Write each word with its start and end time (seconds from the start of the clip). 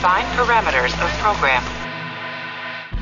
Define 0.00 0.24
parameters 0.34 0.94
of 1.04 1.12
program. 1.20 1.62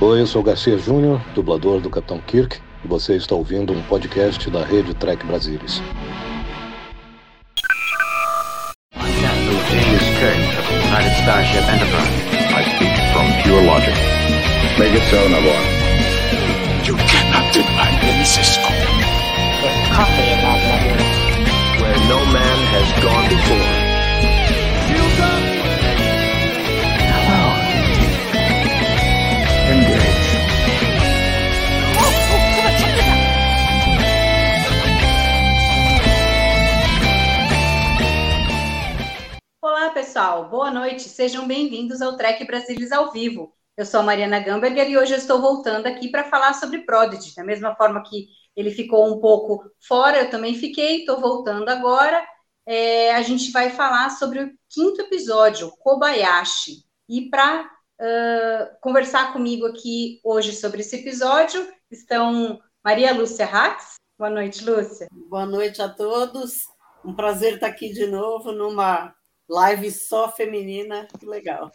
Oi, 0.01 0.21
eu 0.21 0.27
sou 0.27 0.43
Garcia 0.43 0.77
Júnior, 0.77 1.21
dublador 1.33 1.81
do 1.81 1.89
Capitão 1.89 2.19
Kirk, 2.19 2.59
e 2.85 2.89
você 2.89 3.15
está 3.15 3.37
ouvindo 3.37 3.73
um 3.73 3.81
podcast 3.85 4.51
da 4.51 4.65
rede 4.65 4.93
Trek 4.95 5.25
Brasilis. 5.25 5.81
James 8.97 10.03
Kirk 10.19 10.43
of 10.59 10.67
the 10.67 10.75
United 10.89 11.15
Starship 11.23 11.63
Enterprise. 11.71 12.11
I 12.51 12.65
speak 12.75 12.91
from 13.13 13.31
pure 13.45 13.63
logic. 13.63 13.95
Make 14.77 14.97
it 14.97 15.05
so, 15.09 15.29
Nabor. 15.29 15.55
You 16.85 16.97
cannot 16.97 17.53
deny 17.53 17.93
me, 18.03 18.25
Cisco. 18.25 18.73
There's 19.63 19.89
coffee 19.95 20.33
in 20.33 20.41
that 20.43 20.61
letter. 20.67 20.99
Where 21.81 21.95
no 22.09 22.27
man 22.33 22.59
has 22.75 22.91
gone 23.01 23.29
before. 23.29 23.78
Pessoal. 40.19 40.49
Boa 40.49 40.69
noite. 40.69 41.09
Sejam 41.09 41.47
bem-vindos 41.47 42.03
ao 42.03 42.17
Trek 42.17 42.45
Brasilis 42.45 42.91
ao 42.91 43.13
vivo. 43.13 43.55
Eu 43.77 43.87
sou 43.87 44.01
a 44.01 44.03
Mariana 44.03 44.41
Gamberger 44.41 44.91
e 44.91 44.99
hoje 44.99 45.13
eu 45.13 45.17
estou 45.17 45.41
voltando 45.41 45.87
aqui 45.87 46.09
para 46.09 46.25
falar 46.25 46.55
sobre 46.55 46.81
Prodigy. 46.81 47.37
Da 47.37 47.45
mesma 47.45 47.77
forma 47.77 48.03
que 48.03 48.27
ele 48.57 48.73
ficou 48.73 49.07
um 49.07 49.21
pouco 49.21 49.71
fora, 49.79 50.19
eu 50.19 50.29
também 50.29 50.57
fiquei, 50.57 51.01
estou 51.01 51.21
voltando 51.21 51.69
agora. 51.69 52.21
É, 52.67 53.15
a 53.15 53.23
gente 53.23 53.53
vai 53.53 53.71
falar 53.71 54.11
sobre 54.11 54.43
o 54.43 54.51
quinto 54.69 55.03
episódio, 55.03 55.71
Kobayashi. 55.79 56.83
E 57.09 57.31
para 57.31 57.63
uh, 57.63 58.81
conversar 58.81 59.33
comigo 59.33 59.67
aqui 59.67 60.19
hoje 60.25 60.53
sobre 60.53 60.81
esse 60.81 60.97
episódio 60.97 61.65
estão 61.93 62.59
Maria 62.85 63.15
Lúcia 63.15 63.47
Rax. 63.47 63.95
Boa 64.19 64.31
noite, 64.31 64.65
Lúcia. 64.65 65.07
Boa 65.13 65.47
noite 65.47 65.81
a 65.81 65.89
todos. 65.89 66.65
Um 67.05 67.15
prazer 67.15 67.55
estar 67.55 67.69
aqui 67.69 67.93
de 67.93 68.09
novo 68.09 68.51
numa 68.51 69.15
live 69.49 69.91
só 69.91 70.31
feminina. 70.31 71.09
Que 71.19 71.27
legal. 71.27 71.71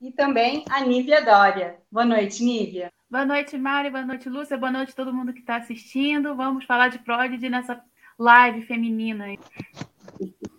E 0.00 0.12
também 0.12 0.64
a 0.70 0.80
Nívia 0.80 1.22
Dória. 1.22 1.76
Boa 1.90 2.06
noite, 2.06 2.42
Nívia. 2.42 2.90
Boa 3.10 3.24
noite, 3.24 3.58
Mari. 3.58 3.90
Boa 3.90 4.04
noite, 4.04 4.28
Lúcia. 4.28 4.56
Boa 4.56 4.72
noite 4.72 4.92
a 4.92 4.96
todo 4.96 5.12
mundo 5.12 5.32
que 5.32 5.40
está 5.40 5.56
assistindo. 5.56 6.34
Vamos 6.34 6.64
falar 6.64 6.88
de 6.88 6.98
Prodigy 7.00 7.48
nessa 7.48 7.82
live 8.18 8.62
feminina. 8.62 9.26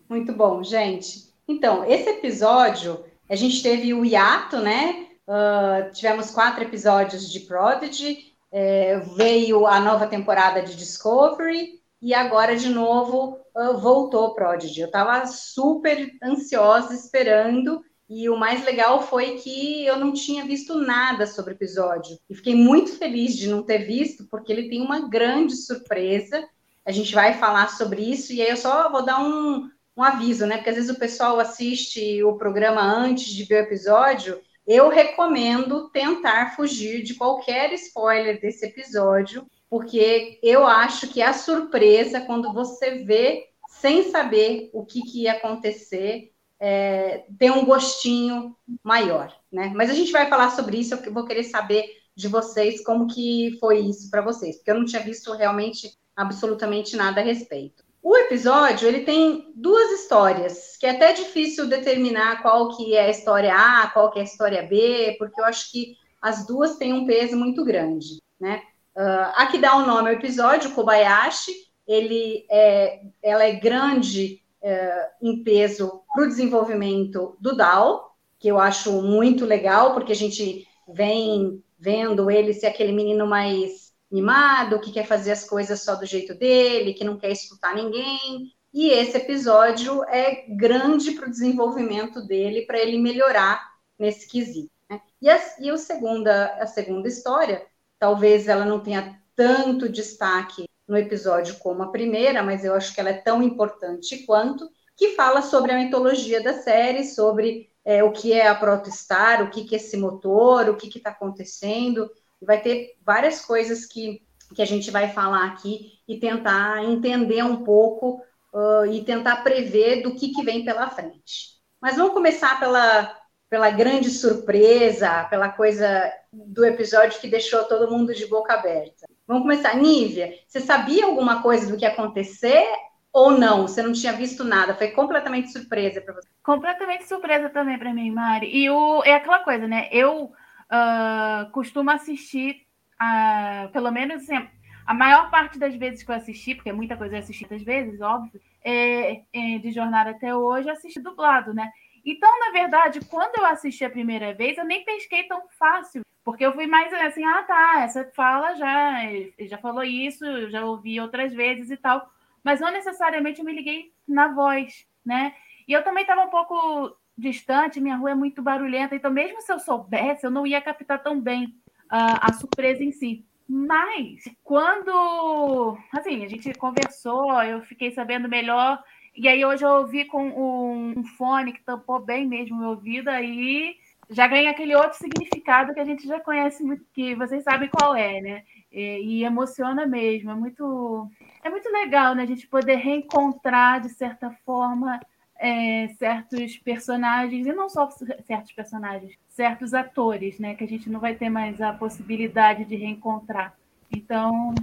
Muito 0.10 0.34
bom, 0.34 0.62
gente. 0.64 1.32
Então, 1.48 1.84
esse 1.86 2.10
episódio, 2.10 3.04
a 3.30 3.36
gente 3.36 3.64
teve 3.64 3.94
o 3.94 4.06
hiato, 4.06 4.60
né? 4.60 5.08
Uh, 5.28 5.92
tivemos 5.92 6.32
quatro 6.32 6.64
episódios 6.64 7.32
de 7.32 7.40
Prodigy, 7.42 8.34
é, 8.52 9.00
veio 9.16 9.66
a 9.66 9.80
nova 9.80 10.06
temporada 10.06 10.62
de 10.62 10.76
Discovery 10.76 11.81
e 12.02 12.14
agora 12.14 12.56
de 12.56 12.68
novo 12.68 13.38
uh, 13.56 13.78
voltou 13.78 14.34
Prodigy. 14.34 14.82
Eu 14.82 14.88
estava 14.88 15.26
super 15.28 16.12
ansiosa 16.24 16.94
esperando 16.96 17.82
e 18.10 18.28
o 18.28 18.36
mais 18.36 18.66
legal 18.66 19.04
foi 19.04 19.38
que 19.38 19.86
eu 19.86 19.98
não 19.98 20.12
tinha 20.12 20.44
visto 20.44 20.76
nada 20.76 21.28
sobre 21.28 21.54
o 21.54 21.56
episódio 21.56 22.18
e 22.30 22.36
fiquei 22.36 22.56
muito 22.56 22.98
feliz 22.98 23.36
de 23.36 23.48
não 23.48 23.64
ter 23.64 23.86
visto 23.86 24.28
porque 24.30 24.52
ele 24.52 24.68
tem 24.68 24.82
uma 24.82 25.08
grande 25.08 25.56
surpresa. 25.56 26.44
A 26.84 26.92
gente 26.92 27.14
vai 27.14 27.36
falar 27.36 27.70
sobre 27.70 28.02
isso 28.02 28.34
e 28.34 28.42
aí 28.42 28.50
eu 28.50 28.58
só 28.58 28.92
vou 28.92 29.06
dar 29.06 29.24
um, 29.24 29.70
um 29.96 30.04
aviso, 30.04 30.48
né? 30.48 30.58
Porque 30.58 30.72
às 30.72 30.76
vezes 30.76 30.90
o 30.90 31.00
pessoal 31.00 31.40
assiste 31.40 32.24
o 32.24 32.36
programa 32.36 32.82
antes 32.82 33.28
de 33.28 33.44
ver 33.44 33.64
o 33.64 33.66
episódio. 33.68 34.42
Eu 34.66 34.90
recomendo 34.90 35.90
tentar 35.90 36.56
fugir 36.56 37.04
de 37.04 37.14
qualquer 37.14 37.72
spoiler 37.74 38.42
desse 38.42 38.66
episódio, 38.66 39.46
porque 39.72 40.38
eu 40.44 40.68
acho 40.68 41.08
que 41.08 41.22
a 41.22 41.32
surpresa 41.32 42.20
quando 42.20 42.52
você 42.52 43.06
vê 43.06 43.46
sem 43.70 44.12
saber 44.12 44.70
o 44.74 44.86
que, 44.86 45.02
que 45.02 45.24
ia 45.24 45.32
acontecer, 45.32 46.34
é, 46.60 47.24
tem 47.40 47.50
um 47.52 47.64
gostinho 47.64 48.54
maior, 48.84 49.34
né? 49.50 49.72
Mas 49.74 49.90
a 49.90 49.94
gente 49.94 50.12
vai 50.12 50.28
falar 50.28 50.52
sobre 50.52 50.78
isso, 50.78 50.94
eu 50.94 51.14
vou 51.14 51.26
querer 51.26 51.46
saber 51.46 51.86
de 52.14 52.28
vocês 52.28 52.84
como 52.84 53.08
que 53.08 53.58
foi 53.62 53.80
isso 53.80 54.12
para 54.12 54.22
vocês, 54.22 54.58
porque 54.58 54.72
eu 54.72 54.76
não 54.76 54.86
tinha 54.86 55.02
visto 55.02 55.32
realmente 55.32 55.98
absolutamente 56.18 56.98
nada 56.98 57.22
a 57.22 57.24
respeito. 57.24 57.82
O 58.04 58.18
episódio, 58.18 58.90
ele 58.90 59.06
tem 59.06 59.54
duas 59.56 59.90
histórias, 60.02 60.76
que 60.78 60.86
é 60.86 60.90
até 60.90 61.14
difícil 61.14 61.68
determinar 61.68 62.42
qual 62.42 62.76
que 62.76 62.94
é 62.94 63.06
a 63.06 63.10
história 63.10 63.56
A, 63.56 63.88
qual 63.88 64.12
que 64.12 64.20
é 64.20 64.22
a 64.22 64.26
história 64.26 64.64
B, 64.64 65.16
porque 65.18 65.40
eu 65.40 65.46
acho 65.46 65.72
que 65.72 65.96
as 66.22 66.46
duas 66.46 66.76
têm 66.76 66.92
um 66.92 67.06
peso 67.06 67.38
muito 67.38 67.64
grande, 67.64 68.18
né? 68.38 68.62
Uh, 68.96 69.32
a 69.36 69.48
que 69.48 69.58
dá 69.58 69.78
o 69.78 69.82
um 69.82 69.86
nome 69.86 70.10
ao 70.10 70.16
episódio, 70.16 70.72
Kobayashi, 70.72 71.52
ele 71.88 72.46
é, 72.50 73.02
ela 73.24 73.44
é 73.44 73.54
grande 73.54 74.42
uh, 74.62 75.28
em 75.28 75.44
peso 75.44 76.04
para 76.14 76.24
o 76.24 76.28
desenvolvimento 76.28 77.38
do 77.40 77.56
Dal, 77.56 78.16
que 78.40 78.48
eu 78.48 78.60
acho 78.60 79.02
muito 79.02 79.46
legal, 79.46 79.94
porque 79.94 80.12
a 80.12 80.16
gente 80.16 80.68
vem 80.88 81.64
vendo 81.80 82.30
ele 82.30 82.54
ser 82.54 82.68
aquele 82.68 82.92
menino 82.92 83.26
mais 83.26 83.92
mimado, 84.12 84.80
que 84.80 84.92
quer 84.92 85.06
fazer 85.06 85.32
as 85.32 85.48
coisas 85.48 85.82
só 85.82 85.96
do 85.96 86.06
jeito 86.06 86.36
dele, 86.36 86.94
que 86.94 87.04
não 87.04 87.18
quer 87.18 87.32
escutar 87.32 87.74
ninguém. 87.74 88.52
E 88.74 88.90
esse 88.90 89.18
episódio 89.18 90.04
é 90.06 90.46
grande 90.50 91.12
para 91.12 91.28
o 91.28 91.32
desenvolvimento 91.32 92.26
dele, 92.26 92.66
para 92.66 92.80
ele 92.80 92.98
melhorar 92.98 93.62
nesse 93.98 94.28
quesito. 94.28 94.72
Né? 94.90 95.02
E, 95.22 95.30
a, 95.30 95.40
e 95.60 95.72
o 95.72 95.78
segunda, 95.78 96.48
a 96.60 96.68
segunda 96.68 97.08
história, 97.08 97.66
talvez 98.02 98.48
ela 98.48 98.66
não 98.66 98.80
tenha 98.80 99.22
tanto 99.36 99.88
destaque 99.88 100.66
no 100.88 100.98
episódio 100.98 101.60
como 101.60 101.84
a 101.84 101.92
primeira, 101.92 102.42
mas 102.42 102.66
eu 102.66 102.74
acho 102.74 102.96
que 102.96 103.00
ela 103.00 103.12
é 103.12 103.22
tão 103.22 103.44
importante 103.44 104.26
quanto, 104.26 104.68
que 104.98 105.10
fala 105.10 105.44
sobre 105.44 105.72
a 105.72 105.78
mitologia 105.78 106.42
da 106.42 106.56
série, 106.56 107.06
sobre 107.06 107.70
é, 107.86 108.04
o 108.04 108.12
que 108.12 108.34
é 108.34 108.48
a 108.48 108.56
Protostar, 108.56 109.44
o 109.44 109.52
que, 109.52 109.66
que 109.66 109.76
é 109.76 109.78
esse 109.78 109.96
motor, 109.98 110.68
o 110.68 110.76
que 110.76 110.98
está 110.98 111.12
acontecendo, 111.12 112.10
vai 112.42 112.60
ter 112.60 112.96
várias 113.06 113.40
coisas 113.46 113.86
que, 113.86 114.24
que 114.56 114.64
a 114.64 114.66
gente 114.66 114.90
vai 114.90 115.12
falar 115.12 115.46
aqui 115.46 115.92
e 116.08 116.20
tentar 116.20 116.84
entender 116.84 117.44
um 117.44 117.64
pouco 117.64 118.20
uh, 118.52 118.86
e 118.92 119.06
tentar 119.06 119.44
prever 119.44 120.02
do 120.02 120.16
que, 120.16 120.34
que 120.34 120.44
vem 120.44 120.66
pela 120.66 120.90
frente. 120.90 121.62
Mas 121.80 121.98
vamos 121.98 122.14
começar 122.14 122.60
pela, 122.60 123.16
pela 123.52 123.70
grande 123.70 124.10
surpresa, 124.10 125.26
pela 125.26 125.50
coisa 125.50 126.10
do 126.32 126.64
episódio 126.64 127.20
que 127.20 127.28
deixou 127.28 127.66
todo 127.66 127.92
mundo 127.92 128.16
de 128.16 128.26
boca 128.26 128.54
aberta. 128.54 129.06
Vamos 129.28 129.44
começar. 129.44 129.76
Nívia, 129.76 130.34
você 130.48 130.62
sabia 130.62 131.06
alguma 131.06 131.42
coisa 131.42 131.70
do 131.70 131.78
que 131.78 131.84
ia 131.84 131.92
acontecer 131.92 132.64
ou 133.12 133.32
não? 133.32 133.64
Você 133.64 133.84
não 133.84 133.92
tinha 133.92 134.14
visto 134.14 134.46
nada? 134.46 134.74
Foi 134.74 134.92
completamente 134.92 135.52
surpresa 135.52 136.00
para 136.00 136.14
você? 136.14 136.30
Completamente 136.42 137.06
surpresa 137.06 137.50
também 137.50 137.78
para 137.78 137.94
mim, 137.94 138.10
Mari. 138.10 138.48
E 138.56 138.70
o, 138.70 139.04
é 139.04 139.16
aquela 139.16 139.40
coisa, 139.40 139.68
né? 139.68 139.90
Eu 139.92 140.28
uh, 140.28 141.52
costumo 141.52 141.92
assistir, 141.92 142.66
uh, 143.02 143.70
pelo 143.74 143.92
menos 143.92 144.24
assim, 144.24 144.48
a 144.86 144.94
maior 144.94 145.30
parte 145.30 145.60
das 145.60 145.76
vezes 145.76 146.04
que 146.04 146.10
eu 146.10 146.16
assisti, 146.16 146.56
porque 146.56 146.72
muita 146.72 146.96
coisa 146.96 147.16
eu 147.16 147.20
assisti 147.20 147.46
muitas 147.50 147.66
vezes, 147.66 148.00
óbvio, 148.00 148.40
é, 148.64 149.24
é, 149.34 149.58
de 149.58 149.72
jornada 149.72 150.12
até 150.12 150.34
hoje, 150.34 150.70
eu 150.70 150.74
assisti 150.74 151.02
dublado, 151.02 151.54
né? 151.54 151.70
Então, 152.06 152.40
na 152.40 152.52
verdade, 152.52 153.00
quando 153.10 153.38
eu 153.38 153.46
assisti 153.46 153.86
a 153.86 153.90
primeira 153.90 154.34
vez, 154.34 154.58
eu 154.58 154.66
nem 154.66 154.84
pesquei 154.84 155.24
tão 155.24 155.44
fácil, 155.50 156.04
porque 156.24 156.46
eu 156.46 156.54
fui 156.54 156.68
mais 156.68 156.92
assim, 156.94 157.24
ah, 157.24 157.44
tá, 157.44 157.82
essa 157.82 158.06
fala 158.16 158.56
já, 158.56 159.02
já 159.40 159.58
falou 159.58 159.84
isso, 159.84 160.50
já 160.50 160.66
ouvi 160.66 161.00
outras 161.00 161.34
vezes 161.34 161.70
e 161.70 161.78
tal, 161.78 162.10
mas 162.44 162.60
não 162.60 162.72
necessariamente 162.72 163.40
eu 163.40 163.46
me 163.46 163.54
liguei 163.54 163.92
na 164.08 164.28
voz, 164.28 164.86
né? 165.06 165.34
E 165.68 165.74
eu 165.74 165.84
também 165.84 166.02
estava 166.02 166.24
um 166.24 166.30
pouco 166.30 166.96
distante, 167.18 167.80
minha 167.80 167.96
rua 167.96 168.12
é 168.12 168.16
muito 168.16 168.42
barulhenta, 168.42 168.96
então 168.96 169.12
mesmo 169.12 169.42
se 169.42 169.52
eu 169.52 169.60
soubesse, 169.60 170.26
eu 170.26 170.32
não 170.32 170.46
ia 170.46 170.62
captar 170.62 171.02
tão 171.04 171.20
bem 171.20 171.46
uh, 171.92 172.18
a 172.20 172.34
surpresa 172.34 172.84
em 172.84 172.92
si. 172.92 173.26
Mas 173.48 174.24
quando, 174.44 175.78
assim, 175.92 176.24
a 176.24 176.28
gente 176.28 176.54
conversou, 176.54 177.44
eu 177.44 177.62
fiquei 177.64 177.92
sabendo 177.92 178.30
melhor, 178.30 178.82
e 179.16 179.28
aí 179.28 179.44
hoje 179.44 179.66
eu 179.66 179.70
ouvi 179.70 180.06
com 180.06 180.24
um, 180.28 181.04
fone 181.18 181.54
que 181.54 181.64
tampou 181.64 182.00
bem 182.00 182.26
mesmo 182.26 182.56
o 182.56 182.60
meu 182.60 182.70
ouvido, 182.70 183.10
aí 183.10 183.76
já 184.10 184.28
ganha 184.28 184.52
aquele 184.52 184.76
outro 184.76 184.98
significado 184.98 185.74
que 185.74 185.80
a 185.80 185.86
gente 185.86 186.08
já 186.08 186.20
conhece 186.20 186.64
muito, 186.64 186.86
que 186.94 187.16
vocês 187.16 187.44
sabem 187.44 187.70
qual 187.70 187.96
é, 187.96 188.20
né? 188.22 188.44
E, 188.72 189.20
e 189.20 189.24
emociona 189.24 189.86
mesmo, 189.86 190.32
é 190.32 190.36
muito, 190.36 191.10
é 191.44 191.50
muito 191.50 191.70
legal, 191.70 192.14
né? 192.14 192.24
A 192.24 192.28
gente 192.28 192.48
poder 192.48 192.76
reencontrar, 192.76 193.82
de 193.82 193.90
certa 193.90 194.30
forma, 194.46 195.00
é, 195.38 195.88
certos 195.98 196.58
personagens, 196.58 197.48
e 197.48 197.54
não 197.54 197.70
só 197.70 197.90
certos 197.90 198.52
personagens, 198.52 199.18
certos 199.30 199.74
atores, 199.74 200.40
né? 200.40 200.56
Que 200.56 200.64
a 200.64 200.68
gente 200.68 200.90
não 200.90 201.00
vai 201.00 201.16
ter 201.16 201.30
mais 201.30 201.62
a 201.62 201.74
possibilidade 201.74 202.66
de 202.66 202.76
reencontrar. 202.76 203.56
Então, 203.92 204.54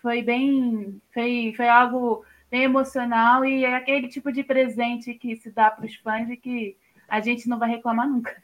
foi 0.00 0.22
bem. 0.22 1.00
Foi, 1.12 1.52
foi 1.56 1.68
algo 1.68 2.24
bem 2.50 2.64
emocional 2.64 3.44
e 3.44 3.64
é 3.64 3.74
aquele 3.74 4.08
tipo 4.08 4.32
de 4.32 4.42
presente 4.42 5.14
que 5.14 5.36
se 5.36 5.50
dá 5.50 5.70
para 5.70 5.86
os 5.86 5.94
fãs 5.96 6.28
e 6.30 6.36
que 6.36 6.76
a 7.08 7.20
gente 7.20 7.48
não 7.48 7.58
vai 7.58 7.70
reclamar 7.70 8.08
nunca. 8.08 8.36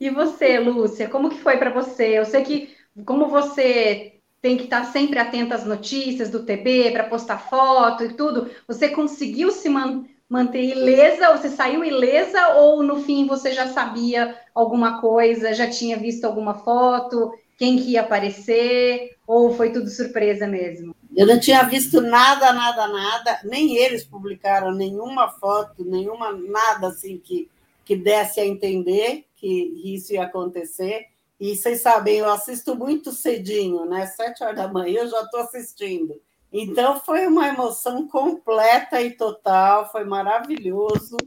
E 0.00 0.10
você, 0.10 0.58
Lúcia, 0.58 1.08
como 1.08 1.30
que 1.30 1.38
foi 1.38 1.56
para 1.56 1.70
você? 1.70 2.18
Eu 2.18 2.24
sei 2.24 2.42
que 2.42 2.74
como 3.04 3.28
você 3.28 4.14
tem 4.42 4.56
que 4.56 4.64
estar 4.64 4.84
sempre 4.84 5.18
atenta 5.18 5.54
às 5.54 5.64
notícias 5.64 6.30
do 6.30 6.44
TB 6.44 6.92
para 6.92 7.04
postar 7.04 7.38
foto 7.38 8.04
e 8.04 8.14
tudo, 8.14 8.50
você 8.66 8.88
conseguiu 8.88 9.50
se 9.50 9.68
man 9.68 10.04
manter 10.28 10.62
ilesa? 10.62 11.36
Você 11.36 11.50
saiu 11.50 11.84
ilesa 11.84 12.54
ou 12.54 12.82
no 12.82 13.02
fim 13.02 13.26
você 13.26 13.52
já 13.52 13.66
sabia 13.66 14.36
alguma 14.54 15.00
coisa, 15.00 15.52
já 15.52 15.68
tinha 15.68 15.96
visto 15.96 16.24
alguma 16.24 16.54
foto, 16.54 17.32
quem 17.58 17.76
que 17.76 17.90
ia 17.90 18.00
aparecer 18.00 19.16
ou 19.26 19.52
foi 19.52 19.70
tudo 19.70 19.88
surpresa 19.88 20.46
mesmo? 20.46 20.94
Eu 21.20 21.26
não 21.26 21.38
tinha 21.38 21.62
visto 21.64 22.00
nada, 22.00 22.50
nada, 22.50 22.88
nada, 22.88 23.40
nem 23.44 23.76
eles 23.76 24.02
publicaram 24.02 24.72
nenhuma 24.72 25.28
foto, 25.28 25.84
nenhuma 25.84 26.32
nada 26.32 26.86
assim 26.86 27.18
que, 27.18 27.50
que 27.84 27.94
desse 27.94 28.40
a 28.40 28.46
entender 28.46 29.26
que 29.36 29.46
isso 29.84 30.14
ia 30.14 30.22
acontecer. 30.22 31.08
E 31.38 31.54
vocês 31.54 31.82
sabem, 31.82 32.16
eu 32.16 32.30
assisto 32.30 32.74
muito 32.74 33.12
cedinho, 33.12 33.84
né? 33.84 34.06
Sete 34.06 34.42
horas 34.42 34.56
da 34.56 34.68
manhã 34.68 35.00
eu 35.00 35.08
já 35.08 35.20
estou 35.20 35.40
assistindo. 35.40 36.18
Então 36.50 36.98
foi 36.98 37.26
uma 37.26 37.48
emoção 37.48 38.08
completa 38.08 39.02
e 39.02 39.10
total, 39.10 39.92
foi 39.92 40.04
maravilhoso. 40.04 41.18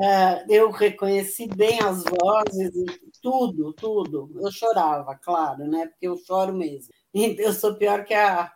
É, 0.00 0.44
eu 0.48 0.70
reconheci 0.70 1.48
bem 1.48 1.80
as 1.82 2.04
vozes, 2.04 2.70
tudo, 3.20 3.72
tudo. 3.72 4.30
Eu 4.40 4.52
chorava, 4.52 5.16
claro, 5.16 5.66
né? 5.66 5.88
Porque 5.88 6.06
eu 6.06 6.16
choro 6.18 6.52
mesmo. 6.52 6.94
Eu 7.12 7.52
sou 7.52 7.74
pior 7.74 8.04
que 8.04 8.14
a 8.14 8.52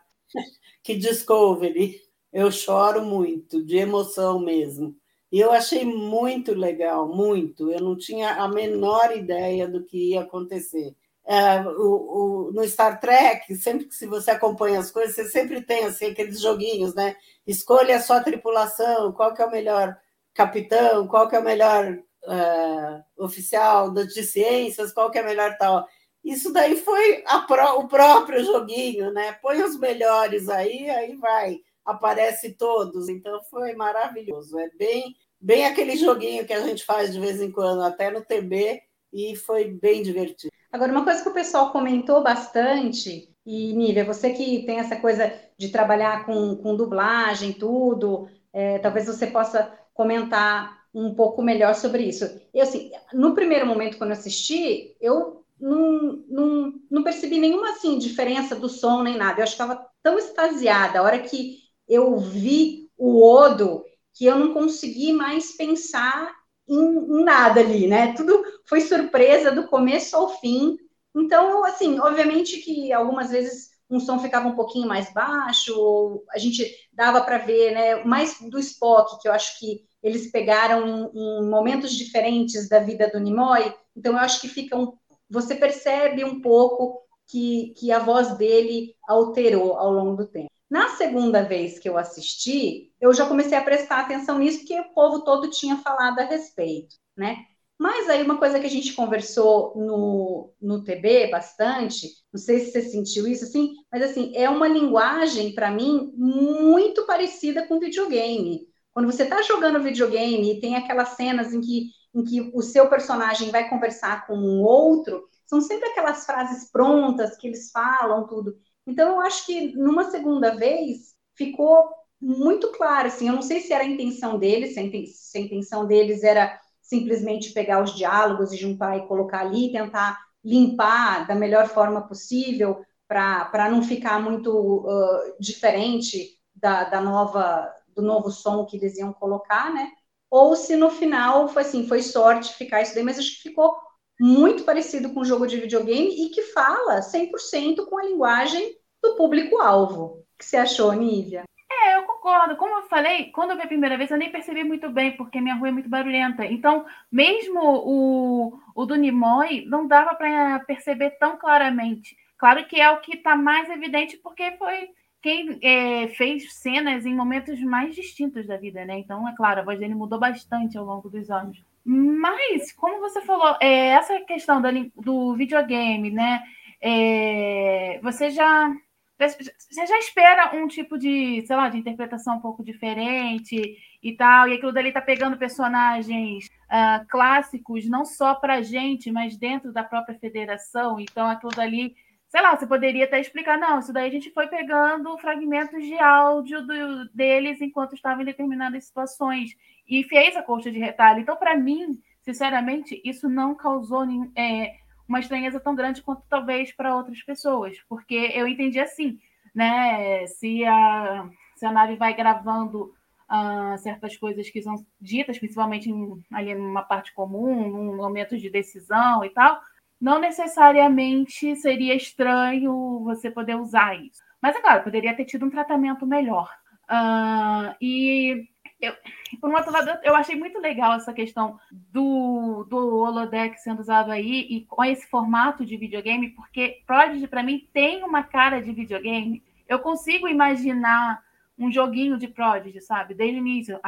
que 0.85 0.95
Discovery. 0.95 1.99
Eu 2.31 2.51
choro 2.51 3.03
muito, 3.03 3.63
de 3.63 3.77
emoção 3.77 4.39
mesmo. 4.39 4.95
E 5.31 5.39
eu 5.39 5.51
achei 5.51 5.83
muito 5.83 6.53
legal, 6.53 7.07
muito. 7.07 7.71
Eu 7.71 7.81
não 7.81 7.97
tinha 7.97 8.35
a 8.35 8.47
menor 8.47 9.15
ideia 9.15 9.67
do 9.67 9.83
que 9.83 10.11
ia 10.11 10.21
acontecer. 10.21 10.95
É, 11.25 11.61
o, 11.61 12.49
o, 12.49 12.51
no 12.53 12.63
Star 12.67 12.99
Trek, 12.99 13.55
sempre 13.55 13.85
que 13.85 13.95
se 13.95 14.05
você 14.05 14.31
acompanha 14.31 14.79
as 14.79 14.91
coisas, 14.91 15.15
você 15.15 15.25
sempre 15.25 15.61
tem 15.61 15.85
assim, 15.85 16.05
aqueles 16.05 16.39
joguinhos, 16.39 16.93
né? 16.93 17.15
Escolha 17.47 17.95
a 17.95 18.01
sua 18.01 18.21
tripulação, 18.21 19.11
qual 19.11 19.33
que 19.33 19.41
é 19.41 19.45
o 19.45 19.51
melhor 19.51 19.97
capitão, 20.35 21.07
qual 21.07 21.27
que 21.27 21.35
é 21.35 21.39
o 21.39 21.43
melhor 21.43 21.97
uh, 22.25 23.23
oficial 23.23 23.91
de 23.91 24.23
ciências, 24.23 24.93
qual 24.93 25.09
que 25.09 25.17
é 25.17 25.21
o 25.23 25.25
melhor 25.25 25.57
tal. 25.57 25.87
Isso 26.25 26.51
daí 26.51 26.75
foi 26.75 27.23
pro, 27.47 27.79
o 27.81 27.87
próprio 27.87 28.43
joguinho, 28.43 29.11
né? 29.11 29.33
Põe 29.33 29.61
os 29.61 29.79
melhores 29.79 30.49
aí, 30.49 30.89
aí 30.89 31.15
vai, 31.15 31.59
aparece 31.85 32.53
todos. 32.53 33.07
Então 33.07 33.39
foi 33.43 33.75
maravilhoso. 33.75 34.57
É 34.57 34.67
bem, 34.71 35.15
bem 35.39 35.67
aquele 35.67 35.95
joguinho 35.95 36.45
que 36.45 36.53
a 36.53 36.65
gente 36.65 36.83
faz 36.83 37.13
de 37.13 37.19
vez 37.19 37.39
em 37.39 37.51
quando, 37.51 37.83
até 37.83 38.09
no 38.09 38.25
TB, 38.25 38.81
e 39.13 39.35
foi 39.35 39.65
bem 39.65 40.01
divertido. 40.01 40.51
Agora, 40.71 40.91
uma 40.91 41.03
coisa 41.03 41.21
que 41.21 41.29
o 41.29 41.33
pessoal 41.33 41.71
comentou 41.71 42.23
bastante, 42.23 43.31
e 43.45 43.73
Nívia, 43.73 44.03
você 44.03 44.33
que 44.33 44.65
tem 44.65 44.79
essa 44.79 44.95
coisa 44.95 45.31
de 45.57 45.69
trabalhar 45.69 46.25
com, 46.25 46.55
com 46.57 46.75
dublagem, 46.75 47.53
tudo, 47.53 48.27
é, 48.51 48.79
talvez 48.79 49.05
você 49.05 49.27
possa 49.27 49.71
comentar 49.93 50.85
um 50.93 51.13
pouco 51.13 51.41
melhor 51.43 51.75
sobre 51.75 52.03
isso. 52.03 52.25
Eu, 52.53 52.63
assim, 52.63 52.91
no 53.13 53.35
primeiro 53.35 53.65
momento, 53.65 53.97
quando 53.97 54.09
eu 54.09 54.17
assisti, 54.17 54.95
eu 54.99 55.44
não, 55.59 56.23
não, 56.27 56.73
não 56.89 57.03
percebi 57.03 57.37
nenhuma 57.37 57.71
assim, 57.71 57.97
diferença 57.97 58.55
do 58.55 58.69
som 58.69 59.03
nem 59.03 59.17
nada. 59.17 59.39
Eu 59.39 59.43
acho 59.43 59.55
que 59.55 59.61
estava 59.61 59.87
tão 60.03 60.17
extasiada. 60.17 60.99
A 60.99 61.03
hora 61.03 61.19
que 61.19 61.59
eu 61.87 62.17
vi 62.17 62.89
o 62.97 63.23
Odo, 63.23 63.83
que 64.13 64.25
eu 64.25 64.37
não 64.37 64.53
consegui 64.53 65.13
mais 65.13 65.55
pensar 65.55 66.33
em, 66.67 66.75
em 66.75 67.23
nada 67.23 67.59
ali, 67.61 67.87
né? 67.87 68.13
Tudo 68.13 68.43
foi 68.67 68.81
surpresa 68.81 69.51
do 69.51 69.67
começo 69.67 70.15
ao 70.15 70.39
fim. 70.39 70.77
Então, 71.15 71.63
assim, 71.63 71.99
obviamente 71.99 72.57
que 72.59 72.91
algumas 72.91 73.29
vezes 73.31 73.75
um 73.89 73.99
som 73.99 74.19
ficava 74.19 74.47
um 74.47 74.55
pouquinho 74.55 74.87
mais 74.87 75.13
baixo, 75.13 75.77
ou 75.77 76.25
a 76.31 76.39
gente 76.39 76.65
dava 76.91 77.21
para 77.21 77.37
ver, 77.37 77.71
né? 77.73 78.03
Mais 78.03 78.39
do 78.49 78.59
Spock, 78.59 79.21
que 79.21 79.27
eu 79.27 79.31
acho 79.31 79.59
que 79.59 79.85
eles 80.01 80.31
pegaram 80.31 80.87
em, 80.87 81.43
em 81.43 81.49
momentos 81.49 81.93
diferentes 81.93 82.67
da 82.67 82.79
vida 82.79 83.09
do 83.09 83.19
Nimoy, 83.19 83.73
então 83.95 84.13
eu 84.13 84.19
acho 84.19 84.41
que 84.41 84.47
fica 84.47 84.75
um, 84.75 84.93
você 85.29 85.55
percebe 85.55 86.23
um 86.23 86.41
pouco 86.41 87.01
que, 87.27 87.73
que 87.77 87.91
a 87.91 87.99
voz 87.99 88.37
dele 88.37 88.95
alterou 89.07 89.77
ao 89.77 89.91
longo 89.91 90.15
do 90.15 90.27
tempo. 90.27 90.49
Na 90.69 90.89
segunda 90.89 91.43
vez 91.43 91.79
que 91.79 91.87
eu 91.87 91.97
assisti, 91.97 92.91
eu 92.99 93.13
já 93.13 93.27
comecei 93.27 93.57
a 93.57 93.63
prestar 93.63 93.99
atenção 93.99 94.39
nisso, 94.39 94.59
porque 94.59 94.79
o 94.79 94.93
povo 94.93 95.23
todo 95.23 95.49
tinha 95.49 95.77
falado 95.77 96.19
a 96.19 96.25
respeito, 96.25 96.95
né? 97.15 97.37
Mas 97.77 98.09
aí 98.09 98.23
uma 98.23 98.37
coisa 98.37 98.59
que 98.59 98.65
a 98.65 98.69
gente 98.69 98.93
conversou 98.93 99.73
no, 99.75 100.53
no 100.61 100.83
TB 100.83 101.27
bastante, 101.29 102.09
não 102.31 102.39
sei 102.39 102.59
se 102.59 102.71
você 102.71 102.81
sentiu 102.83 103.27
isso, 103.27 103.43
assim, 103.43 103.73
mas 103.91 104.01
assim, 104.01 104.31
é 104.33 104.49
uma 104.49 104.67
linguagem, 104.67 105.53
para 105.53 105.69
mim, 105.69 106.13
muito 106.15 107.05
parecida 107.05 107.67
com 107.67 107.79
videogame. 107.79 108.65
Quando 108.93 109.11
você 109.11 109.23
está 109.23 109.41
jogando 109.41 109.83
videogame 109.83 110.53
e 110.53 110.59
tem 110.61 110.77
aquelas 110.77 111.09
cenas 111.09 111.53
em 111.53 111.59
que 111.59 111.89
em 112.15 112.23
que 112.23 112.51
o 112.53 112.61
seu 112.61 112.89
personagem 112.89 113.51
vai 113.51 113.67
conversar 113.69 114.25
com 114.25 114.35
um 114.35 114.61
outro, 114.61 115.27
são 115.45 115.59
sempre 115.59 115.89
aquelas 115.89 116.25
frases 116.25 116.71
prontas 116.71 117.35
que 117.37 117.45
eles 117.45 117.69
falam, 117.71 118.25
tudo. 118.25 118.55
Então, 118.87 119.09
eu 119.09 119.19
acho 119.19 119.45
que 119.45 119.75
numa 119.75 120.09
segunda 120.09 120.55
vez 120.55 121.13
ficou 121.35 121.89
muito 122.21 122.71
claro, 122.71 123.07
assim, 123.07 123.27
eu 123.27 123.35
não 123.35 123.41
sei 123.41 123.59
se 123.59 123.73
era 123.73 123.83
a 123.83 123.87
intenção 123.87 124.39
deles, 124.39 124.73
se 124.73 125.37
a, 125.37 125.41
intenção 125.41 125.85
deles 125.85 126.23
era 126.23 126.57
simplesmente 126.81 127.51
pegar 127.51 127.83
os 127.83 127.93
diálogos 127.93 128.53
e 128.53 128.57
juntar 128.57 128.97
e 128.97 129.07
colocar 129.07 129.41
ali, 129.41 129.71
tentar 129.71 130.17
limpar 130.43 131.27
da 131.27 131.35
melhor 131.35 131.67
forma 131.67 132.07
possível 132.07 132.83
para 133.07 133.69
não 133.69 133.83
ficar 133.83 134.21
muito 134.21 134.49
uh, 134.51 135.35
diferente 135.39 136.39
da, 136.55 136.85
da 136.85 137.01
nova 137.01 137.71
do 137.95 138.01
novo 138.01 138.29
som 138.29 138.65
que 138.65 138.77
eles 138.77 138.97
iam 138.97 139.13
colocar, 139.13 139.73
né? 139.73 139.89
Ou 140.35 140.53
se 140.53 140.75
no 140.75 140.89
final 140.89 141.47
foi 141.47 141.61
assim, 141.61 141.87
foi 141.87 142.01
sorte 142.01 142.53
ficar 142.55 142.81
isso 142.81 142.93
daí, 142.93 143.05
mas 143.05 143.17
acho 143.17 143.37
que 143.37 143.49
ficou 143.49 143.73
muito 144.19 144.65
parecido 144.65 145.13
com 145.13 145.21
o 145.21 145.25
jogo 145.25 145.47
de 145.47 145.57
videogame 145.57 146.25
e 146.25 146.29
que 146.29 146.41
fala 146.41 147.01
100% 147.01 147.85
com 147.85 147.97
a 147.97 148.03
linguagem 148.03 148.75
do 149.01 149.15
público-alvo. 149.15 150.03
O 150.03 150.37
que 150.37 150.43
você 150.43 150.57
achou, 150.57 150.91
Nívia? 150.91 151.45
É, 151.71 151.95
eu 151.95 152.03
concordo. 152.03 152.57
Como 152.57 152.75
eu 152.75 152.83
falei, 152.83 153.31
quando 153.31 153.51
eu 153.51 153.55
vi 153.55 153.63
a 153.63 153.67
primeira 153.67 153.97
vez, 153.97 154.11
eu 154.11 154.17
nem 154.17 154.29
percebi 154.29 154.65
muito 154.65 154.89
bem, 154.89 155.15
porque 155.15 155.39
minha 155.39 155.55
rua 155.55 155.69
é 155.69 155.71
muito 155.71 155.87
barulhenta. 155.87 156.45
Então, 156.45 156.85
mesmo 157.09 157.61
o, 157.61 158.59
o 158.75 158.85
do 158.85 158.95
Nimoy, 158.95 159.65
não 159.65 159.87
dava 159.87 160.15
para 160.15 160.59
perceber 160.65 161.11
tão 161.11 161.37
claramente. 161.37 162.13
Claro 162.37 162.65
que 162.67 162.81
é 162.81 162.91
o 162.91 162.99
que 162.99 163.15
está 163.15 163.37
mais 163.37 163.69
evidente, 163.69 164.17
porque 164.17 164.51
foi 164.57 164.89
quem 165.25 165.57
é, 165.63 166.07
fez 166.09 166.53
cenas 166.53 167.03
em 167.03 167.15
momentos 167.15 167.59
mais 167.59 167.95
distintos 167.95 168.45
da 168.45 168.57
vida, 168.57 168.85
né? 168.85 168.99
Então, 168.99 169.27
é 169.27 169.35
claro, 169.35 169.59
a 169.59 169.63
voz 169.63 169.79
dele 169.79 169.95
mudou 169.95 170.19
bastante 170.19 170.77
ao 170.77 170.85
longo 170.85 171.09
dos 171.09 171.31
anos. 171.31 171.65
Mas, 171.83 172.71
como 172.73 172.99
você 172.99 173.21
falou, 173.21 173.57
é, 173.59 173.87
essa 173.87 174.19
questão 174.19 174.61
da, 174.61 174.69
do 174.95 175.35
videogame, 175.35 176.11
né? 176.11 176.43
É, 176.79 177.99
você 178.03 178.29
já 178.29 178.71
você 179.17 179.87
já 179.87 179.97
espera 179.97 180.55
um 180.55 180.67
tipo 180.67 180.95
de, 180.95 181.43
sei 181.47 181.55
lá, 181.55 181.69
de 181.69 181.77
interpretação 181.79 182.35
um 182.35 182.41
pouco 182.41 182.63
diferente 182.63 183.77
e 184.03 184.13
tal, 184.13 184.47
e 184.47 184.53
aquilo 184.53 184.73
dali 184.73 184.91
tá 184.91 185.01
pegando 185.01 185.37
personagens 185.37 186.45
uh, 186.65 187.07
clássicos, 187.07 187.89
não 187.89 188.05
só 188.05 188.35
pra 188.35 188.61
gente, 188.61 189.09
mas 189.09 189.37
dentro 189.37 189.71
da 189.71 189.85
própria 189.85 190.19
federação, 190.19 190.99
então 190.99 191.27
aquilo 191.27 191.51
dali 191.55 191.95
sei 192.35 192.41
lá, 192.41 192.53
você 192.53 192.67
poderia 192.67 193.05
até 193.05 193.17
explicar, 193.17 193.57
não, 193.57 193.79
isso 193.79 193.93
daí 193.93 194.09
a 194.09 194.11
gente 194.11 194.29
foi 194.29 194.45
pegando 194.47 195.17
fragmentos 195.19 195.81
de 195.81 195.97
áudio 195.97 196.67
do, 196.67 197.09
deles 197.13 197.61
enquanto 197.61 197.95
estavam 197.95 198.23
em 198.23 198.25
determinadas 198.25 198.83
situações 198.83 199.55
e 199.87 200.03
fez 200.03 200.35
a 200.35 200.43
coxa 200.43 200.69
de 200.69 200.77
retalho. 200.77 201.21
Então, 201.21 201.37
para 201.37 201.55
mim, 201.55 201.97
sinceramente, 202.23 203.01
isso 203.05 203.29
não 203.29 203.55
causou 203.55 204.05
é, 204.35 204.75
uma 205.07 205.21
estranheza 205.21 205.61
tão 205.61 205.73
grande 205.73 206.01
quanto 206.01 206.23
talvez 206.27 206.73
para 206.73 206.93
outras 206.93 207.23
pessoas, 207.23 207.77
porque 207.87 208.33
eu 208.35 208.45
entendi 208.45 208.81
assim, 208.81 209.17
né? 209.53 210.27
Se 210.27 210.65
a, 210.65 211.29
se 211.55 211.65
a 211.65 211.71
nave 211.71 211.95
vai 211.95 212.13
gravando 212.13 212.93
uh, 213.31 213.77
certas 213.77 214.17
coisas 214.17 214.49
que 214.49 214.61
são 214.61 214.75
ditas, 214.99 215.39
principalmente 215.39 215.89
em, 215.89 216.21
ali 216.33 216.53
numa 216.53 216.83
parte 216.83 217.13
comum, 217.13 217.69
num 217.69 217.95
momento 217.95 218.37
de 218.37 218.49
decisão 218.49 219.23
e 219.23 219.29
tal, 219.29 219.61
não 219.99 220.19
necessariamente 220.19 221.55
seria 221.55 221.95
estranho 221.95 223.01
você 223.03 223.31
poder 223.31 223.55
usar 223.55 223.95
isso. 223.95 224.21
Mas 224.41 224.55
é 224.55 224.61
claro, 224.61 224.83
poderia 224.83 225.15
ter 225.15 225.25
tido 225.25 225.45
um 225.45 225.49
tratamento 225.49 226.05
melhor. 226.05 226.49
Uh, 226.89 227.75
e 227.81 228.47
eu, 228.81 228.93
por 229.39 229.49
um 229.49 229.55
outro 229.55 229.71
lado, 229.71 229.99
eu 230.03 230.15
achei 230.15 230.35
muito 230.35 230.59
legal 230.59 230.93
essa 230.93 231.13
questão 231.13 231.57
do, 231.71 232.65
do 232.69 233.03
holodeck 233.03 233.59
sendo 233.59 233.79
usado 233.79 234.11
aí 234.11 234.47
e 234.49 234.65
com 234.65 234.83
esse 234.83 235.07
formato 235.07 235.65
de 235.65 235.77
videogame, 235.77 236.29
porque 236.29 236.81
Prodigy, 236.85 237.27
para 237.27 237.43
mim, 237.43 237.67
tem 237.73 238.03
uma 238.03 238.23
cara 238.23 238.61
de 238.61 238.71
videogame. 238.71 239.41
Eu 239.67 239.79
consigo 239.79 240.27
imaginar 240.27 241.23
um 241.57 241.71
joguinho 241.71 242.17
de 242.17 242.27
Prodigy, 242.27 242.81
sabe? 242.81 243.13
Desde 243.13 243.37
o 243.37 243.39
início. 243.39 243.79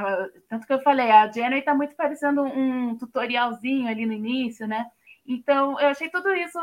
Tanto 0.50 0.66
que 0.66 0.74
eu 0.74 0.80
falei, 0.82 1.12
a 1.12 1.30
Jenny 1.30 1.62
tá 1.62 1.74
muito 1.74 1.96
parecendo 1.96 2.42
um 2.44 2.96
tutorialzinho 2.96 3.88
ali 3.88 4.06
no 4.06 4.14
início, 4.14 4.66
né? 4.66 4.90
Então, 5.27 5.79
eu 5.79 5.89
achei 5.89 6.10
tudo 6.10 6.34
isso 6.34 6.60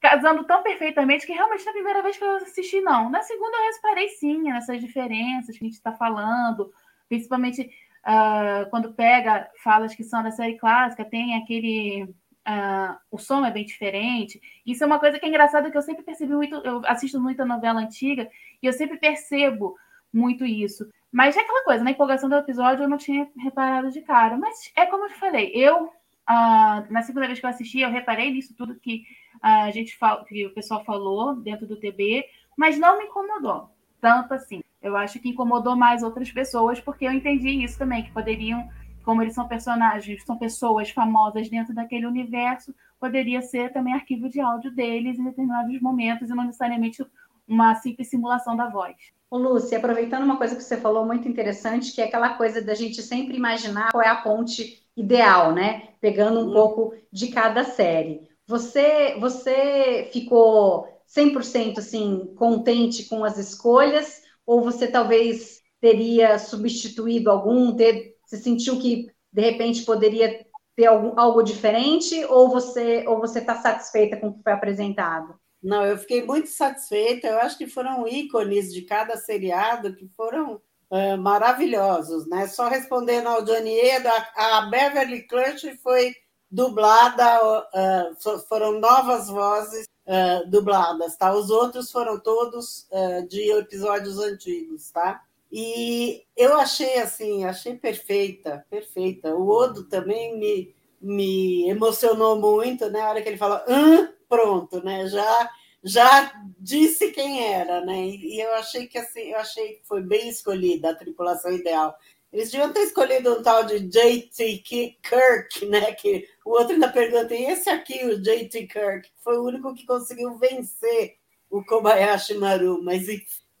casando 0.00 0.44
tão 0.44 0.62
perfeitamente 0.62 1.26
que 1.26 1.32
realmente 1.32 1.64
na 1.64 1.72
primeira 1.72 2.02
vez 2.02 2.16
que 2.16 2.24
eu 2.24 2.36
assisti, 2.36 2.80
não. 2.80 3.10
Na 3.10 3.22
segunda 3.22 3.56
eu 3.56 3.72
reparei 3.74 4.08
sim 4.10 4.42
nessas 4.42 4.80
diferenças 4.80 5.56
que 5.56 5.64
a 5.64 5.66
gente 5.66 5.74
está 5.74 5.92
falando, 5.92 6.70
principalmente 7.08 7.62
uh, 8.06 8.70
quando 8.70 8.94
pega 8.94 9.50
falas 9.62 9.94
que 9.94 10.04
são 10.04 10.22
da 10.22 10.30
série 10.30 10.56
clássica, 10.58 11.04
tem 11.04 11.36
aquele. 11.36 12.04
Uh, 12.48 12.96
o 13.10 13.18
som 13.18 13.44
é 13.44 13.50
bem 13.50 13.64
diferente. 13.64 14.40
Isso 14.64 14.84
é 14.84 14.86
uma 14.86 15.00
coisa 15.00 15.18
que 15.18 15.26
é 15.26 15.28
engraçada 15.28 15.68
que 15.68 15.76
eu 15.76 15.82
sempre 15.82 16.04
percebi 16.04 16.32
muito. 16.32 16.54
Eu 16.64 16.80
assisto 16.86 17.20
muita 17.20 17.44
novela 17.44 17.80
antiga 17.80 18.30
e 18.62 18.66
eu 18.66 18.72
sempre 18.72 18.98
percebo 18.98 19.74
muito 20.12 20.44
isso. 20.44 20.88
Mas 21.10 21.36
é 21.36 21.40
aquela 21.40 21.64
coisa, 21.64 21.82
na 21.82 21.90
empolgação 21.90 22.28
do 22.28 22.36
episódio 22.36 22.84
eu 22.84 22.88
não 22.88 22.98
tinha 22.98 23.28
reparado 23.38 23.90
de 23.90 24.00
cara. 24.02 24.36
Mas 24.36 24.70
é 24.76 24.86
como 24.86 25.04
eu 25.04 25.08
te 25.08 25.14
falei, 25.14 25.50
eu, 25.54 25.90
uh, 26.28 26.92
na 26.92 27.02
segunda 27.02 27.26
vez 27.26 27.38
que 27.38 27.46
eu 27.46 27.50
assisti, 27.50 27.80
eu 27.80 27.90
reparei 27.90 28.30
nisso 28.30 28.54
tudo 28.56 28.74
que 28.74 29.04
a 29.42 29.70
gente 29.70 29.98
que 30.28 30.46
o 30.46 30.54
pessoal 30.54 30.84
falou 30.84 31.36
dentro 31.36 31.66
do 31.66 31.76
TB, 31.76 32.24
mas 32.56 32.78
não 32.78 32.98
me 32.98 33.04
incomodou 33.04 33.70
tanto 34.00 34.34
assim. 34.34 34.62
Eu 34.82 34.96
acho 34.96 35.18
que 35.18 35.28
incomodou 35.28 35.74
mais 35.74 36.02
outras 36.02 36.30
pessoas, 36.30 36.80
porque 36.80 37.06
eu 37.06 37.12
entendi 37.12 37.50
isso 37.64 37.78
também, 37.78 38.04
que 38.04 38.12
poderiam, 38.12 38.68
como 39.04 39.22
eles 39.22 39.34
são 39.34 39.48
personagens, 39.48 40.24
são 40.24 40.36
pessoas 40.36 40.90
famosas 40.90 41.48
dentro 41.48 41.74
daquele 41.74 42.06
universo, 42.06 42.74
poderia 43.00 43.42
ser 43.42 43.72
também 43.72 43.94
arquivo 43.94 44.28
de 44.28 44.40
áudio 44.40 44.70
deles 44.70 45.18
em 45.18 45.24
determinados 45.24 45.80
momentos 45.80 46.30
e 46.30 46.34
não 46.34 46.44
necessariamente 46.44 47.04
uma 47.46 47.74
simples 47.76 48.08
simulação 48.08 48.56
da 48.56 48.68
voz. 48.68 48.96
Ô, 49.30 49.38
Lúcia, 49.38 49.78
aproveitando 49.78 50.22
uma 50.22 50.36
coisa 50.36 50.54
que 50.54 50.62
você 50.62 50.76
falou 50.76 51.04
muito 51.04 51.28
interessante, 51.28 51.92
que 51.92 52.00
é 52.00 52.04
aquela 52.04 52.34
coisa 52.34 52.62
da 52.62 52.74
gente 52.74 53.02
sempre 53.02 53.36
imaginar 53.36 53.90
qual 53.90 54.02
é 54.02 54.08
a 54.08 54.16
ponte 54.16 54.85
ideal, 54.96 55.52
né? 55.52 55.88
Pegando 56.00 56.40
um 56.40 56.46
uhum. 56.46 56.52
pouco 56.52 56.94
de 57.12 57.28
cada 57.28 57.64
série. 57.64 58.26
Você, 58.46 59.16
você 59.20 60.08
ficou 60.12 60.86
100% 61.06 61.78
assim, 61.78 62.32
contente 62.36 63.04
com 63.04 63.24
as 63.24 63.38
escolhas? 63.38 64.22
Ou 64.46 64.62
você 64.62 64.86
talvez 64.86 65.60
teria 65.80 66.38
substituído 66.38 67.30
algum? 67.30 67.74
Ter, 67.74 68.16
você 68.24 68.36
sentiu 68.36 68.78
que, 68.78 69.10
de 69.32 69.42
repente, 69.42 69.84
poderia 69.84 70.46
ter 70.74 70.86
algum, 70.86 71.18
algo 71.18 71.42
diferente? 71.42 72.24
Ou 72.26 72.48
você 72.48 73.04
ou 73.06 73.18
você 73.18 73.40
está 73.40 73.56
satisfeita 73.56 74.16
com 74.16 74.28
o 74.28 74.34
que 74.34 74.42
foi 74.42 74.52
apresentado? 74.52 75.34
Não, 75.62 75.84
eu 75.84 75.98
fiquei 75.98 76.24
muito 76.24 76.48
satisfeita. 76.48 77.26
Eu 77.26 77.38
acho 77.40 77.58
que 77.58 77.66
foram 77.66 78.06
ícones 78.06 78.72
de 78.72 78.82
cada 78.82 79.16
seriado 79.16 79.94
que 79.96 80.08
foram 80.16 80.60
uh, 80.90 81.18
maravilhosos, 81.18 82.26
né? 82.26 82.46
Só 82.46 82.68
respondendo 82.68 83.26
ao 83.28 83.42
Edo, 83.42 84.08
a, 84.08 84.58
a 84.58 84.60
Beverly 84.62 85.22
Clutch 85.26 85.64
foi 85.82 86.14
dublada, 86.50 87.40
uh, 87.42 88.40
foram 88.48 88.80
novas 88.80 89.28
vozes 89.28 89.86
uh, 90.06 90.48
dubladas, 90.48 91.16
tá? 91.16 91.32
Os 91.34 91.50
outros 91.50 91.90
foram 91.90 92.18
todos 92.20 92.88
uh, 92.90 93.26
de 93.28 93.50
episódios 93.52 94.18
antigos, 94.18 94.90
tá? 94.90 95.22
E 95.50 96.24
eu 96.36 96.58
achei 96.58 96.98
assim, 96.98 97.44
achei 97.44 97.76
perfeita, 97.76 98.64
perfeita. 98.68 99.34
O 99.34 99.48
Odo 99.48 99.84
também 99.84 100.38
me, 100.38 100.74
me 101.00 101.68
emocionou 101.68 102.40
muito, 102.40 102.90
né? 102.90 103.00
A 103.00 103.10
hora 103.10 103.22
que 103.22 103.28
ele 103.28 103.38
fala, 103.38 103.64
Hã? 103.68 104.12
pronto, 104.28 104.82
né? 104.84 105.06
Já 105.06 105.50
já 105.86 106.32
disse 106.58 107.12
quem 107.12 107.44
era, 107.44 107.84
né? 107.84 108.06
E 108.06 108.40
eu 108.40 108.52
achei 108.54 108.88
que 108.88 108.98
assim, 108.98 109.30
eu 109.30 109.38
achei 109.38 109.74
que 109.74 109.86
foi 109.86 110.02
bem 110.02 110.28
escolhida 110.28 110.90
a 110.90 110.94
tripulação 110.94 111.52
ideal. 111.52 111.96
Eles 112.32 112.50
deviam 112.50 112.72
ter 112.72 112.80
escolhido 112.80 113.38
um 113.38 113.42
tal 113.42 113.64
de 113.64 113.78
J.T. 113.78 114.64
Kirk, 115.00 115.64
né? 115.66 115.92
Que 115.92 116.28
o 116.44 116.50
outro 116.50 116.74
ainda 116.74 116.88
pergunta, 116.88 117.32
e 117.32 117.44
esse 117.44 117.70
aqui, 117.70 118.04
o 118.04 118.20
J.T. 118.20 118.66
Kirk, 118.66 119.08
foi 119.22 119.38
o 119.38 119.44
único 119.44 119.74
que 119.74 119.86
conseguiu 119.86 120.36
vencer 120.36 121.16
o 121.48 121.64
Kobayashi 121.64 122.34
Maru, 122.34 122.82
mas 122.82 123.06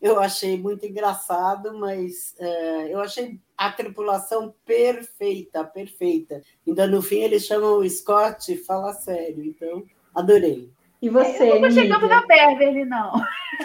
eu 0.02 0.18
achei 0.18 0.58
muito 0.58 0.84
engraçado, 0.84 1.78
mas 1.78 2.34
é, 2.38 2.92
eu 2.92 3.00
achei 3.00 3.40
a 3.56 3.70
tripulação 3.70 4.52
perfeita, 4.64 5.62
perfeita. 5.62 6.42
Ainda 6.66 6.88
no 6.88 7.00
fim 7.00 7.20
eles 7.20 7.46
chamam 7.46 7.78
o 7.78 7.88
Scott 7.88 8.52
e 8.52 8.56
fala 8.56 8.92
sério, 8.92 9.44
então 9.44 9.84
adorei. 10.12 10.75
E 11.00 11.10
você, 11.10 11.50
Eu 11.50 11.54
não 11.56 11.60
gostei 11.62 11.88
tanto 11.88 12.08
da 12.08 12.22
Beverly, 12.22 12.84
não. 12.84 13.12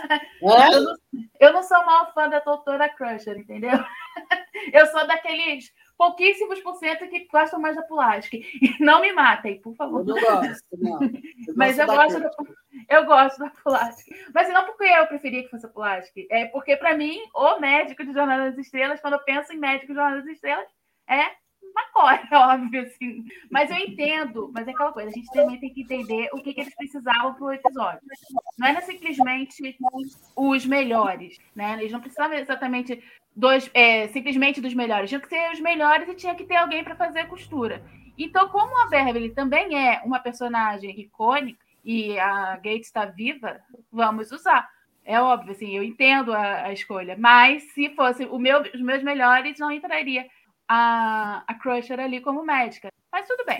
É? 0.10 0.76
Eu, 0.76 0.82
não 0.84 0.96
eu 1.40 1.54
não 1.54 1.64
sou 1.64 1.86
mal 1.86 2.12
fã 2.14 2.30
da 2.30 2.40
doutora 2.40 2.90
Crusher, 2.90 3.38
entendeu? 3.38 3.72
Eu 4.72 4.86
sou 4.88 5.08
daqueles 5.08 5.74
pouquíssimos 5.98 6.60
por 6.62 6.76
cento 6.76 7.08
que 7.08 7.28
gostam 7.32 7.60
mais 7.60 7.76
da 7.76 7.82
Pulaski. 7.84 8.46
Não 8.80 9.02
me 9.02 9.12
matem, 9.12 9.60
por 9.60 9.76
favor. 9.76 10.02
Eu 10.02 10.06
não 10.06 10.22
gosto, 10.22 10.66
não. 10.78 11.02
Eu 11.02 11.10
Mas 11.56 11.80
eu 11.80 11.88
gosto, 11.88 12.20
da, 12.20 12.32
eu 12.90 13.06
gosto 13.06 13.40
da 13.40 13.50
Pulaski. 13.50 14.12
Mas 14.34 14.50
não 14.50 14.66
porque 14.66 14.84
eu 14.84 15.08
preferia 15.08 15.44
que 15.44 15.50
fosse 15.50 15.66
a 15.66 15.70
Pulaski. 15.70 16.28
É 16.30 16.46
porque, 16.46 16.76
para 16.76 16.96
mim, 16.96 17.20
o 17.34 17.60
médico 17.60 18.06
de 18.06 18.14
Jornada 18.14 18.52
das 18.52 18.58
Estrelas, 18.60 19.02
quando 19.02 19.14
eu 19.14 19.24
penso 19.24 19.52
em 19.52 19.58
médico 19.58 19.94
de 19.94 20.00
Jornada 20.00 20.22
das 20.22 20.32
Estrelas, 20.32 20.68
é 21.08 21.41
McCoy, 21.76 22.20
óbvio, 22.38 22.82
assim. 22.82 23.26
Mas 23.50 23.70
eu 23.70 23.78
entendo, 23.78 24.52
mas 24.54 24.68
é 24.68 24.72
aquela 24.72 24.92
coisa, 24.92 25.10
a 25.10 25.14
gente 25.14 25.32
também 25.32 25.60
tem 25.60 25.74
que 25.74 25.82
entender 25.82 26.30
o 26.34 26.42
que, 26.42 26.54
que 26.54 26.62
eles 26.62 26.76
precisavam 26.76 27.34
para 27.34 27.44
o 27.44 27.54
episódio. 27.54 28.02
Não 28.58 28.68
era 28.68 28.82
simplesmente 28.82 29.78
os 30.36 30.66
melhores, 30.66 31.38
né? 31.56 31.78
Eles 31.80 31.92
não 31.92 32.02
precisavam 32.02 32.38
exatamente 32.38 33.04
dois, 33.36 33.70
é, 33.74 34.08
simplesmente 34.10 34.62
dos 34.62 34.74
melhores. 34.74 35.10
Tinha 35.10 35.22
que 35.22 35.30
ser 35.30 35.52
os 35.52 35.60
melhores 35.60 36.08
e 36.08 36.16
tinha 36.16 36.36
que 36.36 36.46
ter 36.46 36.56
alguém 36.56 36.84
para 36.84 36.96
fazer 36.96 37.22
a 37.22 37.28
costura. 37.28 37.84
Então, 38.18 38.50
como 38.50 38.78
a 38.82 38.88
Beverly 38.88 39.30
também 39.32 39.76
é 39.76 40.02
uma 40.04 40.20
personagem 40.20 41.00
icônica 41.00 41.60
e 41.84 42.20
a 42.20 42.56
Gates 42.58 42.88
está 42.88 43.06
viva, 43.06 43.60
vamos 43.92 44.32
usar. 44.32 44.70
É 45.04 45.20
óbvio, 45.20 45.52
assim, 45.52 45.76
eu 45.76 45.84
entendo 45.84 46.32
a, 46.32 46.66
a 46.66 46.74
escolha. 46.74 47.16
Mas 47.18 47.64
se 47.74 47.90
fosse 47.96 48.26
meu, 48.26 48.62
os 48.62 48.82
meus 48.82 49.02
melhores, 49.02 49.58
não 49.58 49.72
entraria 49.72 50.28
a, 50.74 51.44
a 51.46 51.54
Crusher 51.56 52.00
ali 52.00 52.22
como 52.22 52.46
médica. 52.46 52.90
Mas 53.12 53.28
tudo 53.28 53.44
bem. 53.46 53.58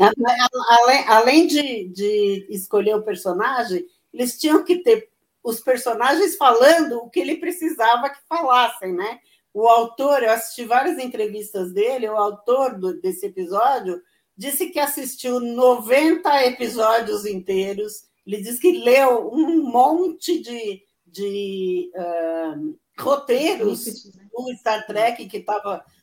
Além, 0.70 1.08
além 1.10 1.48
de, 1.48 1.90
de 1.90 2.48
escolher 2.50 2.96
o 2.96 3.04
personagem, 3.04 3.86
eles 4.14 4.40
tinham 4.40 4.64
que 4.64 4.78
ter 4.78 5.10
os 5.44 5.60
personagens 5.60 6.38
falando 6.38 7.00
o 7.00 7.10
que 7.10 7.20
ele 7.20 7.36
precisava 7.36 8.10
que 8.10 8.20
falassem, 8.30 8.94
né? 8.94 9.20
O 9.54 9.68
autor, 9.68 10.24
eu 10.24 10.32
assisti 10.32 10.64
várias 10.64 10.98
entrevistas 10.98 11.74
dele, 11.74 12.08
o 12.08 12.16
autor 12.16 12.80
do, 12.80 13.02
desse 13.02 13.26
episódio 13.26 14.02
disse 14.38 14.70
que 14.70 14.80
assistiu 14.80 15.42
90 15.42 16.46
episódios 16.46 17.26
inteiros. 17.26 18.06
Ele 18.26 18.38
disse 18.38 18.62
que 18.62 18.72
leu 18.72 19.30
um 19.34 19.64
monte 19.70 20.42
de, 20.42 20.82
de 21.06 21.92
uh, 21.94 22.80
roteiros 22.98 23.84
do 24.32 24.58
Star 24.58 24.88
Trek 24.88 25.26
que 25.28 25.42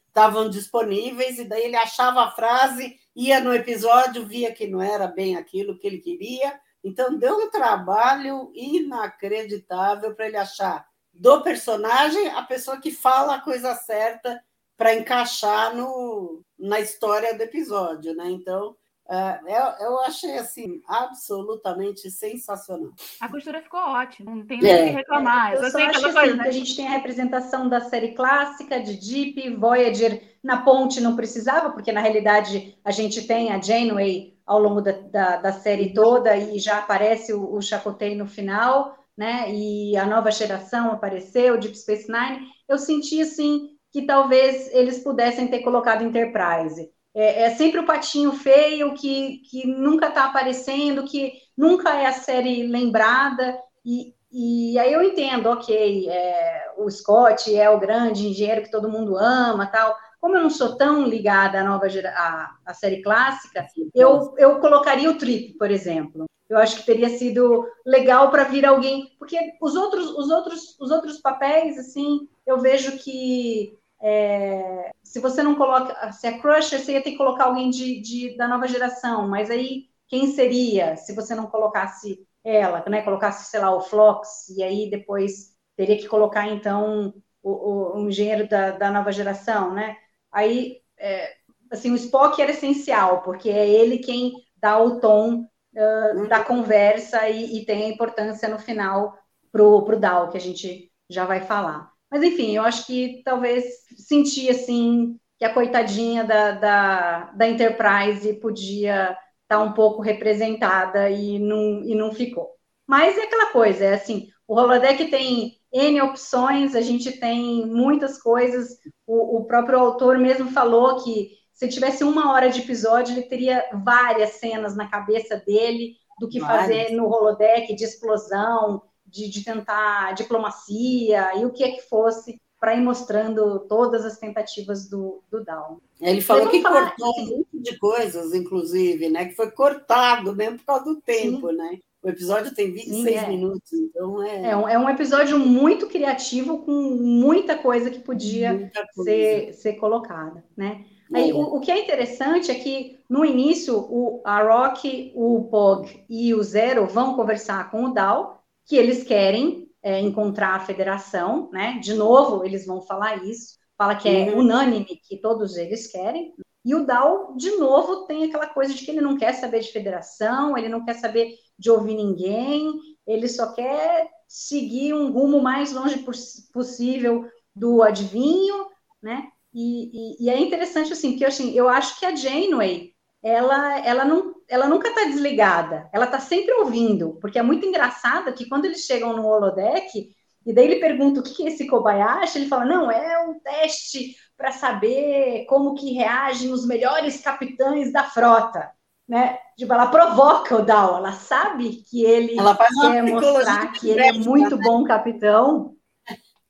estavam 0.08 0.48
disponíveis, 0.48 1.38
e 1.38 1.44
daí 1.44 1.64
ele 1.64 1.76
achava 1.76 2.22
a 2.22 2.30
frase, 2.30 2.96
ia 3.14 3.40
no 3.40 3.54
episódio, 3.54 4.26
via 4.26 4.52
que 4.52 4.66
não 4.66 4.82
era 4.82 5.06
bem 5.06 5.36
aquilo 5.36 5.78
que 5.78 5.86
ele 5.86 5.98
queria. 5.98 6.58
Então, 6.82 7.16
deu 7.16 7.36
um 7.36 7.50
trabalho 7.50 8.50
inacreditável 8.54 10.14
para 10.14 10.26
ele 10.26 10.36
achar 10.36 10.86
do 11.12 11.42
personagem 11.42 12.28
a 12.28 12.42
pessoa 12.42 12.80
que 12.80 12.90
fala 12.90 13.36
a 13.36 13.40
coisa 13.40 13.74
certa 13.74 14.40
para 14.76 14.94
encaixar 14.94 15.74
no, 15.74 16.44
na 16.56 16.78
história 16.78 17.36
do 17.36 17.42
episódio, 17.42 18.14
né? 18.14 18.30
Então, 18.30 18.76
eu, 19.10 19.86
eu 19.86 20.00
achei 20.00 20.36
assim 20.38 20.82
absolutamente 20.86 22.10
sensacional. 22.10 22.92
A 23.20 23.28
costura 23.28 23.62
ficou 23.62 23.80
ótima, 23.80 24.34
não 24.34 24.46
tem 24.46 24.60
nada 24.60 24.74
é. 24.74 24.88
que 24.88 24.94
reclamar. 24.94 25.54
Eu, 25.54 25.62
eu 25.62 25.70
só 25.70 25.78
acho 25.78 26.00
coisa, 26.02 26.20
assim, 26.20 26.36
né? 26.36 26.42
que 26.42 26.48
a 26.48 26.52
gente 26.52 26.76
tem 26.76 26.86
a 26.86 26.90
representação 26.90 27.68
da 27.68 27.80
série 27.80 28.12
clássica 28.14 28.80
de 28.80 28.96
Deep, 28.96 29.56
Voyager 29.56 30.36
na 30.42 30.62
ponte 30.62 31.00
não 31.00 31.16
precisava, 31.16 31.70
porque 31.70 31.92
na 31.92 32.00
realidade 32.00 32.78
a 32.84 32.90
gente 32.90 33.26
tem 33.26 33.52
a 33.52 33.60
Janeway 33.60 34.36
ao 34.46 34.60
longo 34.60 34.80
da, 34.80 34.92
da, 34.92 35.36
da 35.36 35.52
série 35.52 35.92
toda 35.92 36.36
e 36.36 36.58
já 36.58 36.78
aparece 36.78 37.32
o, 37.32 37.54
o 37.54 37.60
Chakotay 37.60 38.14
no 38.14 38.26
final 38.26 38.98
né? 39.18 39.52
E 39.52 39.96
a 39.96 40.06
nova 40.06 40.30
geração 40.30 40.92
apareceu, 40.92 41.58
Deep 41.58 41.76
Space 41.76 42.06
Nine. 42.08 42.46
Eu 42.68 42.78
senti 42.78 43.20
assim 43.20 43.70
que 43.90 44.02
talvez 44.02 44.72
eles 44.72 45.02
pudessem 45.02 45.48
ter 45.48 45.58
colocado 45.62 46.04
Enterprise. 46.04 46.88
É, 47.18 47.42
é 47.42 47.50
sempre 47.50 47.80
o 47.80 47.84
patinho 47.84 48.30
feio 48.30 48.94
que, 48.94 49.38
que 49.50 49.66
nunca 49.66 50.06
está 50.06 50.26
aparecendo, 50.26 51.02
que 51.02 51.32
nunca 51.56 51.96
é 51.96 52.06
a 52.06 52.12
série 52.12 52.62
lembrada. 52.62 53.58
E, 53.84 54.14
e 54.30 54.78
aí 54.78 54.92
eu 54.92 55.02
entendo, 55.02 55.50
ok, 55.50 56.08
é, 56.08 56.70
o 56.78 56.88
Scott 56.88 57.52
é 57.52 57.68
o 57.68 57.80
grande 57.80 58.28
engenheiro 58.28 58.62
que 58.62 58.70
todo 58.70 58.88
mundo 58.88 59.16
ama, 59.18 59.66
tal, 59.66 59.96
como 60.20 60.36
eu 60.36 60.42
não 60.42 60.50
sou 60.50 60.76
tão 60.76 61.04
ligada 61.04 61.60
à 61.60 61.64
nova 61.64 61.86
à, 61.86 62.50
à 62.64 62.74
série 62.74 63.02
clássica, 63.02 63.66
eu, 63.92 64.34
eu 64.38 64.60
colocaria 64.60 65.10
o 65.10 65.18
Trip, 65.18 65.54
por 65.58 65.72
exemplo. 65.72 66.26
Eu 66.48 66.56
acho 66.56 66.76
que 66.76 66.86
teria 66.86 67.10
sido 67.10 67.66
legal 67.84 68.30
para 68.30 68.44
vir 68.44 68.64
alguém, 68.64 69.12
porque 69.18 69.36
os 69.60 69.74
outros, 69.74 70.08
os 70.10 70.30
outros, 70.30 70.76
os 70.80 70.90
outros 70.90 71.18
papéis, 71.18 71.78
assim, 71.78 72.28
eu 72.46 72.58
vejo 72.58 72.96
que 72.98 73.77
é, 74.00 74.90
se 75.02 75.20
você 75.20 75.42
não 75.42 75.56
coloca, 75.56 76.12
se 76.12 76.26
é 76.26 76.38
Crusher, 76.38 76.80
você 76.80 76.92
ia 76.92 77.02
ter 77.02 77.12
que 77.12 77.16
colocar 77.16 77.44
alguém 77.44 77.70
de, 77.70 78.00
de, 78.00 78.36
da 78.36 78.46
nova 78.46 78.68
geração, 78.68 79.28
mas 79.28 79.50
aí 79.50 79.88
quem 80.06 80.32
seria 80.32 80.96
se 80.96 81.14
você 81.14 81.34
não 81.34 81.46
colocasse 81.46 82.26
ela, 82.44 82.84
né? 82.88 83.02
Colocasse, 83.02 83.50
sei 83.50 83.60
lá, 83.60 83.74
o 83.74 83.80
Flox, 83.80 84.48
e 84.50 84.62
aí 84.62 84.90
depois 84.90 85.56
teria 85.76 85.98
que 85.98 86.08
colocar, 86.08 86.48
então, 86.48 87.14
o, 87.42 87.50
o, 87.50 87.96
o 87.96 88.08
engenheiro 88.08 88.48
da, 88.48 88.72
da, 88.72 88.90
nova 88.90 89.12
geração, 89.12 89.74
né? 89.74 89.96
Aí, 90.32 90.80
é, 90.98 91.34
assim, 91.70 91.90
o 91.92 91.96
Spock 91.96 92.40
era 92.40 92.50
essencial, 92.52 93.22
porque 93.22 93.50
é 93.50 93.68
ele 93.68 93.98
quem 93.98 94.32
dá 94.56 94.78
o 94.82 95.00
tom 95.00 95.42
uh, 95.74 96.28
da 96.28 96.42
conversa 96.44 97.28
e, 97.28 97.58
e, 97.58 97.66
tem 97.66 97.84
a 97.84 97.88
importância 97.88 98.48
no 98.48 98.58
final 98.58 99.16
pro, 99.52 99.84
pro 99.84 99.98
DAO, 100.00 100.30
que 100.30 100.36
a 100.36 100.40
gente 100.40 100.90
já 101.08 101.24
vai 101.24 101.40
falar. 101.42 101.92
Mas, 102.10 102.22
enfim, 102.22 102.56
eu 102.56 102.62
acho 102.62 102.86
que 102.86 103.22
talvez 103.24 103.64
senti, 103.96 104.48
assim, 104.48 105.18
que 105.38 105.44
a 105.44 105.52
coitadinha 105.52 106.24
da, 106.24 106.52
da, 106.52 107.24
da 107.32 107.48
Enterprise 107.48 108.32
podia 108.34 109.10
estar 109.10 109.18
tá 109.48 109.60
um 109.60 109.72
pouco 109.72 110.02
representada 110.02 111.10
e 111.10 111.38
não, 111.38 111.82
e 111.84 111.94
não 111.94 112.12
ficou. 112.12 112.50
Mas 112.86 113.16
é 113.18 113.24
aquela 113.24 113.52
coisa, 113.52 113.84
é 113.84 113.94
assim, 113.94 114.28
o 114.46 114.54
holodeck 114.54 115.10
tem 115.10 115.58
N 115.72 116.00
opções, 116.00 116.74
a 116.74 116.80
gente 116.80 117.12
tem 117.12 117.66
muitas 117.66 118.20
coisas, 118.20 118.78
o, 119.06 119.38
o 119.38 119.44
próprio 119.44 119.78
autor 119.78 120.18
mesmo 120.18 120.50
falou 120.50 121.04
que 121.04 121.38
se 121.52 121.68
tivesse 121.68 122.04
uma 122.04 122.32
hora 122.32 122.48
de 122.48 122.60
episódio, 122.60 123.14
ele 123.14 123.28
teria 123.28 123.64
várias 123.84 124.30
cenas 124.34 124.76
na 124.76 124.88
cabeça 124.88 125.36
dele 125.44 125.96
do 126.18 126.28
que 126.28 126.40
fazer 126.40 126.90
no 126.92 127.06
holodeck, 127.06 127.74
de 127.74 127.84
explosão, 127.84 128.82
de, 129.08 129.28
de 129.28 129.44
tentar 129.44 130.12
diplomacia 130.12 131.36
e 131.36 131.44
o 131.44 131.52
que 131.52 131.64
é 131.64 131.72
que 131.72 131.82
fosse 131.82 132.40
para 132.60 132.74
ir 132.74 132.80
mostrando 132.80 133.60
todas 133.60 134.04
as 134.04 134.18
tentativas 134.18 134.88
do, 134.88 135.22
do 135.30 135.44
Down. 135.44 135.80
Ele 136.00 136.20
falou 136.20 136.48
que 136.48 136.60
falar, 136.60 136.94
cortou 136.96 137.20
um 137.20 137.36
monte 137.38 137.62
de 137.62 137.78
coisas, 137.78 138.34
inclusive, 138.34 139.08
né? 139.08 139.26
Que 139.26 139.36
foi 139.36 139.50
cortado 139.50 140.34
mesmo 140.34 140.58
por 140.58 140.64
causa 140.64 140.84
do 140.84 141.00
tempo, 141.00 141.50
Sim. 141.50 141.56
né? 141.56 141.78
O 142.02 142.08
episódio 142.08 142.54
tem 142.54 142.72
26 142.72 143.02
Sim, 143.02 143.14
é. 143.14 143.28
minutos, 143.28 143.72
então 143.72 144.22
é... 144.22 144.50
é... 144.50 144.56
um, 144.56 144.68
é. 144.68 144.78
um 144.78 144.88
episódio 144.88 145.38
muito 145.38 145.88
criativo, 145.88 146.58
com 146.58 146.72
muita 146.72 147.56
coisa 147.56 147.90
que 147.90 147.98
podia 147.98 148.70
coisa. 148.94 149.10
Ser, 149.10 149.52
ser 149.54 149.72
colocada, 149.74 150.44
né? 150.56 150.84
Aí, 151.12 151.32
o, 151.32 151.40
o, 151.40 151.60
que 151.60 151.70
é 151.70 151.82
interessante 151.82 152.50
é 152.50 152.54
que, 152.54 152.98
no 153.08 153.24
início, 153.24 153.78
o, 153.78 154.20
a 154.24 154.42
Rock, 154.42 155.10
o 155.14 155.48
Pog 155.50 156.04
e 156.08 156.34
o 156.34 156.42
Zero 156.42 156.86
vão 156.86 157.14
conversar 157.14 157.70
com 157.70 157.84
o 157.84 157.94
Dal, 157.94 158.37
que 158.68 158.76
eles 158.76 159.02
querem 159.02 159.66
é, 159.82 159.98
encontrar 159.98 160.54
a 160.54 160.60
federação, 160.60 161.48
né? 161.50 161.80
De 161.82 161.94
novo, 161.94 162.44
eles 162.44 162.66
vão 162.66 162.82
falar 162.82 163.24
isso, 163.24 163.56
fala 163.76 163.96
que 163.96 164.08
é 164.08 164.30
uhum. 164.30 164.40
unânime 164.40 164.84
que 164.84 165.16
todos 165.16 165.56
eles 165.56 165.90
querem. 165.90 166.34
E 166.64 166.74
o 166.74 166.84
Dal, 166.84 167.34
de 167.34 167.50
novo, 167.52 168.04
tem 168.04 168.24
aquela 168.24 168.46
coisa 168.46 168.74
de 168.74 168.84
que 168.84 168.90
ele 168.90 169.00
não 169.00 169.16
quer 169.16 169.32
saber 169.32 169.60
de 169.60 169.72
federação, 169.72 170.56
ele 170.56 170.68
não 170.68 170.84
quer 170.84 170.94
saber 170.94 171.34
de 171.58 171.70
ouvir 171.70 171.94
ninguém, 171.94 172.72
ele 173.06 173.26
só 173.26 173.54
quer 173.54 174.08
seguir 174.28 174.92
um 174.92 175.10
rumo 175.10 175.40
mais 175.40 175.72
longe 175.72 176.04
possível 176.52 177.24
do 177.56 177.82
adivinho, 177.82 178.66
né? 179.02 179.28
E, 179.54 180.18
e, 180.20 180.26
e, 180.26 180.30
é 180.30 180.38
interessante 180.38 180.92
assim, 180.92 181.12
porque 181.12 181.24
assim, 181.24 181.52
eu 181.52 181.68
acho 181.68 181.98
que 181.98 182.04
a 182.04 182.14
Janeway 182.14 182.92
ela, 183.22 183.78
ela, 183.84 184.04
não, 184.04 184.34
ela 184.48 184.66
nunca 184.66 184.88
está 184.88 185.04
desligada, 185.04 185.88
ela 185.92 186.06
está 186.06 186.18
sempre 186.18 186.54
ouvindo, 186.54 187.18
porque 187.20 187.38
é 187.38 187.42
muito 187.42 187.66
engraçado 187.66 188.32
que 188.32 188.48
quando 188.48 188.64
eles 188.64 188.80
chegam 188.80 189.14
no 189.14 189.26
holodeck, 189.26 190.08
e 190.46 190.52
daí 190.52 190.64
ele 190.64 190.80
pergunta 190.80 191.20
o 191.20 191.22
que 191.22 191.44
é 191.44 191.48
esse 191.48 191.66
Kobayashi, 191.66 192.38
ele 192.38 192.48
fala, 192.48 192.64
não, 192.64 192.90
é 192.90 193.20
um 193.26 193.38
teste 193.38 194.16
para 194.36 194.50
saber 194.50 195.44
como 195.46 195.74
que 195.74 195.92
reagem 195.92 196.50
os 196.50 196.66
melhores 196.66 197.20
capitães 197.20 197.92
da 197.92 198.04
frota, 198.04 198.70
né? 199.06 199.38
Tipo, 199.58 199.74
ela 199.74 199.88
provoca 199.88 200.56
o 200.56 200.64
Dal, 200.64 200.96
ela 200.96 201.12
sabe 201.12 201.82
que 201.90 202.04
ele 202.04 202.38
ela 202.38 202.56
quer 202.56 203.02
mostrar 203.02 203.72
que 203.72 203.90
ele 203.90 204.00
é 204.00 204.12
muito 204.12 204.56
né? 204.56 204.62
bom 204.62 204.84
capitão, 204.84 205.76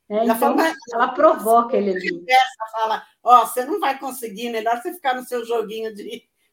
é, 0.09 0.25
então, 0.25 0.55
ela 0.91 1.09
provoca 1.09 1.77
ele 1.77 1.91
ali. 1.91 2.25
Ela 2.27 2.71
fala, 2.71 3.03
ó, 3.21 3.43
oh, 3.43 3.45
você 3.45 3.63
não 3.63 3.79
vai 3.79 3.99
conseguir, 3.99 4.49
melhor 4.49 4.81
você 4.81 4.91
ficar 4.91 5.13
no 5.13 5.23
seu 5.23 5.45
joguinho 5.45 5.93
de 5.93 6.01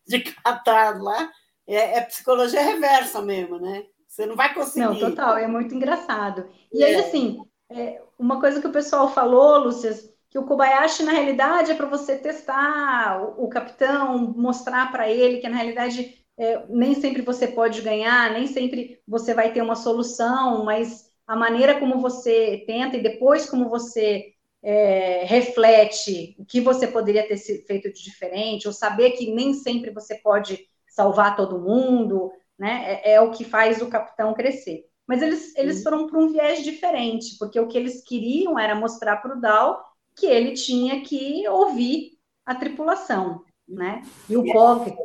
de 0.07 0.21
catar 0.21 1.01
lá, 1.03 1.31
é, 1.67 1.99
é, 1.99 2.01
psicologia 2.03 2.63
reversa 2.63 3.21
mesmo, 3.21 3.59
né? 3.59 3.85
Você 4.07 4.25
não 4.25 4.37
vai 4.37 4.55
conseguir. 4.55 4.87
Não, 4.87 4.99
total, 4.99 5.37
é 5.37 5.47
muito 5.47 5.75
engraçado. 5.75 6.49
E 6.73 6.83
é. 6.83 6.87
aí, 6.87 6.95
assim, 6.97 7.39
é, 7.71 8.01
uma 8.19 8.41
coisa 8.41 8.61
que 8.61 8.67
o 8.67 8.73
pessoal 8.73 9.13
falou, 9.13 9.59
Lúcia, 9.59 9.93
que 10.31 10.39
o 10.39 10.45
Kobayashi, 10.45 11.03
na 11.03 11.13
realidade, 11.13 11.73
é 11.73 11.75
para 11.75 11.87
você 11.87 12.17
testar 12.17 13.21
o, 13.23 13.45
o, 13.45 13.49
capitão, 13.49 14.19
mostrar 14.37 14.91
para 14.93 15.11
ele 15.11 15.39
que, 15.39 15.49
na 15.49 15.57
realidade, 15.57 16.25
é, 16.39 16.65
nem 16.69 16.95
sempre 16.95 17.23
você 17.23 17.49
pode 17.49 17.83
ganhar, 17.83 18.31
nem 18.33 18.47
sempre 18.47 19.01
você 19.07 19.35
vai 19.35 19.53
ter 19.53 19.63
uma 19.63 19.75
solução, 19.75 20.65
mas 20.65 21.11
a 21.27 21.35
maneira 21.35 21.81
como 21.81 22.01
você 22.01 22.63
tenta 22.67 22.97
e 22.97 23.03
depois 23.03 23.51
como 23.51 23.69
você 23.69 24.36
é, 24.63 25.25
reflete 25.25 26.37
o 26.39 26.45
que 26.45 26.61
você 26.61 26.87
poderia 26.87 27.27
ter 27.27 27.37
feito 27.37 27.93
de 27.93 28.03
diferente, 28.03 28.67
ou 28.67 28.73
saber 28.73 29.13
que 29.13 29.33
nem 29.33 29.55
sempre 29.55 29.91
você 29.91 30.17
pode 30.17 30.67
salvar 30.89 31.37
todo 31.37 31.61
mundo, 31.61 32.33
né? 32.59 33.01
É, 33.05 33.15
é 33.15 33.21
o 33.21 33.31
que 33.31 33.45
faz 33.45 33.81
o 33.83 33.89
capitão 33.89 34.35
crescer. 34.35 34.87
Mas 35.07 35.23
eles, 35.23 35.55
eles 35.57 35.83
foram 35.83 36.07
para 36.07 36.19
um 36.19 36.33
viés 36.33 36.65
diferente, 36.65 37.37
porque 37.39 37.61
o 37.61 37.69
que 37.69 37.79
eles 37.79 38.03
queriam 38.03 38.59
era 38.59 38.75
mostrar 38.75 39.19
para 39.19 39.37
o 39.37 39.41
Dal 39.41 39.85
que 40.17 40.27
ele 40.27 40.53
tinha 40.55 41.03
que 41.03 41.47
ouvir 41.49 42.13
a 42.45 42.55
tripulação, 42.55 43.45
né? 43.69 44.03
E 44.29 44.37
o 44.37 44.45
Pog, 44.53 44.97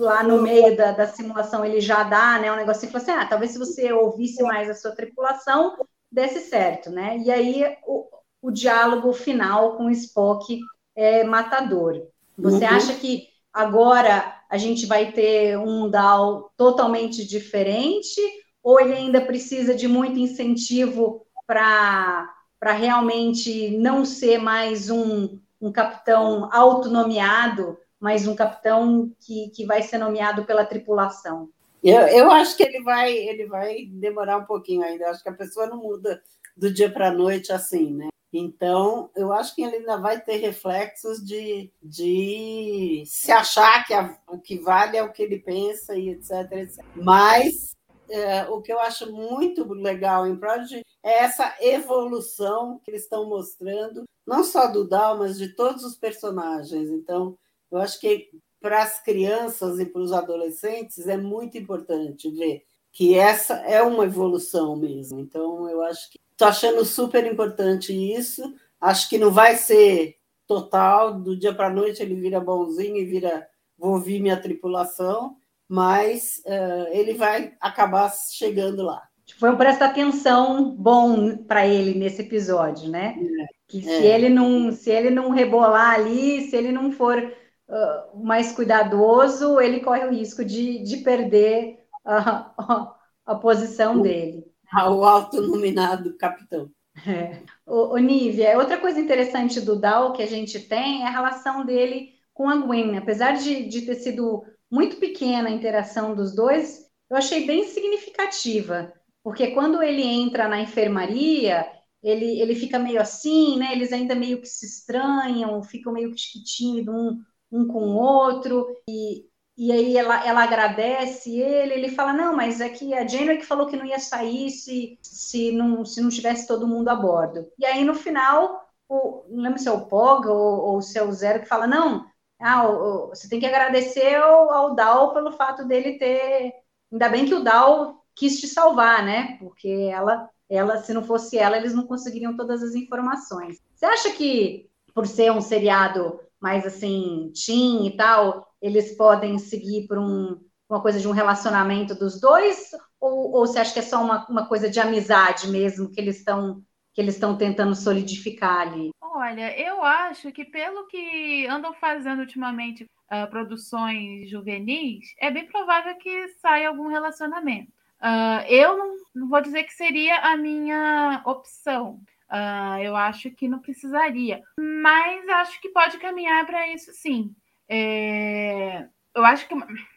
lá 0.00 0.22
no 0.22 0.42
meio 0.42 0.76
da, 0.76 0.92
da, 0.92 1.06
simulação, 1.06 1.64
ele 1.64 1.80
já 1.80 2.02
dá, 2.02 2.38
né, 2.38 2.50
um 2.50 2.56
negocinho, 2.56 2.90
fala 2.90 3.02
assim, 3.02 3.12
ah, 3.12 3.26
talvez 3.26 3.52
se 3.52 3.58
você 3.58 3.92
ouvisse 3.92 4.42
mais 4.42 4.70
a 4.70 4.74
sua 4.74 4.92
tripulação, 4.92 5.76
desse 6.10 6.40
certo, 6.40 6.90
né? 6.90 7.18
E 7.18 7.30
aí 7.30 7.76
o, 7.86 8.08
o 8.40 8.50
diálogo 8.50 9.12
final 9.12 9.76
com 9.76 9.86
o 9.86 9.90
Spock 9.90 10.60
é 10.94 11.24
matador. 11.24 12.06
Você 12.36 12.64
uhum. 12.64 12.70
acha 12.70 12.94
que 12.94 13.28
agora 13.52 14.36
a 14.48 14.56
gente 14.56 14.86
vai 14.86 15.12
ter 15.12 15.58
um 15.58 15.88
DAO 15.90 16.50
totalmente 16.56 17.26
diferente 17.26 18.20
ou 18.62 18.80
ele 18.80 18.94
ainda 18.94 19.20
precisa 19.20 19.74
de 19.74 19.88
muito 19.88 20.18
incentivo 20.18 21.26
para 21.46 22.28
realmente 22.60 23.76
não 23.78 24.04
ser 24.04 24.38
mais 24.38 24.90
um, 24.90 25.38
um 25.60 25.72
capitão 25.72 26.48
autonomeado, 26.52 27.78
mas 27.98 28.26
um 28.26 28.36
capitão 28.36 29.10
que, 29.20 29.50
que 29.50 29.64
vai 29.66 29.82
ser 29.82 29.98
nomeado 29.98 30.44
pela 30.44 30.64
tripulação? 30.64 31.48
Eu, 31.82 32.00
eu 32.08 32.30
acho 32.30 32.56
que 32.56 32.62
ele 32.62 32.82
vai, 32.82 33.12
ele 33.12 33.46
vai 33.46 33.86
demorar 33.86 34.36
um 34.38 34.44
pouquinho 34.44 34.82
ainda. 34.82 35.04
Eu 35.04 35.10
acho 35.10 35.22
que 35.22 35.28
a 35.28 35.34
pessoa 35.34 35.66
não 35.66 35.78
muda 35.78 36.20
do 36.56 36.72
dia 36.72 36.90
para 36.90 37.08
a 37.08 37.12
noite 37.12 37.52
assim, 37.52 37.94
né? 37.94 38.08
Então, 38.32 39.10
eu 39.16 39.32
acho 39.32 39.54
que 39.54 39.62
ele 39.62 39.76
ainda 39.76 39.96
vai 39.96 40.20
ter 40.20 40.36
reflexos 40.36 41.24
de, 41.24 41.72
de 41.82 43.02
se 43.06 43.32
achar 43.32 43.86
que 43.86 43.94
a, 43.94 44.18
o 44.28 44.38
que 44.38 44.58
vale 44.58 44.96
é 44.98 45.02
o 45.02 45.12
que 45.12 45.22
ele 45.22 45.38
pensa 45.38 45.96
e 45.96 46.10
etc. 46.10 46.52
etc. 46.52 46.84
Mas 46.94 47.74
é, 48.10 48.44
o 48.48 48.60
que 48.60 48.72
eu 48.72 48.78
acho 48.80 49.10
muito 49.10 49.64
legal 49.72 50.26
em 50.26 50.36
Prodigy 50.36 50.82
é 51.02 51.24
essa 51.24 51.56
evolução 51.60 52.80
que 52.84 52.90
eles 52.90 53.02
estão 53.02 53.28
mostrando, 53.28 54.04
não 54.26 54.44
só 54.44 54.66
do 54.66 54.86
Dal, 54.86 55.18
mas 55.18 55.38
de 55.38 55.54
todos 55.54 55.82
os 55.84 55.96
personagens. 55.96 56.90
Então, 56.90 57.38
eu 57.70 57.78
acho 57.78 57.98
que 57.98 58.30
para 58.60 58.82
as 58.82 59.02
crianças 59.02 59.78
e 59.78 59.86
para 59.86 60.02
os 60.02 60.12
adolescentes 60.12 61.06
é 61.06 61.16
muito 61.16 61.56
importante 61.56 62.30
ver 62.30 62.64
que 62.92 63.16
essa 63.16 63.54
é 63.58 63.80
uma 63.82 64.04
evolução 64.04 64.76
mesmo. 64.76 65.20
Então, 65.20 65.68
eu 65.68 65.82
acho 65.82 66.10
que 66.10 66.18
Estou 66.38 66.46
achando 66.46 66.84
super 66.84 67.26
importante 67.26 67.92
isso. 67.92 68.54
Acho 68.80 69.08
que 69.08 69.18
não 69.18 69.28
vai 69.28 69.56
ser 69.56 70.18
total, 70.46 71.14
do 71.14 71.36
dia 71.36 71.52
para 71.52 71.66
a 71.66 71.72
noite 71.72 72.00
ele 72.00 72.14
vira 72.14 72.38
bonzinho 72.38 72.96
e 72.96 73.04
vira 73.04 73.44
vou 73.76 73.94
ouvir 73.94 74.20
minha 74.20 74.40
tripulação, 74.40 75.36
mas 75.68 76.40
uh, 76.46 76.86
ele 76.92 77.14
vai 77.14 77.54
acabar 77.60 78.08
chegando 78.12 78.84
lá. 78.84 79.02
Foi 79.36 79.50
um 79.50 79.56
presta 79.56 79.86
atenção 79.86 80.70
bom 80.76 81.38
para 81.38 81.66
ele 81.66 81.98
nesse 81.98 82.22
episódio, 82.22 82.88
né? 82.88 83.16
É, 83.18 83.46
que 83.66 83.82
se 83.82 83.90
é. 83.90 84.14
ele 84.14 84.28
não 84.28 84.70
se 84.70 84.90
ele 84.90 85.10
não 85.10 85.30
rebolar 85.30 85.94
ali, 85.94 86.48
se 86.48 86.54
ele 86.54 86.70
não 86.70 86.92
for 86.92 87.18
uh, 87.18 88.24
mais 88.24 88.52
cuidadoso, 88.52 89.60
ele 89.60 89.80
corre 89.80 90.04
o 90.06 90.12
risco 90.12 90.44
de, 90.44 90.84
de 90.84 90.98
perder 90.98 91.80
a, 92.04 92.52
a, 92.56 92.94
a 93.26 93.34
posição 93.34 94.00
dele 94.00 94.47
ao 94.72 95.04
autonominado 95.04 96.16
capitão. 96.16 96.70
É. 97.06 97.42
O, 97.64 97.96
Nívia, 97.98 98.58
outra 98.58 98.78
coisa 98.78 98.98
interessante 98.98 99.60
do 99.60 99.76
Dal 99.76 100.12
que 100.12 100.22
a 100.22 100.26
gente 100.26 100.58
tem 100.58 101.02
é 101.02 101.06
a 101.06 101.10
relação 101.10 101.64
dele 101.64 102.10
com 102.34 102.48
a 102.48 102.56
Gwen. 102.56 102.96
Apesar 102.96 103.32
de, 103.32 103.68
de 103.68 103.82
ter 103.82 103.96
sido 103.96 104.42
muito 104.70 104.96
pequena 104.96 105.48
a 105.48 105.52
interação 105.52 106.14
dos 106.14 106.34
dois, 106.34 106.86
eu 107.10 107.16
achei 107.16 107.46
bem 107.46 107.64
significativa, 107.64 108.92
porque 109.22 109.48
quando 109.48 109.82
ele 109.82 110.02
entra 110.02 110.48
na 110.48 110.60
enfermaria, 110.60 111.66
ele, 112.02 112.40
ele 112.40 112.54
fica 112.54 112.78
meio 112.78 113.00
assim, 113.00 113.56
né? 113.56 113.72
Eles 113.72 113.92
ainda 113.92 114.14
meio 114.14 114.40
que 114.40 114.46
se 114.46 114.66
estranham, 114.66 115.62
ficam 115.62 115.92
meio 115.92 116.12
que 116.12 116.42
tímidos 116.44 116.94
um, 116.94 117.18
um 117.50 117.66
com 117.66 117.80
o 117.80 117.96
outro, 117.96 118.66
e, 118.88 119.24
e 119.58 119.72
aí 119.72 119.96
ela, 119.96 120.24
ela 120.24 120.44
agradece 120.44 121.36
ele, 121.36 121.74
ele 121.74 121.88
fala, 121.88 122.12
não, 122.12 122.36
mas 122.36 122.60
é 122.60 122.68
que 122.68 122.94
a 122.94 123.04
Janeway 123.04 123.38
que 123.38 123.44
falou 123.44 123.66
que 123.66 123.76
não 123.76 123.84
ia 123.84 123.98
sair 123.98 124.50
se, 124.50 124.96
se, 125.02 125.50
não, 125.50 125.84
se 125.84 126.00
não 126.00 126.10
tivesse 126.10 126.46
todo 126.46 126.68
mundo 126.68 126.88
a 126.88 126.94
bordo. 126.94 127.50
E 127.58 127.66
aí, 127.66 127.84
no 127.84 127.92
final, 127.92 128.64
o, 128.88 129.24
não 129.28 129.42
lembro 129.42 129.58
se 129.58 129.66
é 129.66 129.72
o 129.72 129.86
Pog 129.86 130.28
ou, 130.28 130.60
ou 130.60 130.80
se 130.80 130.96
é 130.96 131.02
o 131.02 131.10
Zero 131.10 131.40
que 131.40 131.48
fala, 131.48 131.66
não, 131.66 132.06
ah, 132.40 132.68
você 133.08 133.28
tem 133.28 133.40
que 133.40 133.46
agradecer 133.46 134.14
ao, 134.14 134.52
ao 134.52 134.74
Dal 134.76 135.12
pelo 135.12 135.32
fato 135.32 135.66
dele 135.66 135.98
ter... 135.98 136.52
Ainda 136.92 137.08
bem 137.08 137.26
que 137.26 137.34
o 137.34 137.42
Dal 137.42 138.04
quis 138.14 138.38
te 138.38 138.46
salvar, 138.46 139.04
né? 139.04 139.38
Porque 139.40 139.90
ela, 139.92 140.30
ela, 140.48 140.76
se 140.78 140.94
não 140.94 141.02
fosse 141.02 141.36
ela, 141.36 141.56
eles 141.56 141.74
não 141.74 141.84
conseguiriam 141.84 142.36
todas 142.36 142.62
as 142.62 142.76
informações. 142.76 143.60
Você 143.74 143.86
acha 143.86 144.12
que, 144.12 144.70
por 144.94 145.04
ser 145.04 145.32
um 145.32 145.40
seriado 145.40 146.20
mais 146.40 146.66
assim, 146.66 147.32
teen 147.34 147.86
e 147.86 147.96
tal, 147.96 148.46
eles 148.60 148.96
podem 148.96 149.38
seguir 149.38 149.86
por 149.86 149.98
um, 149.98 150.38
uma 150.68 150.80
coisa 150.80 151.00
de 151.00 151.08
um 151.08 151.12
relacionamento 151.12 151.94
dos 151.94 152.20
dois? 152.20 152.70
Ou, 153.00 153.32
ou 153.32 153.46
você 153.46 153.58
acha 153.58 153.72
que 153.72 153.78
é 153.78 153.82
só 153.82 154.02
uma, 154.02 154.26
uma 154.28 154.46
coisa 154.46 154.68
de 154.68 154.80
amizade 154.80 155.48
mesmo 155.48 155.90
que 155.90 156.00
eles 156.00 156.18
estão 156.18 156.62
que 156.94 157.02
eles 157.02 157.14
estão 157.14 157.36
tentando 157.38 157.76
solidificar 157.76 158.62
ali? 158.62 158.90
Olha, 159.00 159.56
eu 159.56 159.84
acho 159.84 160.32
que 160.32 160.44
pelo 160.44 160.88
que 160.88 161.46
andam 161.46 161.72
fazendo 161.74 162.18
ultimamente 162.18 162.84
uh, 162.84 163.30
produções 163.30 164.28
juvenis, 164.28 165.06
é 165.20 165.30
bem 165.30 165.46
provável 165.46 165.96
que 165.98 166.26
saia 166.40 166.68
algum 166.68 166.88
relacionamento. 166.88 167.70
Uh, 168.00 168.42
eu 168.48 168.76
não, 168.76 168.96
não, 169.14 169.28
vou 169.28 169.40
dizer 169.40 169.62
que 169.62 169.72
seria 169.74 170.16
a 170.18 170.36
minha 170.36 171.22
opção. 171.24 172.00
Uh, 172.30 172.82
eu 172.82 172.94
acho 172.94 173.30
que 173.30 173.48
não 173.48 173.58
precisaria, 173.58 174.42
mas 174.60 175.26
acho 175.28 175.60
que 175.60 175.70
pode 175.70 175.98
caminhar 175.98 176.44
para 176.46 176.68
isso 176.68 176.92
sim. 176.92 177.34
É, 177.66 178.86
eu 179.14 179.24
acho 179.24 179.48
que 179.48 179.54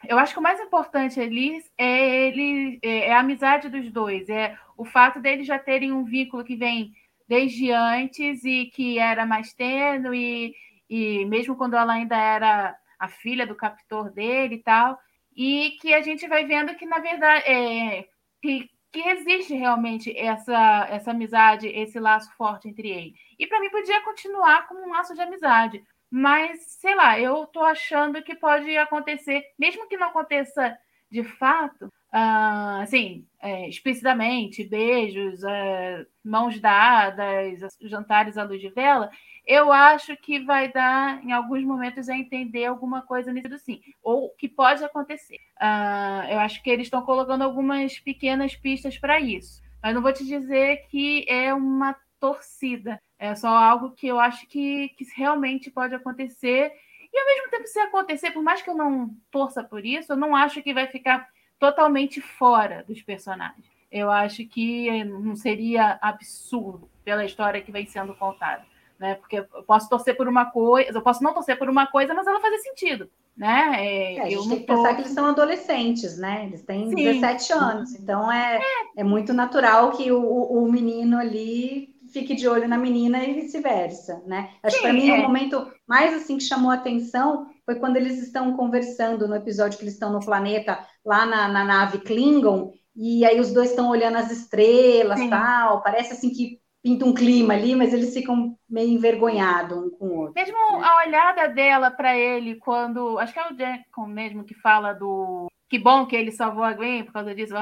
eu 0.08 0.17
acho 0.17 0.34
que 0.34 0.39
o 0.39 0.44
mais 0.44 0.60
importante 0.60 1.20
ali 1.20 1.62
é 1.78 2.28
ele 2.28 2.80
é, 2.82 3.08
é 3.08 3.13
a 3.13 3.20
amizade 3.20 3.70
dos 3.70 3.91
dois, 3.91 4.30
é 4.30 4.58
o 4.78 4.86
fato 4.86 5.20
deles 5.20 5.46
já 5.46 5.60
terem 5.60 5.91
um 5.91 6.04
vínculo 6.04 6.44
que 6.44 6.56
vem 6.56 6.94
desde 7.28 7.72
antes 7.72 8.44
e 8.44 8.65
que 8.74 8.98
era 8.98 9.26
mais 9.26 9.54
tênue 9.54 10.54
e, 10.89 11.22
e 11.22 11.26
mesmo 11.26 11.56
quando 11.56 11.76
ela 11.76 11.94
ainda 11.94 12.17
era 12.17 12.76
a 13.00 13.08
filha 13.08 13.46
do 13.48 13.56
captor 13.56 14.12
dele 14.12 14.56
e 14.56 14.63
tal, 14.63 15.00
e 15.36 15.78
que 15.82 15.94
a 15.94 16.02
gente 16.02 16.28
vai 16.28 16.46
vendo 16.46 16.76
que 16.76 16.86
na 16.86 17.00
verdade 17.00 17.44
é, 17.46 18.06
que, 18.41 18.70
que 18.91 18.99
existe 18.99 19.54
realmente 19.54 20.15
essa 20.17 20.88
essa 20.89 21.12
amizade, 21.12 21.67
esse 21.67 21.99
laço 21.99 22.32
forte 22.36 22.67
entre 22.67 22.89
eles. 22.89 23.13
E 23.39 23.47
para 23.47 23.60
mim 23.60 23.69
podia 23.69 24.01
continuar 24.04 24.67
como 24.67 24.82
um 24.86 24.91
laço 24.91 25.13
de 25.13 25.21
amizade, 25.21 25.84
mas, 26.10 26.60
sei 26.80 26.93
lá, 26.95 27.17
eu 27.19 27.43
estou 27.43 27.63
achando 27.63 28.21
que 28.21 28.36
pode 28.36 28.75
acontecer, 28.77 29.43
mesmo 29.58 29.88
que 29.88 29.97
não 29.97 30.08
aconteça 30.10 30.77
de 31.10 31.23
fato, 31.23 31.89
uh, 32.13 32.82
assim, 32.82 33.26
é, 33.41 33.67
explicitamente, 33.67 34.63
beijos, 34.63 35.43
é, 35.43 36.06
mãos 36.24 36.60
dadas, 36.60 37.60
jantares 37.82 38.38
à 38.38 38.43
luz 38.43 38.62
de 38.62 38.69
vela, 38.69 39.10
eu 39.45 39.71
acho 39.71 40.15
que 40.17 40.39
vai 40.39 40.71
dar, 40.71 41.24
em 41.24 41.32
alguns 41.32 41.63
momentos, 41.63 42.08
a 42.08 42.15
entender 42.15 42.65
alguma 42.65 43.02
coisa 43.02 43.34
nisso 43.34 43.58
sim, 43.58 43.82
ou 44.04 44.30
que 44.38 44.47
pode 44.47 44.84
acontecer. 44.84 45.38
Uh, 45.60 46.32
eu 46.32 46.39
acho 46.39 46.62
que 46.62 46.69
eles 46.69 46.88
estão 46.88 47.02
colocando 47.02 47.43
algumas 47.43 48.00
pequenas 48.00 48.56
pistas 48.56 48.97
para 48.97 49.19
isso, 49.19 49.62
mas 49.82 49.95
não 49.95 50.02
vou 50.02 50.13
te 50.13 50.26
dizer 50.26 50.86
que 50.89 51.26
é 51.28 51.54
uma 51.54 51.95
torcida. 52.19 53.02
É 53.17 53.34
só 53.36 53.50
algo 53.50 53.91
que 53.91 54.08
eu 54.08 54.19
acho 54.19 54.47
que, 54.47 54.89
que 54.89 55.06
realmente 55.15 55.71
pode 55.71 55.93
acontecer. 55.95 56.71
E 57.12 57.19
ao 57.19 57.26
mesmo 57.26 57.50
tempo, 57.50 57.67
se 57.67 57.80
acontecer, 57.80 58.32
por 58.32 58.43
mais 58.43 58.62
que 58.62 58.69
eu 58.69 58.76
não 58.76 59.10
torça 59.32 59.63
por 59.63 59.86
isso, 59.86 60.13
eu 60.13 60.17
não 60.17 60.36
acho 60.36 60.62
que 60.62 60.74
vai 60.74 60.88
ficar 60.88 61.28
totalmente 61.62 62.19
fora 62.19 62.84
dos 62.88 63.04
personagens. 63.04 63.63
Eu 63.91 64.10
acho 64.10 64.43
que 64.47 65.04
não 65.04 65.36
seria 65.36 66.00
absurdo 66.02 66.89
pela 67.06 67.24
história 67.24 67.62
que 67.62 67.71
vem 67.71 67.86
sendo 67.86 68.15
contada. 68.15 68.63
Né? 68.97 69.13
Porque 69.15 69.38
eu 69.38 69.63
posso 69.63 69.88
torcer 69.88 70.17
por 70.17 70.28
uma 70.28 70.45
coisa, 70.45 70.91
eu 70.91 71.02
posso 71.04 71.24
não 71.24 71.36
torcer 71.36 71.60
por 71.60 71.69
uma 71.69 71.86
coisa, 71.86 72.15
mas 72.15 72.26
ela 72.26 72.41
fazer 72.41 72.58
sentido. 72.58 73.08
Né? 73.38 73.76
É, 73.78 74.15
é, 74.15 74.21
a 74.21 74.30
gente 74.30 74.50
tem 74.50 74.60
que 74.60 74.65
tô... 74.65 74.76
pensar 74.76 74.95
que 74.95 75.02
eles 75.02 75.12
são 75.12 75.28
adolescentes, 75.28 76.17
né? 76.17 76.45
Eles 76.45 76.63
têm 76.63 76.89
Sim. 76.89 76.95
17 76.95 77.54
anos, 77.54 77.95
então 77.95 78.32
é, 78.32 78.58
é, 78.58 78.62
é 78.97 79.04
muito 79.04 79.34
natural 79.34 79.91
que 79.91 80.12
o, 80.12 80.21
o 80.21 80.71
menino 80.71 81.17
ali 81.17 81.95
fique 82.12 82.36
de 82.36 82.47
olho 82.47 82.67
na 82.67 82.78
menina 82.78 83.24
e 83.24 83.34
vice-versa, 83.34 84.21
né? 84.26 84.50
Acho 84.62 84.78
que 84.78 84.82
para 84.82 84.93
mim 84.93 85.10
é. 85.10 85.13
o 85.13 85.21
momento 85.21 85.71
mais 85.88 86.13
assim 86.13 86.38
que 86.38 86.43
chamou 86.43 86.69
a 86.69 86.76
atenção 86.76 87.50
foi 87.65 87.76
quando 87.76 87.97
eles 87.97 88.21
estão 88.21 88.56
conversando 88.56 89.28
no 89.28 89.36
episódio 89.36 89.78
que 89.78 89.84
eles 89.84 89.93
estão 89.93 90.12
no 90.12 90.24
planeta, 90.24 90.80
lá 91.06 91.26
na, 91.26 91.47
na 91.47 91.63
nave 91.63 92.00
Klingon, 92.00 92.71
e 92.95 93.24
aí 93.26 93.39
os 93.39 93.54
dois 93.54 93.69
estão 93.69 93.89
olhando 93.89 94.17
as 94.17 94.32
estrelas, 94.32 95.19
Sim. 95.19 95.30
tal, 95.30 95.82
parece 95.82 96.13
assim 96.13 96.30
que 96.30 96.60
pinta 96.84 97.06
um 97.06 97.13
clima 97.13 97.54
ali, 97.54 97.76
mas 97.76 97.93
eles 97.93 98.13
ficam 98.13 98.58
meio 98.69 98.89
envergonhados 98.89 99.78
um 99.78 99.89
com 99.91 100.08
o 100.08 100.17
outro. 100.17 100.34
Mesmo 100.34 100.58
né? 100.58 100.84
a 100.84 101.06
olhada 101.06 101.47
dela 101.47 101.91
para 101.91 102.17
ele 102.17 102.56
quando, 102.56 103.19
acho 103.19 103.34
que 103.34 103.39
é 103.39 103.47
o 103.47 103.56
Jackson 103.56 104.08
mesmo 104.08 104.43
que 104.43 104.56
fala 104.56 104.93
do 104.93 105.47
que 105.69 105.80
bom 105.80 106.06
que 106.06 106.15
ele 106.15 106.32
salvou 106.32 106.63
a 106.63 106.74
Gwen 106.74 107.06
por 107.06 107.13
causa 107.13 107.34
disso, 107.34 107.54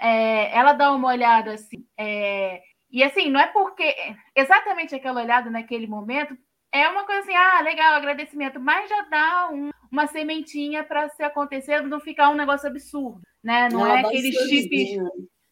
é, 0.00 0.56
ela 0.56 0.72
dá 0.72 0.90
uma 0.90 1.08
olhada 1.08 1.52
assim, 1.52 1.84
é, 1.98 2.62
e 2.90 3.02
assim, 3.02 3.30
não 3.30 3.40
é 3.40 3.46
porque 3.46 3.94
exatamente 4.34 4.94
aquela 4.94 5.20
olhada 5.20 5.50
naquele 5.50 5.86
momento 5.86 6.34
é 6.72 6.88
uma 6.88 7.04
coisa 7.04 7.20
assim, 7.20 7.34
ah, 7.34 7.60
legal, 7.60 7.94
agradecimento, 7.94 8.58
mas 8.58 8.88
já 8.88 9.02
dá 9.02 9.50
um, 9.52 9.70
uma 9.90 10.06
sementinha 10.06 10.82
para 10.82 11.08
se 11.10 11.22
acontecer, 11.22 11.82
não 11.82 12.00
ficar 12.00 12.30
um 12.30 12.34
negócio 12.34 12.68
absurdo, 12.68 13.20
né? 13.44 13.68
Não, 13.70 13.80
não 13.80 13.86
é 13.86 14.00
aqueles 14.00 14.34
chips, 14.48 14.96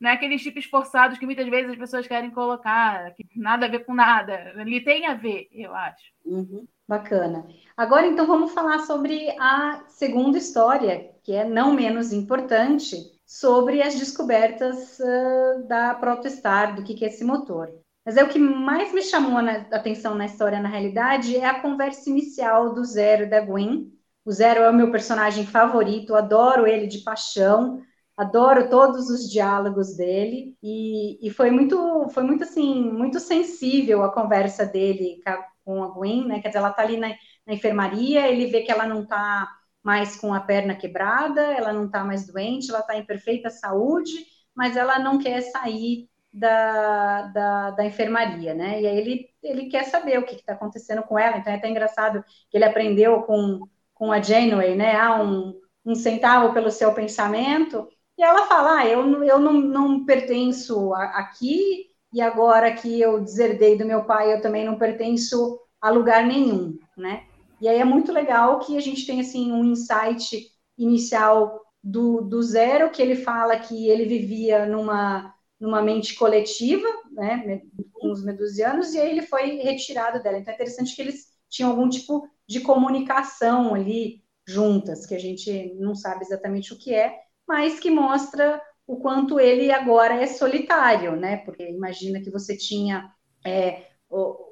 não 0.00 0.09
é 0.09 0.14
aqueles 0.14 0.40
chips 0.40 0.64
forçados 0.64 1.18
que 1.18 1.26
muitas 1.26 1.46
vezes 1.48 1.72
as 1.72 1.78
pessoas 1.78 2.06
querem 2.06 2.30
colocar, 2.30 3.14
que 3.14 3.26
nada 3.37 3.66
a 3.66 3.68
ver 3.68 3.85
com 3.85 3.94
nada. 3.94 4.54
Ele 4.56 4.80
tem 4.80 5.06
a 5.06 5.14
ver, 5.14 5.48
eu 5.52 5.74
acho. 5.74 6.11
Uhum. 6.24 6.66
Bacana. 6.88 7.46
Agora, 7.76 8.06
então, 8.06 8.26
vamos 8.26 8.52
falar 8.52 8.80
sobre 8.80 9.30
a 9.38 9.85
segunda 9.87 10.38
história, 10.38 11.12
que 11.22 11.33
é 11.33 11.44
não 11.44 11.72
menos 11.72 12.12
importante, 12.12 12.96
sobre 13.24 13.80
as 13.80 13.94
descobertas 13.94 14.98
uh, 14.98 15.68
da 15.68 15.94
Protostar, 15.94 16.74
do 16.74 16.83
que, 16.83 16.94
que 16.94 17.04
é 17.04 17.09
esse 17.09 17.22
motor. 17.22 17.70
Mas 18.04 18.16
é 18.16 18.24
o 18.24 18.28
que 18.28 18.38
mais 18.38 18.92
me 18.92 19.02
chamou 19.02 19.36
a 19.36 19.52
atenção 19.76 20.14
na 20.14 20.26
história, 20.26 20.60
na 20.60 20.68
realidade, 20.68 21.36
é 21.36 21.44
a 21.44 21.60
conversa 21.60 22.08
inicial 22.08 22.74
do 22.74 22.84
Zero 22.84 23.28
da 23.28 23.40
Gwen. 23.40 23.92
O 24.24 24.32
Zero 24.32 24.60
é 24.60 24.70
o 24.70 24.74
meu 24.74 24.90
personagem 24.90 25.46
favorito, 25.46 26.14
adoro 26.14 26.66
ele 26.66 26.86
de 26.86 26.98
paixão, 26.98 27.82
adoro 28.16 28.68
todos 28.68 29.08
os 29.08 29.30
diálogos 29.30 29.96
dele 29.96 30.56
e, 30.62 31.26
e, 31.26 31.30
foi 31.30 31.50
muito, 31.50 32.08
foi 32.10 32.22
muito 32.22 32.44
assim, 32.44 32.82
muito 32.90 33.18
sensível 33.18 34.02
a 34.02 34.12
conversa 34.12 34.66
dele 34.66 35.22
com 35.64 35.82
a 35.82 35.88
Gwen, 35.88 36.26
né? 36.26 36.40
Quer 36.40 36.48
dizer, 36.48 36.58
ela 36.58 36.72
tá 36.72 36.82
ali 36.82 36.96
na, 36.96 37.08
na 37.46 37.54
enfermaria, 37.54 38.28
ele 38.28 38.46
vê 38.46 38.62
que 38.62 38.70
ela 38.70 38.86
não 38.86 39.06
tá 39.06 39.48
mais 39.82 40.16
com 40.16 40.34
a 40.34 40.40
perna 40.40 40.74
quebrada, 40.74 41.40
ela 41.40 41.72
não 41.72 41.86
está 41.86 42.04
mais 42.04 42.26
doente, 42.26 42.70
ela 42.70 42.80
está 42.80 42.96
em 42.96 43.06
perfeita 43.06 43.48
saúde, 43.48 44.12
mas 44.54 44.76
ela 44.76 44.98
não 44.98 45.18
quer 45.18 45.40
sair 45.42 46.08
da, 46.33 47.23
da, 47.23 47.71
da, 47.71 47.85
enfermaria, 47.85 48.55
né? 48.55 48.81
E 48.81 48.87
aí 48.87 48.99
ele, 48.99 49.29
ele 49.43 49.66
quer 49.66 49.85
saber 49.85 50.19
o 50.19 50.25
que 50.25 50.37
está 50.37 50.53
acontecendo 50.53 51.03
com 51.03 51.19
ela, 51.19 51.37
então 51.37 51.53
é 51.53 51.57
até 51.57 51.69
engraçado 51.69 52.25
que 52.49 52.57
ele 52.57 52.64
aprendeu 52.64 53.23
com, 53.23 53.66
com 53.95 54.12
a 54.12 54.21
Janeway, 54.21 54.77
né? 54.77 54.97
Ah, 54.97 55.23
um, 55.23 55.59
um 55.85 55.95
centavo 55.95 56.53
pelo 56.55 56.71
seu 56.71 56.93
pensamento, 56.95 57.88
e 58.16 58.23
ela 58.23 58.47
fala, 58.47 58.81
ah, 58.81 58.87
eu, 58.87 59.25
eu 59.25 59.38
não, 59.38 59.55
não 59.55 60.05
pertenço 60.05 60.95
a, 60.95 61.05
aqui, 61.19 61.87
e 62.12 62.21
agora 62.21 62.73
que 62.73 63.01
eu 63.01 63.21
deserdei 63.21 63.77
do 63.77 63.87
meu 63.87 64.05
pai, 64.05 64.33
eu 64.33 64.40
também 64.40 64.64
não 64.64 64.79
pertenço 64.79 65.59
a 65.81 65.90
lugar 65.90 66.25
nenhum, 66.25 66.79
né? 66.97 67.25
E 67.61 67.69
aí 67.69 67.79
é 67.79 67.85
muito 67.85 68.12
legal 68.12 68.59
que 68.61 68.77
a 68.77 68.81
gente 68.81 69.07
tem 69.07 69.21
assim 69.21 69.53
um 69.53 69.64
insight 69.64 70.49
inicial 70.79 71.61
do, 71.83 72.21
do 72.21 72.43
zero, 72.43 72.90
que 72.90 73.03
ele 73.03 73.16
fala 73.16 73.59
que 73.59 73.88
ele 73.88 74.05
vivia 74.05 74.66
numa, 74.66 75.35
numa 75.61 75.83
mente 75.83 76.14
coletiva, 76.14 76.88
né, 77.12 77.62
com 77.92 78.11
os 78.11 78.25
medusianos, 78.25 78.94
e 78.94 78.99
aí 78.99 79.11
ele 79.11 79.23
foi 79.23 79.57
retirado 79.57 80.23
dela. 80.23 80.38
Então 80.38 80.53
é 80.53 80.55
interessante 80.55 80.96
que 80.96 81.03
eles 81.03 81.27
tinham 81.49 81.70
algum 81.70 81.88
tipo 81.88 82.27
de 82.49 82.61
comunicação 82.61 83.75
ali 83.75 84.25
juntas, 84.46 85.07
que 85.07 85.14
a 85.14 85.18
gente 85.18 85.75
não 85.75 85.94
sabe 85.94 86.25
exatamente 86.25 86.73
o 86.73 86.79
que 86.79 86.94
é, 86.94 87.14
mas 87.46 87.79
que 87.79 87.90
mostra 87.90 88.61
o 88.87 88.96
quanto 88.96 89.38
ele 89.38 89.70
agora 89.70 90.14
é 90.14 90.27
solitário, 90.27 91.14
né? 91.14 91.37
Porque 91.38 91.68
imagina 91.68 92.20
que 92.20 92.31
você 92.31 92.57
tinha 92.57 93.12
é, 93.46 93.87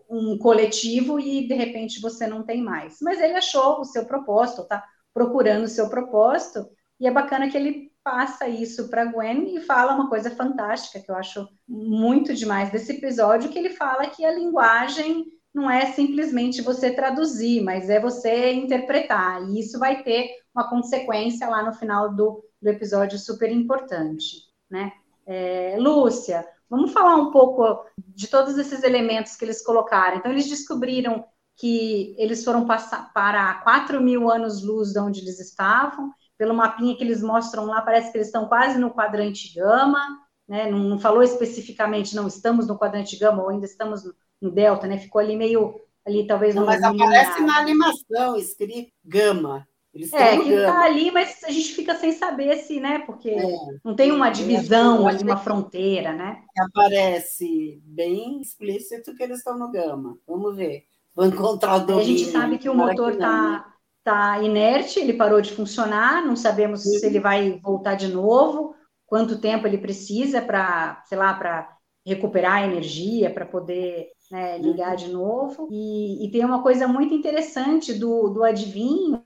um 0.09 0.38
coletivo 0.38 1.18
e 1.18 1.49
de 1.49 1.55
repente 1.55 2.01
você 2.01 2.27
não 2.27 2.44
tem 2.44 2.62
mais. 2.62 2.99
Mas 3.03 3.21
ele 3.21 3.35
achou 3.35 3.81
o 3.81 3.85
seu 3.85 4.05
propósito, 4.05 4.66
tá 4.68 4.85
procurando 5.12 5.64
o 5.64 5.68
seu 5.68 5.88
propósito, 5.88 6.68
e 7.01 7.07
é 7.07 7.11
bacana 7.11 7.51
que 7.51 7.57
ele 7.57 7.88
passa 8.09 8.49
isso 8.49 8.88
para 8.88 9.05
Gwen 9.05 9.55
e 9.55 9.61
fala 9.61 9.94
uma 9.94 10.09
coisa 10.09 10.31
fantástica 10.31 10.99
que 10.99 11.11
eu 11.11 11.14
acho 11.14 11.47
muito 11.68 12.33
demais 12.33 12.71
desse 12.73 12.92
episódio, 12.92 13.51
que 13.51 13.59
ele 13.59 13.68
fala 13.68 14.07
que 14.07 14.25
a 14.25 14.33
linguagem 14.33 15.27
não 15.53 15.71
é 15.71 15.92
simplesmente 15.92 16.62
você 16.62 16.90
traduzir, 16.90 17.62
mas 17.62 17.90
é 17.90 18.01
você 18.01 18.51
interpretar. 18.55 19.42
E 19.51 19.61
isso 19.61 19.79
vai 19.79 20.03
ter 20.03 20.31
uma 20.55 20.71
consequência 20.71 21.47
lá 21.51 21.62
no 21.62 21.75
final 21.75 22.14
do, 22.14 22.42
do 22.62 22.68
episódio 22.71 23.18
super 23.18 23.53
importante, 23.53 24.37
né? 24.71 24.90
É, 25.27 25.77
Lúcia, 25.79 26.47
vamos 26.71 26.90
falar 26.92 27.16
um 27.16 27.31
pouco 27.31 27.85
de 27.99 28.27
todos 28.29 28.57
esses 28.57 28.83
elementos 28.85 29.37
que 29.37 29.44
eles 29.44 29.62
colocaram. 29.62 30.16
Então, 30.16 30.33
eles 30.33 30.49
descobriram 30.49 31.27
que 31.59 32.14
eles 32.16 32.42
foram 32.42 32.66
passar 32.66 33.12
para 33.12 33.53
4 33.62 34.01
mil 34.01 34.31
anos-luz 34.31 34.92
de 34.92 34.99
onde 34.99 35.21
eles 35.21 35.38
estavam. 35.38 36.11
Pelo 36.38 36.55
mapinha 36.55 36.96
que 36.96 37.03
eles 37.03 37.22
mostram 37.22 37.66
lá, 37.66 37.83
parece 37.83 38.11
que 38.11 38.16
eles 38.16 38.29
estão 38.29 38.46
quase 38.46 38.79
no 38.79 38.90
quadrante 38.90 39.53
gama, 39.55 40.01
né? 40.48 40.70
Não, 40.70 40.79
não 40.79 40.98
falou 40.98 41.22
especificamente, 41.22 42.16
não 42.16 42.27
estamos 42.27 42.66
no 42.66 42.79
quadrante 42.79 43.18
gama 43.18 43.42
ou 43.42 43.51
ainda 43.51 43.66
estamos 43.66 44.05
no, 44.05 44.14
no 44.40 44.51
delta, 44.51 44.87
né? 44.87 44.98
Ficou 44.98 45.20
ali 45.20 45.37
meio 45.37 45.81
ali 46.07 46.27
talvez 46.27 46.55
não, 46.55 46.64
mas 46.64 46.83
aparece 46.83 47.42
na 47.42 47.59
animação 47.59 48.37
escrito 48.37 48.90
gama. 49.05 49.68
Eles 49.92 50.12
é, 50.12 50.37
que 50.38 50.51
está 50.51 50.85
ali, 50.85 51.11
mas 51.11 51.42
a 51.44 51.51
gente 51.51 51.72
fica 51.72 51.94
sem 51.96 52.12
saber 52.12 52.57
se, 52.59 52.79
né? 52.79 53.01
Porque 53.01 53.31
é, 53.31 53.57
não 53.83 53.96
tem 53.96 54.12
uma 54.12 54.31
divisão 54.31 55.09
ali, 55.09 55.22
uma 55.22 55.37
fronteira, 55.37 56.12
né? 56.12 56.42
Aparece 56.57 57.81
bem 57.85 58.40
explícito 58.40 59.14
que 59.14 59.22
eles 59.22 59.38
estão 59.38 59.59
no 59.59 59.70
gama. 59.70 60.16
Vamos 60.27 60.57
ver. 60.57 60.85
Vou 61.16 61.27
encontrar 61.27 61.77
o 61.77 61.81
domínio. 61.81 62.01
A 62.01 62.05
gente 62.05 62.31
sabe 62.31 62.59
que 62.59 62.68
o 62.68 62.74
motor 62.74 63.12
está 63.12 63.67
tá 64.09 64.40
inerte, 64.42 64.99
ele 64.99 65.12
parou 65.12 65.40
de 65.40 65.53
funcionar, 65.53 66.25
não 66.25 66.35
sabemos 66.35 66.83
Sim. 66.83 66.99
se 66.99 67.07
ele 67.07 67.21
vai 67.21 67.61
voltar 67.62 67.94
de 67.94 68.09
novo, 68.09 68.75
quanto 69.07 69.38
tempo 69.38 69.66
ele 69.66 69.77
precisa 69.77 70.40
para, 70.40 71.03
sei 71.07 71.18
lá, 71.18 71.35
para 71.35 71.77
recuperar 72.07 72.55
a 72.55 72.64
energia, 72.64 73.31
para 73.31 73.44
poder 73.44 74.09
né, 74.31 74.57
ligar 74.57 74.97
de 74.97 75.09
novo. 75.09 75.68
E, 75.71 76.25
e, 76.27 76.31
tem 76.31 76.42
uma 76.42 76.62
coisa 76.62 76.88
muito 76.88 77.12
interessante 77.12 77.92
do, 77.92 78.31
do 78.31 78.42
adivinho, 78.42 79.23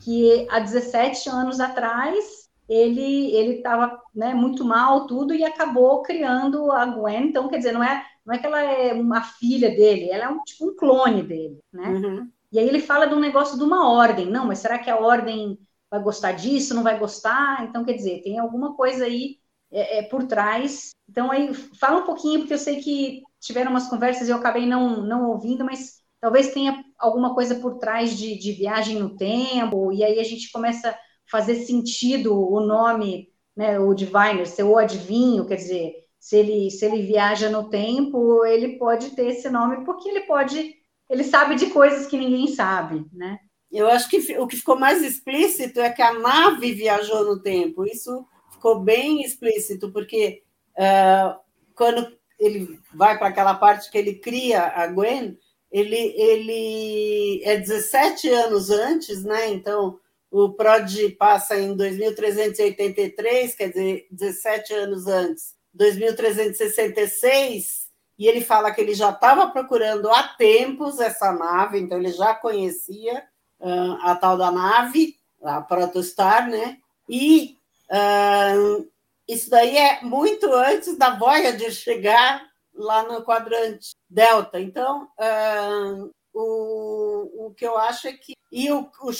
que 0.00 0.44
há 0.50 0.58
17 0.58 1.28
anos 1.28 1.60
atrás 1.60 2.48
ele 2.68 3.34
ele 3.34 3.56
estava 3.56 4.00
né, 4.14 4.32
muito 4.32 4.64
mal 4.64 5.06
tudo 5.06 5.34
e 5.34 5.44
acabou 5.44 6.02
criando 6.02 6.72
a 6.72 6.84
Gwen. 6.86 7.28
Então, 7.28 7.48
quer 7.48 7.58
dizer, 7.58 7.72
não 7.72 7.82
é 7.82 8.04
não 8.26 8.34
é 8.34 8.38
que 8.38 8.46
ela 8.46 8.60
é 8.60 8.92
uma 8.92 9.22
filha 9.22 9.70
dele, 9.70 10.10
ela 10.10 10.24
é 10.24 10.28
um 10.28 10.42
tipo 10.42 10.68
um 10.68 10.76
clone 10.76 11.22
dele, 11.22 11.58
né? 11.72 11.88
Uhum. 11.88 12.30
E 12.52 12.58
aí 12.58 12.68
ele 12.68 12.80
fala 12.80 13.06
de 13.06 13.14
um 13.14 13.20
negócio 13.20 13.56
de 13.56 13.64
uma 13.64 13.88
ordem. 13.90 14.26
Não, 14.26 14.46
mas 14.46 14.58
será 14.58 14.78
que 14.78 14.90
a 14.90 14.98
ordem 14.98 15.58
vai 15.90 16.02
gostar 16.02 16.32
disso? 16.32 16.74
Não 16.74 16.82
vai 16.82 16.98
gostar? 16.98 17.64
Então, 17.64 17.84
quer 17.84 17.94
dizer, 17.94 18.22
tem 18.22 18.38
alguma 18.38 18.74
coisa 18.74 19.04
aí 19.04 19.38
é, 19.70 19.98
é, 19.98 20.02
por 20.02 20.24
trás. 20.26 20.90
Então, 21.08 21.30
aí 21.30 21.52
fala 21.54 22.00
um 22.02 22.06
pouquinho, 22.06 22.40
porque 22.40 22.54
eu 22.54 22.58
sei 22.58 22.80
que 22.80 23.22
tiveram 23.40 23.70
umas 23.70 23.88
conversas 23.88 24.28
e 24.28 24.30
eu 24.30 24.36
acabei 24.36 24.66
não, 24.66 25.02
não 25.02 25.30
ouvindo, 25.30 25.64
mas 25.64 26.00
talvez 26.20 26.52
tenha 26.52 26.84
alguma 26.98 27.34
coisa 27.34 27.54
por 27.56 27.78
trás 27.78 28.16
de, 28.16 28.38
de 28.38 28.52
viagem 28.52 28.98
no 28.98 29.16
tempo, 29.16 29.92
e 29.92 30.04
aí 30.04 30.20
a 30.20 30.24
gente 30.24 30.52
começa 30.52 30.90
a 30.90 30.98
fazer 31.30 31.56
sentido 31.64 32.36
o 32.36 32.60
nome, 32.60 33.28
né, 33.56 33.78
o 33.78 33.94
diviner, 33.94 34.46
ser 34.46 34.64
o 34.64 34.76
adivinho, 34.76 35.46
quer 35.46 35.56
dizer, 35.56 35.94
se 36.18 36.36
ele, 36.36 36.70
se 36.70 36.84
ele 36.84 37.02
viaja 37.02 37.48
no 37.48 37.70
tempo, 37.70 38.44
ele 38.44 38.76
pode 38.78 39.10
ter 39.16 39.28
esse 39.28 39.48
nome, 39.48 39.84
porque 39.84 40.08
ele 40.08 40.20
pode, 40.22 40.74
ele 41.10 41.24
sabe 41.24 41.56
de 41.56 41.66
coisas 41.66 42.06
que 42.06 42.16
ninguém 42.16 42.46
sabe, 42.46 43.04
né? 43.12 43.38
Eu 43.70 43.88
acho 43.88 44.08
que 44.08 44.38
o 44.38 44.46
que 44.46 44.56
ficou 44.56 44.78
mais 44.78 45.02
explícito 45.02 45.80
é 45.80 45.90
que 45.90 46.02
a 46.02 46.12
nave 46.12 46.72
viajou 46.72 47.24
no 47.24 47.42
tempo. 47.42 47.84
Isso 47.84 48.24
ficou 48.52 48.80
bem 48.80 49.22
explícito, 49.22 49.92
porque 49.92 50.42
uh, 50.76 51.38
quando 51.74 52.16
ele 52.38 52.80
vai 52.94 53.18
para 53.18 53.26
aquela 53.28 53.54
parte 53.54 53.90
que 53.90 53.98
ele 53.98 54.14
cria 54.14 54.62
a 54.62 54.86
Gwen, 54.86 55.36
ele, 55.70 56.14
ele 56.16 57.42
é 57.44 57.58
17 57.58 58.28
anos 58.28 58.70
antes, 58.70 59.22
né? 59.22 59.50
Então, 59.50 60.00
o 60.30 60.52
PROD 60.52 61.10
passa 61.10 61.58
em 61.58 61.76
2383, 61.76 63.54
quer 63.54 63.68
dizer, 63.68 64.06
17 64.10 64.74
anos 64.74 65.06
antes, 65.06 65.54
2366, 65.74 67.79
e 68.20 68.28
ele 68.28 68.42
fala 68.42 68.70
que 68.70 68.82
ele 68.82 68.92
já 68.92 69.08
estava 69.08 69.48
procurando 69.48 70.10
há 70.10 70.22
tempos 70.22 71.00
essa 71.00 71.32
nave, 71.32 71.80
então 71.80 71.96
ele 71.96 72.12
já 72.12 72.34
conhecia 72.34 73.24
uh, 73.58 73.96
a 74.02 74.14
tal 74.14 74.36
da 74.36 74.50
nave, 74.50 75.16
a 75.42 75.62
Protostar, 75.62 76.46
né? 76.46 76.76
E 77.08 77.56
uh, 77.90 78.86
isso 79.26 79.48
daí 79.48 79.74
é 79.74 80.02
muito 80.02 80.52
antes 80.52 80.98
da 80.98 81.16
Voyager 81.16 81.72
chegar 81.72 82.46
lá 82.74 83.04
no 83.04 83.24
quadrante 83.24 83.96
delta. 84.06 84.60
Então, 84.60 85.08
uh, 85.18 86.10
o, 86.34 87.46
o 87.46 87.54
que 87.54 87.66
eu 87.66 87.78
acho 87.78 88.06
é 88.06 88.12
que. 88.12 88.34
E 88.52 88.70
o, 88.70 88.90
o, 89.00 89.10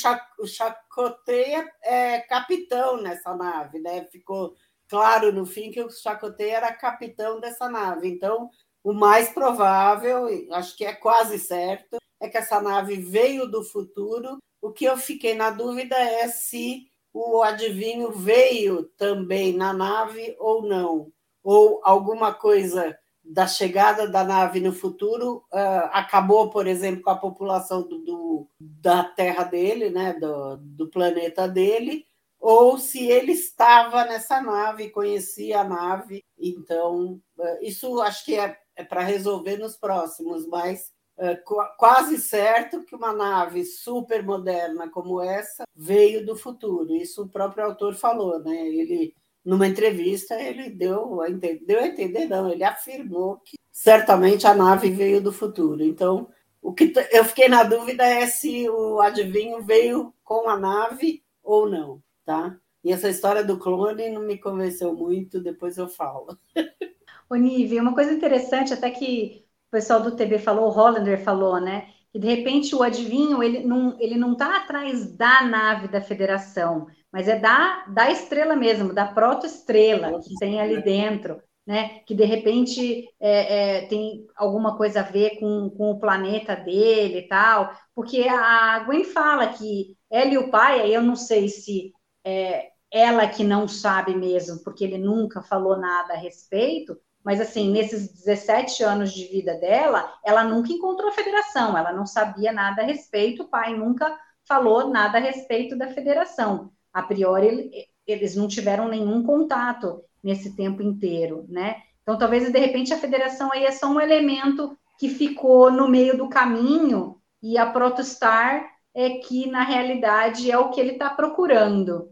o 0.42 0.46
Chacoteia 0.46 1.66
é 1.82 2.18
capitão 2.18 3.00
nessa 3.00 3.34
nave, 3.34 3.78
né? 3.78 4.04
Ficou 4.12 4.54
claro 4.90 5.32
no 5.32 5.46
fim 5.46 5.70
que 5.70 5.80
o 5.80 5.90
Chacoteia 5.90 6.58
era 6.58 6.72
capitão 6.74 7.40
dessa 7.40 7.66
nave. 7.66 8.06
Então, 8.06 8.50
o 8.82 8.92
mais 8.92 9.28
provável, 9.28 10.26
acho 10.52 10.76
que 10.76 10.84
é 10.84 10.92
quase 10.92 11.38
certo, 11.38 11.98
é 12.20 12.28
que 12.28 12.36
essa 12.36 12.60
nave 12.60 12.96
veio 12.96 13.46
do 13.46 13.62
futuro. 13.62 14.38
O 14.60 14.70
que 14.70 14.84
eu 14.84 14.96
fiquei 14.96 15.34
na 15.34 15.50
dúvida 15.50 15.96
é 15.96 16.28
se 16.28 16.90
o 17.12 17.42
adivinho 17.42 18.12
veio 18.12 18.84
também 18.96 19.56
na 19.56 19.72
nave 19.72 20.36
ou 20.38 20.62
não, 20.62 21.12
ou 21.42 21.80
alguma 21.82 22.32
coisa 22.32 22.96
da 23.24 23.46
chegada 23.46 24.08
da 24.08 24.24
nave 24.24 24.60
no 24.60 24.72
futuro 24.72 25.44
uh, 25.52 25.88
acabou, 25.92 26.50
por 26.50 26.66
exemplo, 26.66 27.02
com 27.02 27.10
a 27.10 27.16
população 27.16 27.82
do, 27.82 27.98
do, 27.98 28.48
da 28.60 29.04
Terra 29.04 29.44
dele, 29.44 29.90
né, 29.90 30.14
do, 30.14 30.56
do 30.56 30.88
planeta 30.88 31.46
dele, 31.46 32.04
ou 32.40 32.78
se 32.78 33.06
ele 33.06 33.32
estava 33.32 34.04
nessa 34.04 34.40
nave, 34.40 34.90
conhecia 34.90 35.60
a 35.60 35.64
nave. 35.64 36.24
Então, 36.38 37.20
uh, 37.38 37.58
isso 37.60 38.00
acho 38.00 38.24
que 38.24 38.36
é, 38.36 38.58
é 38.80 38.84
para 38.84 39.02
resolver 39.02 39.58
nos 39.58 39.76
próximos, 39.76 40.46
mas 40.46 40.90
uh, 41.18 41.36
quase 41.76 42.18
certo 42.18 42.82
que 42.84 42.96
uma 42.96 43.12
nave 43.12 43.64
super 43.64 44.24
moderna 44.24 44.88
como 44.88 45.20
essa 45.20 45.64
veio 45.76 46.24
do 46.24 46.34
futuro. 46.34 46.94
Isso 46.94 47.24
o 47.24 47.28
próprio 47.28 47.66
autor 47.66 47.94
falou, 47.94 48.38
né? 48.40 48.56
Ele 48.66 49.14
numa 49.44 49.66
entrevista, 49.66 50.34
ele 50.40 50.68
deu 50.68 51.20
a 51.20 51.30
entender, 51.30 51.64
deu 51.64 51.80
a 51.80 51.86
entender, 51.86 52.26
não, 52.26 52.50
ele 52.50 52.62
afirmou 52.62 53.38
que 53.38 53.56
certamente 53.72 54.46
a 54.46 54.54
nave 54.54 54.90
veio 54.90 55.20
do 55.20 55.32
futuro. 55.32 55.82
Então, 55.82 56.28
o 56.60 56.74
que 56.74 56.92
eu 57.10 57.24
fiquei 57.24 57.48
na 57.48 57.62
dúvida 57.62 58.04
é 58.04 58.26
se 58.26 58.68
o 58.68 59.00
adivinho 59.00 59.62
veio 59.62 60.12
com 60.22 60.48
a 60.48 60.58
nave 60.58 61.22
ou 61.42 61.68
não, 61.68 62.02
tá? 62.24 62.54
E 62.84 62.92
essa 62.92 63.08
história 63.08 63.42
do 63.42 63.58
clone 63.58 64.10
não 64.10 64.22
me 64.22 64.38
convenceu 64.38 64.94
muito, 64.94 65.40
depois 65.40 65.78
eu 65.78 65.88
falo. 65.88 66.38
Ô, 67.30 67.36
Nive, 67.36 67.78
uma 67.80 67.94
coisa 67.94 68.12
interessante, 68.12 68.72
até 68.74 68.90
que 68.90 69.44
o 69.68 69.70
pessoal 69.70 70.02
do 70.02 70.16
TV 70.16 70.38
falou, 70.38 70.66
o 70.66 70.72
Hollander 70.72 71.22
falou, 71.22 71.60
né? 71.60 71.88
Que 72.12 72.18
de 72.18 72.26
repente 72.26 72.74
o 72.74 72.82
adivinho 72.82 73.40
ele 73.42 73.60
não 73.64 73.96
ele 74.00 74.16
não 74.16 74.32
está 74.32 74.56
atrás 74.56 75.16
da 75.16 75.42
nave 75.44 75.86
da 75.86 76.00
Federação, 76.00 76.88
mas 77.12 77.28
é 77.28 77.38
da, 77.38 77.84
da 77.86 78.10
estrela 78.10 78.56
mesmo, 78.56 78.92
da 78.92 79.06
protoestrela 79.06 80.18
que 80.20 80.34
tem 80.38 80.60
ali 80.60 80.82
dentro, 80.82 81.40
né? 81.64 82.00
Que 82.00 82.14
de 82.16 82.24
repente 82.24 83.08
é, 83.20 83.78
é, 83.84 83.86
tem 83.86 84.26
alguma 84.36 84.76
coisa 84.76 84.98
a 85.00 85.02
ver 85.04 85.38
com, 85.38 85.70
com 85.70 85.92
o 85.92 86.00
planeta 86.00 86.56
dele 86.56 87.18
e 87.20 87.28
tal, 87.28 87.72
porque 87.94 88.22
a 88.28 88.80
Gwen 88.80 89.04
fala 89.04 89.46
que 89.52 89.96
ela 90.10 90.32
e 90.32 90.38
o 90.38 90.50
pai, 90.50 90.80
aí 90.80 90.92
eu 90.94 91.02
não 91.02 91.14
sei 91.14 91.48
se 91.48 91.92
é 92.24 92.70
ela 92.92 93.28
que 93.28 93.44
não 93.44 93.68
sabe 93.68 94.16
mesmo, 94.16 94.62
porque 94.64 94.82
ele 94.82 94.98
nunca 94.98 95.40
falou 95.42 95.78
nada 95.78 96.14
a 96.14 96.16
respeito, 96.16 96.98
mas 97.24 97.40
assim, 97.40 97.70
nesses 97.70 98.12
17 98.24 98.82
anos 98.82 99.12
de 99.12 99.24
vida 99.26 99.54
dela, 99.54 100.12
ela 100.24 100.44
nunca 100.44 100.72
encontrou 100.72 101.08
a 101.10 101.14
federação, 101.14 101.76
ela 101.76 101.92
não 101.92 102.06
sabia 102.06 102.52
nada 102.52 102.82
a 102.82 102.84
respeito, 102.84 103.42
o 103.42 103.48
pai 103.48 103.76
nunca 103.76 104.18
falou 104.46 104.88
nada 104.88 105.18
a 105.18 105.20
respeito 105.20 105.76
da 105.76 105.88
federação 105.88 106.72
a 106.92 107.02
priori 107.02 107.70
eles 108.06 108.34
não 108.34 108.48
tiveram 108.48 108.88
nenhum 108.88 109.22
contato 109.22 110.02
nesse 110.22 110.56
tempo 110.56 110.82
inteiro, 110.82 111.46
né? 111.48 111.82
Então, 112.02 112.18
talvez 112.18 112.50
de 112.50 112.58
repente 112.58 112.92
a 112.92 112.98
federação 112.98 113.52
aí 113.52 113.64
é 113.64 113.70
só 113.70 113.86
um 113.86 114.00
elemento 114.00 114.76
que 114.98 115.08
ficou 115.08 115.70
no 115.70 115.88
meio 115.88 116.16
do 116.16 116.28
caminho 116.28 117.20
e 117.42 117.56
a 117.56 117.66
Protostar 117.66 118.68
é 118.94 119.10
que 119.10 119.46
na 119.48 119.62
realidade 119.62 120.50
é 120.50 120.58
o 120.58 120.70
que 120.70 120.80
ele 120.80 120.92
está 120.92 121.08
procurando. 121.08 122.10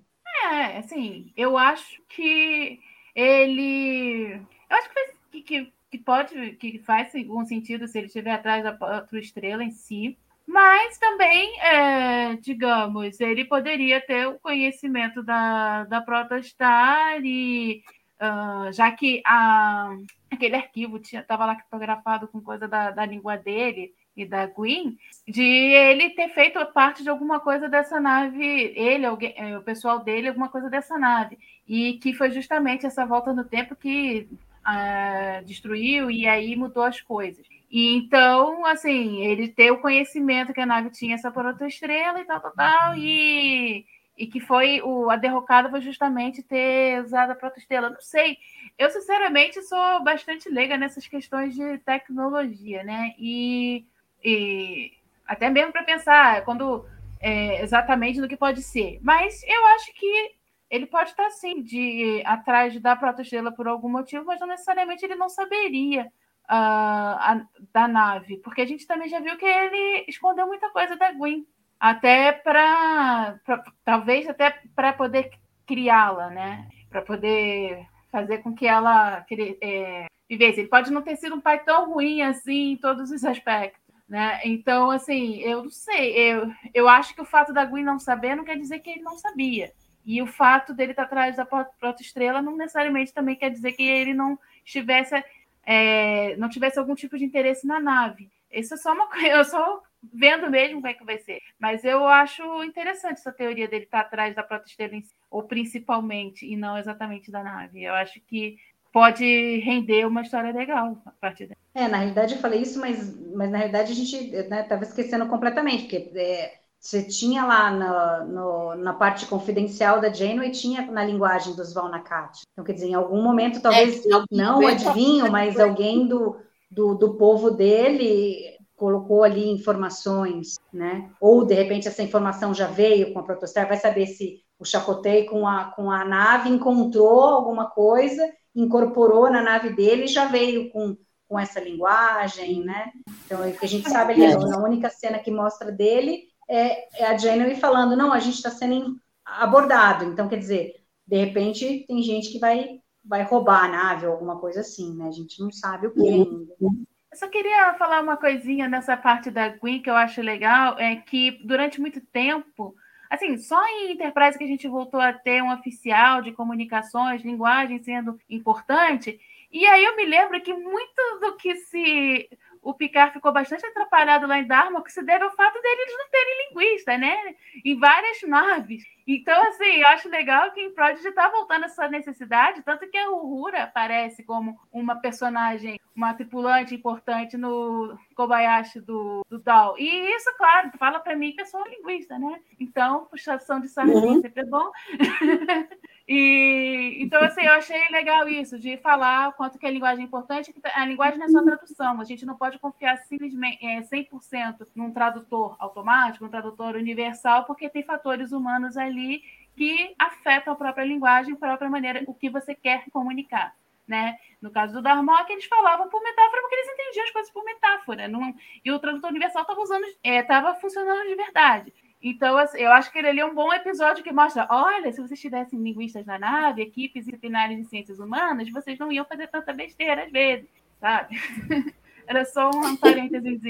É, 0.51 0.79
assim, 0.79 1.33
eu 1.37 1.59
acho 1.59 2.01
que 2.09 2.79
ele, 3.15 4.41
eu 4.71 4.77
acho 4.77 4.89
que, 4.89 4.95
fez, 4.95 5.17
que, 5.31 5.43
que 5.43 5.73
que 5.91 5.99
pode, 5.99 6.53
que 6.53 6.79
faz 6.79 7.15
algum 7.15 7.45
sentido 7.45 7.87
se 7.87 7.99
ele 7.99 8.07
estiver 8.09 8.33
atrás 8.33 8.63
da 8.63 8.73
outra 8.73 9.19
estrela 9.19 9.65
em 9.65 9.71
si. 9.71 10.17
Mas 10.47 10.97
também, 10.99 11.61
é, 11.61 12.35
digamos, 12.37 13.21
ele 13.21 13.45
poderia 13.45 14.01
ter 14.01 14.27
o 14.27 14.39
conhecimento 14.39 15.23
da, 15.23 15.85
da 15.85 16.01
Protostar 16.01 17.21
e 17.23 17.83
uh, 18.19 18.73
já 18.73 18.91
que 18.91 19.21
a, 19.27 19.95
aquele 20.31 20.57
arquivo 20.57 20.97
estava 20.97 21.45
lá 21.45 21.55
criptografado 21.55 22.29
com 22.29 22.41
coisa 22.41 22.67
da, 22.67 22.91
da 22.91 23.05
língua 23.05 23.37
dele 23.37 23.93
e 24.17 24.25
da 24.25 24.47
Gwen, 24.47 24.99
de 25.29 25.43
ele 25.43 26.11
ter 26.11 26.31
feito 26.31 26.65
parte 26.73 27.03
de 27.03 27.11
alguma 27.11 27.39
coisa 27.39 27.69
dessa 27.69 28.01
nave, 28.01 28.73
ele, 28.75 29.07
alguém, 29.07 29.35
é, 29.37 29.57
o 29.57 29.63
pessoal 29.63 30.01
dele, 30.01 30.29
alguma 30.29 30.49
coisa 30.49 30.69
dessa 30.69 30.99
nave. 30.99 31.39
E 31.69 31.99
que 31.99 32.13
foi 32.15 32.31
justamente 32.31 32.87
essa 32.87 33.07
volta 33.07 33.33
no 33.33 33.45
tempo 33.45 33.77
que 33.77 34.27
uh, 34.69 35.45
destruiu 35.45 36.11
e 36.11 36.27
aí 36.27 36.55
mudou 36.55 36.83
as 36.83 37.01
coisas. 37.01 37.47
E 37.71 37.97
então, 37.97 38.65
assim, 38.67 39.23
ele 39.25 39.49
ter 39.49 39.71
o 39.71 39.81
conhecimento 39.81 40.53
que 40.53 40.61
a 40.61 40.67
nave 40.67 40.91
tinha 40.91 41.15
essa 41.15 41.31
protoestrela 41.31 42.21
e 42.21 42.25
tal, 42.25 42.41
tal, 42.41 42.53
tal, 42.53 42.97
e, 42.97 43.85
e 44.17 44.27
que 44.27 44.41
foi 44.41 44.81
o, 44.83 45.11
a 45.11 45.17
derrocada 45.17 45.71
foi 45.71 45.81
justamente 45.81 46.43
ter 46.43 47.03
usado 47.03 47.33
a 47.33 47.35
protoestrela. 47.35 47.91
Não 47.91 48.01
sei, 48.01 48.39
eu 48.79 48.91
sinceramente 48.91 49.61
sou 49.63 50.03
bastante 50.03 50.49
leiga 50.49 50.77
nessas 50.77 51.07
questões 51.07 51.55
de 51.55 51.79
tecnologia, 51.79 52.83
né? 52.85 53.15
E, 53.19 53.85
e 54.25 54.93
até 55.27 55.51
mesmo 55.51 55.73
para 55.73 55.85
pensar 55.85 56.45
quando 56.45 56.87
é, 57.21 57.63
exatamente 57.63 58.21
no 58.21 58.29
que 58.29 58.37
pode 58.37 58.63
ser. 58.63 58.99
Mas 59.03 59.43
eu 59.43 59.67
acho 59.67 59.93
que 59.95 60.38
ele 60.71 60.87
pode 60.87 61.11
estar 61.11 61.31
sim 61.31 61.63
de 61.63 62.23
atrás 62.25 62.79
da 62.81 62.95
protoestrela 62.95 63.53
por 63.53 63.67
algum 63.67 63.89
motivo, 63.89 64.25
mas 64.25 64.41
não 64.41 64.47
necessariamente 64.47 65.05
ele 65.05 65.15
não 65.15 65.29
saberia 65.29 66.11
a, 66.49 67.43
da 67.73 67.87
nave, 67.87 68.39
porque 68.39 68.63
a 68.63 68.67
gente 68.67 68.87
também 68.87 69.09
já 69.09 69.21
viu 69.21 69.37
que 69.37 69.45
ele 69.45 70.05
escondeu 70.09 70.47
muita 70.47 70.71
coisa 70.71 70.97
da 70.97 71.13
Gwen, 71.13 71.47
até 71.79 72.33
para 72.33 73.39
talvez 73.85 74.29
até 74.29 74.59
para 74.75 74.93
poder 74.93 75.31
criá-la, 75.67 76.31
né? 76.31 76.69
Para 76.89 77.03
poder 77.03 77.87
fazer 78.11 78.39
com 78.39 78.55
que 78.55 78.67
ela 78.67 79.25
é, 79.61 80.07
vivesse. 80.29 80.61
Ele 80.61 80.69
pode 80.69 80.91
não 80.91 81.03
ter 81.03 81.17
sido 81.17 81.37
um 81.37 81.41
pai 81.41 81.63
tão 81.63 81.93
ruim 81.93 82.23
assim 82.23 82.73
em 82.73 82.77
todos 82.77 83.11
os 83.11 83.25
aspectos. 83.25 83.83
Né? 84.09 84.41
Então, 84.45 84.91
assim, 84.91 85.37
eu 85.41 85.65
não 85.65 85.71
sei. 85.71 86.17
Eu, 86.17 86.51
eu 86.73 86.89
acho 86.89 87.15
que 87.15 87.21
o 87.21 87.27
fato 87.27 87.53
da 87.53 87.67
Gwen 87.67 87.85
não 87.85 87.99
saber 87.99 88.35
não 88.35 88.45
quer 88.45 88.57
dizer 88.57 88.79
que 88.79 88.91
ele 88.91 89.03
não 89.03 89.19
sabia. 89.19 89.71
E 90.09 90.23
o 90.23 90.27
fato 90.27 90.73
dele 90.73 90.93
estar 90.93 91.03
atrás 91.03 91.37
da 91.37 91.45
protoestrela 91.45 92.41
não 92.41 92.57
necessariamente 92.57 93.13
também 93.13 93.37
quer 93.37 93.51
dizer 93.51 93.73
que 93.73 93.83
ele 93.83 94.15
não 94.15 94.39
estivesse 94.65 95.23
é, 95.67 96.35
não 96.39 96.49
tivesse 96.49 96.79
algum 96.79 96.95
tipo 96.95 97.19
de 97.19 97.27
interesse 97.27 97.67
na 97.67 97.79
nave. 97.79 98.31
Isso 98.51 98.73
é 98.73 98.79
só 98.79 98.95
uma 98.95 99.07
coisa, 99.07 99.27
eu 99.29 99.45
só 99.45 99.83
vendo 100.11 100.51
mesmo 100.51 100.77
como 100.77 100.87
é 100.87 100.95
que 100.95 101.05
vai 101.05 101.19
ser. 101.19 101.41
Mas 101.61 101.85
eu 101.85 102.07
acho 102.07 102.43
interessante 102.65 103.19
essa 103.19 103.31
teoria 103.31 103.69
dele 103.69 103.85
estar 103.85 104.01
atrás 104.01 104.35
da 104.35 104.43
protoestrela, 104.43 104.99
ou 105.31 105.43
principalmente, 105.43 106.47
e 106.47 106.57
não 106.57 106.79
exatamente 106.79 107.31
da 107.31 107.45
nave. 107.45 107.85
Eu 107.85 107.93
acho 107.93 108.19
que 108.23 108.57
pode 108.91 109.59
render 109.59 110.07
uma 110.07 110.23
história 110.23 110.53
legal 110.53 111.03
a 111.05 111.11
partir 111.11 111.49
dela. 111.49 111.59
É, 111.75 111.87
na 111.87 111.99
realidade 111.99 112.35
eu 112.35 112.41
falei 112.41 112.63
isso, 112.63 112.81
mas, 112.81 113.15
mas 113.35 113.51
na 113.51 113.59
realidade 113.59 113.93
a 113.93 113.95
gente 113.95 114.17
estava 114.35 114.81
né, 114.81 114.87
esquecendo 114.87 115.29
completamente, 115.29 115.83
porque 115.83 116.19
é, 116.19 116.61
você 116.81 117.03
tinha 117.03 117.45
lá 117.45 117.71
no, 117.71 118.33
no, 118.33 118.75
na 118.77 118.93
parte 118.93 119.27
confidencial 119.27 120.01
da 120.01 120.13
Janeway, 120.13 120.53
tinha 120.53 120.91
na 120.91 121.05
linguagem 121.05 121.55
dos 121.55 121.75
Valnacat. 121.75 122.43
Então, 122.53 122.65
quer 122.65 122.73
dizer, 122.73 122.89
em 122.89 122.95
algum 122.95 123.23
momento, 123.23 123.61
talvez 123.61 124.07
é, 124.07 124.09
não 124.31 124.67
adivinho, 124.67 125.31
mas 125.31 125.59
alguém 125.59 126.07
do, 126.07 126.37
do, 126.71 126.95
do 126.95 127.15
povo 127.15 127.51
dele 127.51 128.57
colocou 128.77 129.25
ali 129.25 129.51
informações, 129.51 130.57
né? 130.73 131.11
Ou, 131.21 131.45
de 131.45 131.53
repente, 131.53 131.89
essa 131.89 132.03
informação 132.03 132.55
já 132.55 132.69
veio 132.69 133.13
com 133.13 133.19
a 133.19 133.25
protostar, 133.25 133.67
vai 133.67 133.77
saber 133.77 134.07
se 134.07 134.41
o 134.57 134.65
Chapotei 134.65 135.25
com 135.25 135.47
a, 135.49 135.73
com 135.73 135.91
a 135.91 136.05
nave 136.05 136.49
encontrou 136.49 137.25
alguma 137.25 137.69
coisa, 137.69 138.23
incorporou 138.55 139.31
na 139.31 139.43
nave 139.43 139.71
dele 139.71 140.05
e 140.05 140.09
já 140.09 140.27
veio 140.27 140.71
com, 140.71 140.97
com 141.29 141.39
essa 141.39 141.59
linguagem, 141.59 142.65
né? 142.65 142.93
Então, 143.27 143.43
é 143.43 143.49
o 143.49 143.53
que 143.53 143.65
a 143.65 143.69
gente 143.69 143.91
sabe 143.91 144.13
ali, 144.13 144.25
é. 144.25 144.37
na 144.37 144.63
única 144.63 144.89
cena 144.91 145.19
que 145.19 145.31
mostra 145.31 145.73
dele 145.73 146.28
é, 146.49 147.03
é 147.03 147.07
a 147.07 147.17
Janeway 147.17 147.57
falando, 147.57 147.97
não, 147.97 148.13
a 148.13 148.19
gente 148.19 148.37
está 148.37 148.51
sendo 148.51 148.99
abordado. 149.25 150.05
Então, 150.05 150.29
quer 150.29 150.39
dizer, 150.39 150.77
de 151.07 151.17
repente 151.17 151.85
tem 151.87 152.03
gente 152.03 152.31
que 152.31 152.39
vai, 152.39 152.81
vai 153.05 153.23
roubar 153.23 153.65
a 153.65 153.69
nave 153.69 154.07
ou 154.07 154.13
alguma 154.13 154.39
coisa 154.39 154.61
assim, 154.61 154.97
né? 154.97 155.09
A 155.09 155.13
gente 155.13 155.41
não 155.41 155.51
sabe 155.53 155.87
o 155.87 155.93
que 155.93 156.01
uhum. 156.01 156.49
ainda. 156.61 156.87
Eu 157.11 157.17
só 157.17 157.29
queria 157.29 157.75
falar 157.75 158.03
uma 158.03 158.17
coisinha 158.17 158.69
nessa 158.69 158.97
parte 158.97 159.31
da 159.31 159.49
Gwen 159.49 159.83
que 159.83 159.91
eu 159.91 159.97
acho 159.97 160.21
legal, 160.21 160.79
é 160.79 160.97
que 160.97 161.41
durante 161.45 161.81
muito 161.81 162.01
tempo, 162.01 162.75
assim, 163.11 163.39
só 163.39 163.61
em 163.67 163.93
Enterprise 163.93 164.37
que 164.37 164.45
a 164.45 164.49
gente 164.49 164.69
voltou 164.69 165.01
a 165.01 165.13
ter 165.13 165.43
um 165.43 165.53
oficial 165.53 166.21
de 166.21 166.33
comunicações, 166.33 167.23
linguagem 167.23 167.83
sendo 167.83 168.19
importante, 168.29 169.19
e 169.51 169.65
aí 169.67 169.83
eu 169.83 169.97
me 169.97 170.05
lembro 170.05 170.41
que 170.43 170.53
muito 170.53 171.19
do 171.21 171.35
que 171.37 171.57
se 171.57 172.29
o 172.63 172.75
Picard 172.75 173.13
ficou 173.13 173.33
bastante 173.33 173.65
atrapalhado 173.67 174.27
lá 174.27 174.39
em 174.39 174.47
Dharma, 174.47 174.83
que 174.83 174.93
se 174.93 175.03
deve 175.03 175.25
ao 175.25 175.31
fato 175.31 175.61
deles 175.61 175.95
não 175.99 176.11
terem 176.11 176.49
linguista, 176.49 176.99
né? 176.99 177.17
Em 177.65 177.79
várias 177.79 178.23
naves. 178.23 178.83
Então, 179.07 179.43
assim, 179.49 179.65
eu 179.65 179.87
acho 179.89 180.09
legal 180.09 180.53
que 180.53 180.61
em 180.61 180.75
Prodigy 180.75 181.09
está 181.09 181.31
voltando 181.31 181.65
essa 181.65 181.89
necessidade, 181.89 182.63
tanto 182.63 182.89
que 182.91 182.99
a 182.99 183.11
Uhura 183.11 183.63
aparece 183.63 184.23
como 184.23 184.59
uma 184.71 184.97
personagem, 184.97 185.81
uma 185.97 186.13
tripulante 186.13 186.75
importante 186.75 187.37
no 187.37 187.99
Kobayashi 188.15 188.81
do, 188.81 189.25
do 189.31 189.39
Dal. 189.39 189.79
E 189.79 190.15
isso, 190.15 190.31
claro, 190.37 190.71
fala 190.79 191.01
para 191.01 191.17
mim 191.17 191.33
que 191.33 191.41
eu 191.41 191.47
sou 191.47 191.67
linguista, 191.67 192.19
né? 192.19 192.39
Então, 192.61 193.07
puxação 193.07 193.61
de 193.61 193.69
sardinha 193.69 193.97
uhum. 193.97 194.21
sempre 194.21 194.43
é 194.43 194.47
bom. 194.47 194.71
E 196.09 196.97
então, 197.03 197.23
assim, 197.23 197.43
eu 197.43 197.53
achei 197.53 197.87
legal 197.91 198.27
isso, 198.27 198.59
de 198.59 198.79
falar 198.79 199.31
quanto 199.35 199.59
que 199.59 199.67
a 199.67 199.71
linguagem 199.71 200.05
é 200.05 200.07
importante, 200.07 200.51
que 200.55 200.61
a 200.65 200.87
linguagem 200.87 201.19
não 201.19 201.27
é 201.27 201.29
só 201.29 201.43
tradução, 201.43 202.01
a 202.01 202.05
gente 202.05 202.25
não 202.25 202.35
pode 202.35 202.59
confiar 202.59 202.97
simplesmente 202.97 203.59
é, 203.65 203.83
100% 203.83 204.67
num 204.75 204.91
tradutor 204.91 205.55
automático, 205.59 206.25
um 206.25 206.31
tradutor 206.31 206.77
universal, 206.77 207.45
porque 207.45 207.69
tem 207.69 207.83
fatores 207.83 208.33
humanos 208.33 208.79
ali 208.79 209.23
que 209.55 209.95
afetam 209.99 210.55
a 210.55 210.57
própria 210.57 210.85
linguagem, 210.85 211.35
a 211.35 211.37
própria 211.37 211.69
maneira, 211.69 212.03
o 212.07 212.15
que 212.15 212.31
você 212.31 212.55
quer 212.55 212.89
comunicar. 212.91 213.55
Né? 213.87 214.17
No 214.41 214.51
caso 214.51 214.75
do 214.75 214.83
Darmok, 214.83 215.31
eles 215.31 215.47
falavam 215.47 215.89
por 215.89 216.03
metáfora 216.03 216.41
porque 216.41 216.55
eles 216.55 216.73
entendiam 216.73 217.05
as 217.05 217.11
coisas 217.11 217.33
por 217.33 217.45
metáfora. 217.45 218.09
Não... 218.09 218.35
E 218.65 218.71
o 218.71 218.79
tradutor 218.79 219.11
universal 219.11 219.43
estava 219.43 219.61
usando, 219.61 219.85
estava 220.03 220.51
é, 220.51 220.55
funcionando 220.55 221.07
de 221.07 221.15
verdade. 221.15 221.73
Então, 222.01 222.37
assim, 222.37 222.59
eu 222.59 222.71
acho 222.73 222.93
que 222.93 222.99
ele 222.99 223.09
ali 223.09 223.21
é 223.21 223.27
um 223.27 223.35
bom 223.35 223.53
episódio 223.53 224.05
que 224.05 224.13
mostra: 224.13 224.47
olha, 224.51 224.93
se 224.93 225.01
vocês 225.01 225.21
tivessem 225.21 225.61
linguistas 225.61 226.07
na 226.07 226.19
nave, 226.19 226.63
equipes 226.63 227.05
disciplinares 227.05 227.59
de 227.59 227.65
ciências 227.65 227.99
humanas, 227.99 228.51
vocês 228.53 228.79
não 228.79 228.93
iam 228.93 229.05
fazer 229.05 229.27
tanta 229.29 229.53
besteira 229.53 230.05
às 230.05 230.13
vezes, 230.13 230.49
sabe? 230.81 231.17
Era 232.07 232.25
só 232.25 232.51
um 232.51 232.75
parênteses. 232.79 233.41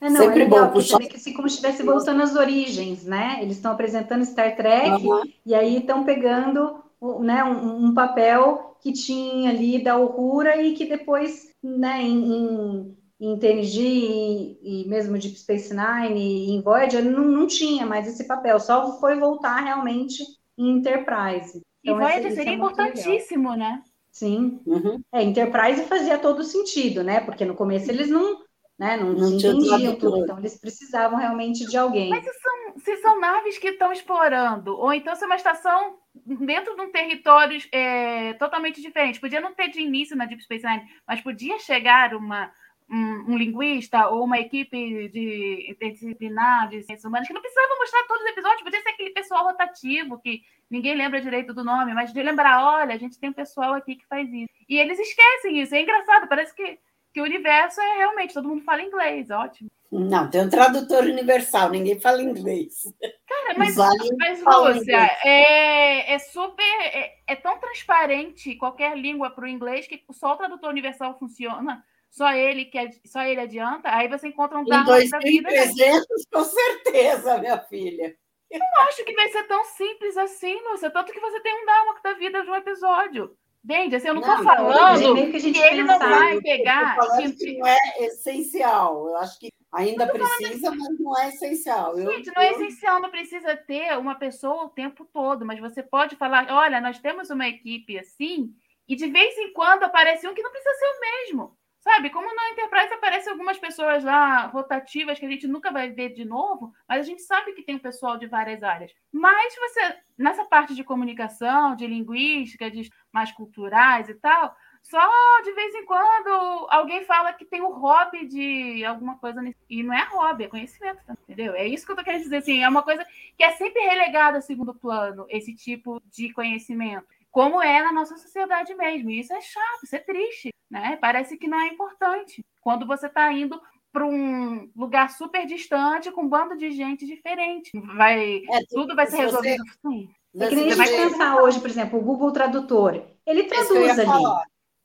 É, 0.00 0.10
não, 0.10 0.16
Sempre 0.16 0.42
é 0.42 0.44
legal, 0.44 0.66
bom 0.66 0.72
puxar. 0.72 0.98
que 0.98 1.16
assim, 1.16 1.32
como 1.32 1.48
se 1.48 1.56
estivesse 1.56 1.82
voltando 1.82 2.22
às 2.22 2.34
origens, 2.34 3.04
né? 3.04 3.38
Eles 3.40 3.56
estão 3.56 3.72
apresentando 3.72 4.24
Star 4.24 4.56
Trek 4.56 5.06
uhum. 5.06 5.22
e 5.46 5.54
aí 5.54 5.78
estão 5.78 6.04
pegando 6.04 6.82
né, 7.20 7.44
um, 7.44 7.86
um, 7.86 7.94
papel 7.94 8.76
que 8.80 8.92
tinha 8.92 9.50
ali 9.50 9.82
da 9.82 9.96
Uhura 9.96 10.60
e 10.60 10.74
que 10.74 10.84
depois, 10.84 11.52
né, 11.62 12.02
em, 12.02 12.32
em 12.32 12.97
em 13.20 13.36
TNG 13.36 13.80
e, 13.80 14.82
e, 14.84 14.88
mesmo 14.88 15.18
Deep 15.18 15.36
Space 15.36 15.74
Nine 15.74 16.20
e 16.20 16.50
em 16.52 16.60
Voyager 16.60 17.04
não, 17.04 17.24
não 17.24 17.46
tinha 17.46 17.84
mais 17.84 18.06
esse 18.06 18.24
papel, 18.24 18.60
só 18.60 18.98
foi 19.00 19.18
voltar 19.18 19.60
realmente 19.60 20.22
em 20.56 20.76
Enterprise. 20.76 21.60
Então, 21.82 21.96
e 21.96 22.00
Voyager 22.00 22.26
esse, 22.26 22.36
seria 22.36 22.52
é 22.52 22.54
importantíssimo, 22.54 23.50
legal. 23.50 23.70
né? 23.70 23.82
Sim. 24.10 24.60
Uhum. 24.66 25.02
É, 25.12 25.22
Enterprise 25.22 25.84
fazia 25.84 26.18
todo 26.18 26.44
sentido, 26.44 27.02
né? 27.02 27.20
Porque 27.20 27.44
no 27.44 27.54
começo 27.54 27.90
eles 27.90 28.08
não, 28.08 28.40
né, 28.78 28.96
não, 28.96 29.12
não 29.12 29.32
entendiam 29.32 29.96
tudo, 29.96 30.18
então 30.18 30.38
eles 30.38 30.58
precisavam 30.58 31.18
realmente 31.18 31.66
de 31.66 31.76
alguém. 31.76 32.10
Mas 32.10 32.24
se 32.24 32.32
são, 32.32 32.78
se 32.78 32.96
são 32.98 33.20
naves 33.20 33.58
que 33.58 33.68
estão 33.68 33.92
explorando, 33.92 34.76
ou 34.76 34.92
então 34.92 35.14
se 35.16 35.24
é 35.24 35.26
uma 35.26 35.36
estação 35.36 35.96
dentro 36.14 36.74
de 36.76 36.80
um 36.82 36.90
território 36.90 37.60
é, 37.72 38.34
totalmente 38.34 38.80
diferente, 38.80 39.20
podia 39.20 39.40
não 39.40 39.54
ter 39.54 39.68
de 39.68 39.80
início 39.80 40.16
na 40.16 40.26
Deep 40.26 40.42
Space 40.42 40.64
Nine, 40.64 40.82
mas 41.06 41.20
podia 41.20 41.58
chegar 41.58 42.14
uma 42.14 42.52
um, 42.90 43.32
um, 43.32 43.36
linguista 43.36 44.08
ou 44.08 44.24
uma 44.24 44.38
equipe 44.38 45.08
de 45.08 45.66
interdisciplinar 45.70 46.68
de 46.68 46.82
ciências 46.82 47.04
humanas, 47.04 47.28
que 47.28 47.34
não 47.34 47.40
precisava 47.40 47.76
mostrar 47.78 48.04
todos 48.06 48.22
os 48.22 48.30
episódios, 48.30 48.62
podia 48.62 48.80
ser 48.80 48.88
aquele 48.90 49.10
pessoal 49.10 49.44
rotativo 49.44 50.18
que 50.20 50.42
ninguém 50.70 50.96
lembra 50.96 51.20
direito 51.20 51.52
do 51.52 51.64
nome, 51.64 51.94
mas 51.94 52.12
de 52.12 52.22
lembrar, 52.22 52.64
olha, 52.64 52.94
a 52.94 52.98
gente 52.98 53.18
tem 53.18 53.30
um 53.30 53.34
pessoal 53.34 53.74
aqui 53.74 53.96
que 53.96 54.06
faz 54.06 54.28
isso. 54.32 54.48
E 54.68 54.78
eles 54.78 54.98
esquecem 54.98 55.60
isso, 55.60 55.74
é 55.74 55.82
engraçado, 55.82 56.28
parece 56.28 56.54
que, 56.54 56.78
que 57.12 57.20
o 57.20 57.24
universo 57.24 57.80
é 57.80 57.98
realmente, 57.98 58.34
todo 58.34 58.48
mundo 58.48 58.64
fala 58.64 58.82
inglês, 58.82 59.30
ótimo. 59.30 59.70
Não, 59.90 60.28
tem 60.28 60.42
um 60.42 60.50
tradutor 60.50 61.04
universal, 61.04 61.70
ninguém 61.70 61.98
fala 61.98 62.22
inglês. 62.22 62.92
Cara, 63.26 63.54
mas, 63.56 63.74
vale 63.74 64.16
mas 64.18 64.42
Lúcia, 64.42 65.10
é, 65.24 66.12
é 66.12 66.18
super. 66.18 66.62
É, 66.62 67.14
é, 67.26 67.34
tão 67.34 67.58
transparente 67.58 68.54
qualquer 68.56 68.98
língua 68.98 69.30
para 69.30 69.44
o 69.44 69.48
inglês, 69.48 69.86
que 69.86 70.04
só 70.12 70.34
o 70.34 70.36
tradutor 70.36 70.68
universal 70.68 71.18
funciona, 71.18 71.82
só 72.10 72.32
ele 72.32 72.64
que 72.64 72.78
só 73.06 73.22
ele 73.22 73.40
adianta, 73.40 73.94
aí 73.94 74.08
você 74.08 74.28
encontra 74.28 74.58
um 74.58 74.64
download 74.64 75.08
da 75.08 75.18
vida. 75.18 75.48
300, 75.48 76.06
com 76.32 76.44
certeza, 76.44 77.38
minha 77.38 77.58
filha. 77.58 78.16
Eu 78.50 78.58
não 78.58 78.82
acho 78.88 79.04
que 79.04 79.12
vai 79.12 79.28
ser 79.28 79.44
tão 79.44 79.62
simples 79.64 80.16
assim, 80.16 80.58
Lúcia. 80.62 80.90
Tanto 80.90 81.12
que 81.12 81.20
você 81.20 81.40
tem 81.40 81.54
um 81.54 81.66
Dálmaco 81.66 82.02
da 82.02 82.14
vida 82.14 82.42
de 82.42 82.50
um 82.50 82.56
episódio. 82.56 83.36
Entende? 83.62 83.96
Assim, 83.96 84.08
eu 84.08 84.14
não 84.14 84.22
estou 84.22 84.42
falando 84.42 85.14
que, 85.14 85.40
que, 85.40 85.52
que 85.52 85.58
ele 85.58 85.82
não 85.82 85.98
vai 85.98 86.40
pegar. 86.40 86.96
Que... 87.18 87.32
que 87.32 87.58
não 87.58 87.66
é 87.66 87.78
essencial. 88.00 89.08
Eu 89.08 89.16
acho 89.18 89.38
que 89.38 89.50
ainda 89.70 90.06
precisa, 90.06 90.70
mas 90.70 90.98
não 90.98 91.18
é 91.18 91.28
essencial. 91.28 91.96
Gente, 91.96 92.28
eu, 92.28 92.32
não 92.34 92.42
é 92.42 92.52
essencial, 92.52 93.00
não 93.00 93.10
precisa 93.10 93.56
ter 93.56 93.98
uma 93.98 94.14
pessoa 94.14 94.64
o 94.64 94.70
tempo 94.70 95.04
todo, 95.12 95.44
mas 95.44 95.60
você 95.60 95.82
pode 95.82 96.16
falar: 96.16 96.46
olha, 96.50 96.80
nós 96.80 96.98
temos 96.98 97.28
uma 97.28 97.46
equipe 97.46 97.98
assim, 97.98 98.54
e 98.88 98.96
de 98.96 99.06
vez 99.08 99.36
em 99.36 99.52
quando 99.52 99.82
aparece 99.82 100.26
um 100.26 100.32
que 100.32 100.42
não 100.42 100.50
precisa 100.50 100.74
ser 100.74 100.86
o 100.86 101.00
mesmo. 101.00 101.57
Sabe, 101.80 102.10
como 102.10 102.34
na 102.34 102.50
Enterprise 102.50 102.92
aparecem 102.92 103.32
algumas 103.32 103.56
pessoas 103.56 104.02
lá 104.02 104.46
rotativas 104.46 105.18
que 105.18 105.24
a 105.24 105.30
gente 105.30 105.46
nunca 105.46 105.70
vai 105.70 105.90
ver 105.90 106.12
de 106.12 106.24
novo, 106.24 106.72
mas 106.88 107.00
a 107.00 107.02
gente 107.02 107.22
sabe 107.22 107.52
que 107.52 107.62
tem 107.62 107.76
um 107.76 107.78
pessoal 107.78 108.18
de 108.18 108.26
várias 108.26 108.62
áreas. 108.64 108.92
Mas 109.12 109.54
você, 109.54 109.96
nessa 110.16 110.44
parte 110.44 110.74
de 110.74 110.82
comunicação, 110.82 111.76
de 111.76 111.86
linguística, 111.86 112.70
de 112.70 112.90
mais 113.12 113.30
culturais 113.30 114.08
e 114.08 114.14
tal, 114.14 114.56
só 114.82 115.00
de 115.44 115.52
vez 115.52 115.74
em 115.76 115.84
quando 115.84 116.66
alguém 116.68 117.04
fala 117.04 117.32
que 117.32 117.44
tem 117.44 117.62
o 117.62 117.70
hobby 117.70 118.26
de 118.26 118.84
alguma 118.84 119.16
coisa 119.18 119.40
e 119.70 119.82
não 119.82 119.94
é 119.94 120.02
hobby, 120.04 120.44
é 120.44 120.48
conhecimento, 120.48 121.00
entendeu? 121.22 121.54
É 121.54 121.66
isso 121.66 121.86
que 121.86 121.92
eu 121.92 121.96
tô 121.96 122.02
querendo 122.02 122.22
dizer 122.22 122.38
assim, 122.38 122.62
é 122.62 122.68
uma 122.68 122.82
coisa 122.82 123.06
que 123.36 123.44
é 123.44 123.52
sempre 123.52 123.80
relegada 123.82 124.38
a 124.38 124.40
segundo 124.40 124.74
plano, 124.74 125.26
esse 125.28 125.54
tipo 125.54 126.02
de 126.10 126.32
conhecimento 126.32 127.06
como 127.30 127.62
é 127.62 127.82
na 127.82 127.92
nossa 127.92 128.16
sociedade 128.16 128.74
mesmo. 128.74 129.10
E 129.10 129.20
isso 129.20 129.32
é 129.32 129.40
chato, 129.40 129.84
isso 129.84 129.94
é 129.94 129.98
triste, 130.00 130.50
né? 130.70 130.96
Parece 131.00 131.36
que 131.36 131.48
não 131.48 131.60
é 131.60 131.68
importante. 131.68 132.44
Quando 132.60 132.86
você 132.86 133.06
está 133.06 133.32
indo 133.32 133.60
para 133.92 134.04
um 134.06 134.70
lugar 134.76 135.10
super 135.10 135.46
distante 135.46 136.10
com 136.10 136.22
um 136.22 136.28
bando 136.28 136.56
de 136.56 136.70
gente 136.70 137.06
diferente, 137.06 137.70
vai 137.96 138.42
é, 138.50 138.60
tudo 138.70 138.94
vai 138.94 139.06
ser 139.06 139.18
resolvido 139.18 139.62
assim. 139.62 140.08
É 140.38 140.48
que 140.48 140.54
nem 140.54 140.70
a 140.70 140.74
gente 140.74 140.90
pensar 140.90 141.42
hoje, 141.42 141.58
por 141.58 141.70
exemplo, 141.70 141.98
o 141.98 142.02
Google 142.02 142.30
Tradutor, 142.30 143.02
ele 143.26 143.44
traduz 143.44 143.98
ali, 143.98 144.10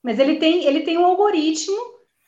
mas 0.01 0.19
ele 0.19 0.37
tem 0.37 0.65
ele 0.65 0.81
tem 0.81 0.97
um 0.97 1.05
algoritmo, 1.05 1.77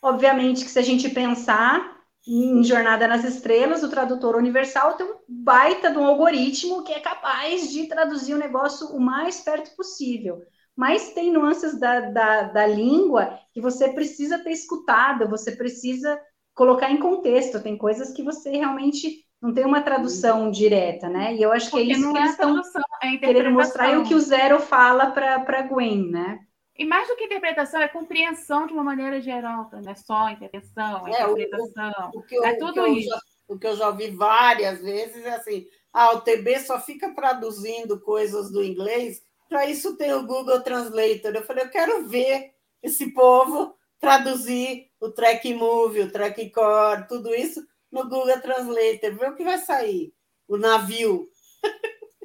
obviamente 0.02 0.66
que 0.66 0.70
se 0.70 0.78
a 0.78 0.82
gente 0.82 1.10
pensar 1.10 1.96
em 2.28 2.64
Jornada 2.64 3.08
nas 3.08 3.24
Estrelas, 3.24 3.84
o 3.84 3.90
tradutor 3.90 4.36
universal 4.36 4.94
tem 4.94 5.06
um 5.06 5.16
baita 5.28 5.92
de 5.92 5.98
um 5.98 6.06
algoritmo 6.06 6.84
que 6.84 6.92
é 6.92 7.00
capaz 7.00 7.72
de 7.72 7.88
traduzir 7.88 8.34
o 8.34 8.40
negócio 8.40 8.88
o 8.88 9.00
mais 9.00 9.40
perto 9.42 9.76
possível. 9.76 10.42
Mas 10.76 11.14
tem 11.14 11.32
nuances 11.32 11.80
da, 11.80 12.02
da, 12.02 12.44
da 12.44 12.68
língua 12.68 13.40
que 13.54 13.62
você 13.62 13.90
precisa 13.90 14.40
ter 14.40 14.52
escutado, 14.52 15.30
você 15.30 15.54
precisa 15.54 16.20
colocar 16.54 16.92
em 16.92 17.00
contexto. 17.00 17.62
Tem 17.62 17.78
coisas 17.78 18.12
que 18.12 18.24
você 18.24 18.50
realmente 18.50 19.24
não 19.42 19.54
tem 19.54 19.66
uma 19.66 19.82
tradução 19.82 20.52
direta, 20.52 21.08
né? 21.08 21.36
E 21.36 21.42
eu 21.42 21.52
acho 21.52 21.70
que 21.70 21.78
é 21.78 21.80
Porque 21.80 21.94
é 21.94 21.96
isso 21.96 22.12
que 22.12 22.18
eles 22.18 22.32
estão 22.32 22.62
é 23.04 23.18
querendo 23.18 23.52
mostrar 23.52 23.94
e 23.94 23.98
o 23.98 24.04
que 24.04 24.16
o 24.16 24.20
Zero 24.20 24.60
fala 24.60 25.12
para 25.12 25.62
Gwen, 25.62 26.10
né? 26.10 26.40
E 26.78 26.84
mais 26.84 27.08
do 27.08 27.16
que 27.16 27.24
interpretação, 27.24 27.82
é 27.82 27.88
compreensão 27.88 28.68
de 28.68 28.74
uma 28.74 28.84
maneira 28.84 29.22
geral, 29.22 29.70
não 29.72 29.92
é 29.92 29.96
só 29.96 30.30
interpretação, 30.30 31.08
é, 31.08 31.24
interpretação. 31.24 32.12
O, 32.14 32.18
o, 32.18 32.20
o 32.20 32.24
que 32.24 32.36
eu, 32.36 32.44
é 32.44 32.56
tudo 32.56 32.88
isso. 32.88 33.10
Já, 33.10 33.20
o 33.48 33.58
que 33.58 33.68
eu 33.68 33.76
já 33.78 33.88
ouvi 33.88 34.10
várias 34.10 34.82
vezes 34.82 35.24
é 35.26 35.36
assim: 35.36 35.66
ah, 35.94 36.14
o 36.14 36.22
TB 36.22 36.60
só 36.60 36.80
fica 36.80 37.14
traduzindo 37.16 38.02
coisas 38.02 38.52
do 38.52 38.62
inglês, 38.62 39.22
para 39.50 39.66
isso 39.66 39.96
tem 39.96 40.14
o 40.14 40.26
Google 40.26 40.62
Translator. 40.62 41.36
Eu 41.36 41.44
falei, 41.44 41.66
eu 41.66 41.70
quero 41.70 42.08
ver 42.08 42.52
esse 42.82 43.14
povo 43.14 43.76
traduzir 44.00 44.90
o 45.00 45.10
track 45.10 45.54
move, 45.54 46.02
o 46.02 46.12
track 46.12 46.50
core, 46.52 47.08
tudo 47.08 47.34
isso 47.34 47.66
no 47.92 48.04
Google 48.04 48.40
Translator, 48.42 49.16
ver 49.16 49.32
o 49.32 49.36
que 49.36 49.44
vai 49.44 49.58
sair. 49.58 50.14
O 50.48 50.58
navio. 50.58 51.28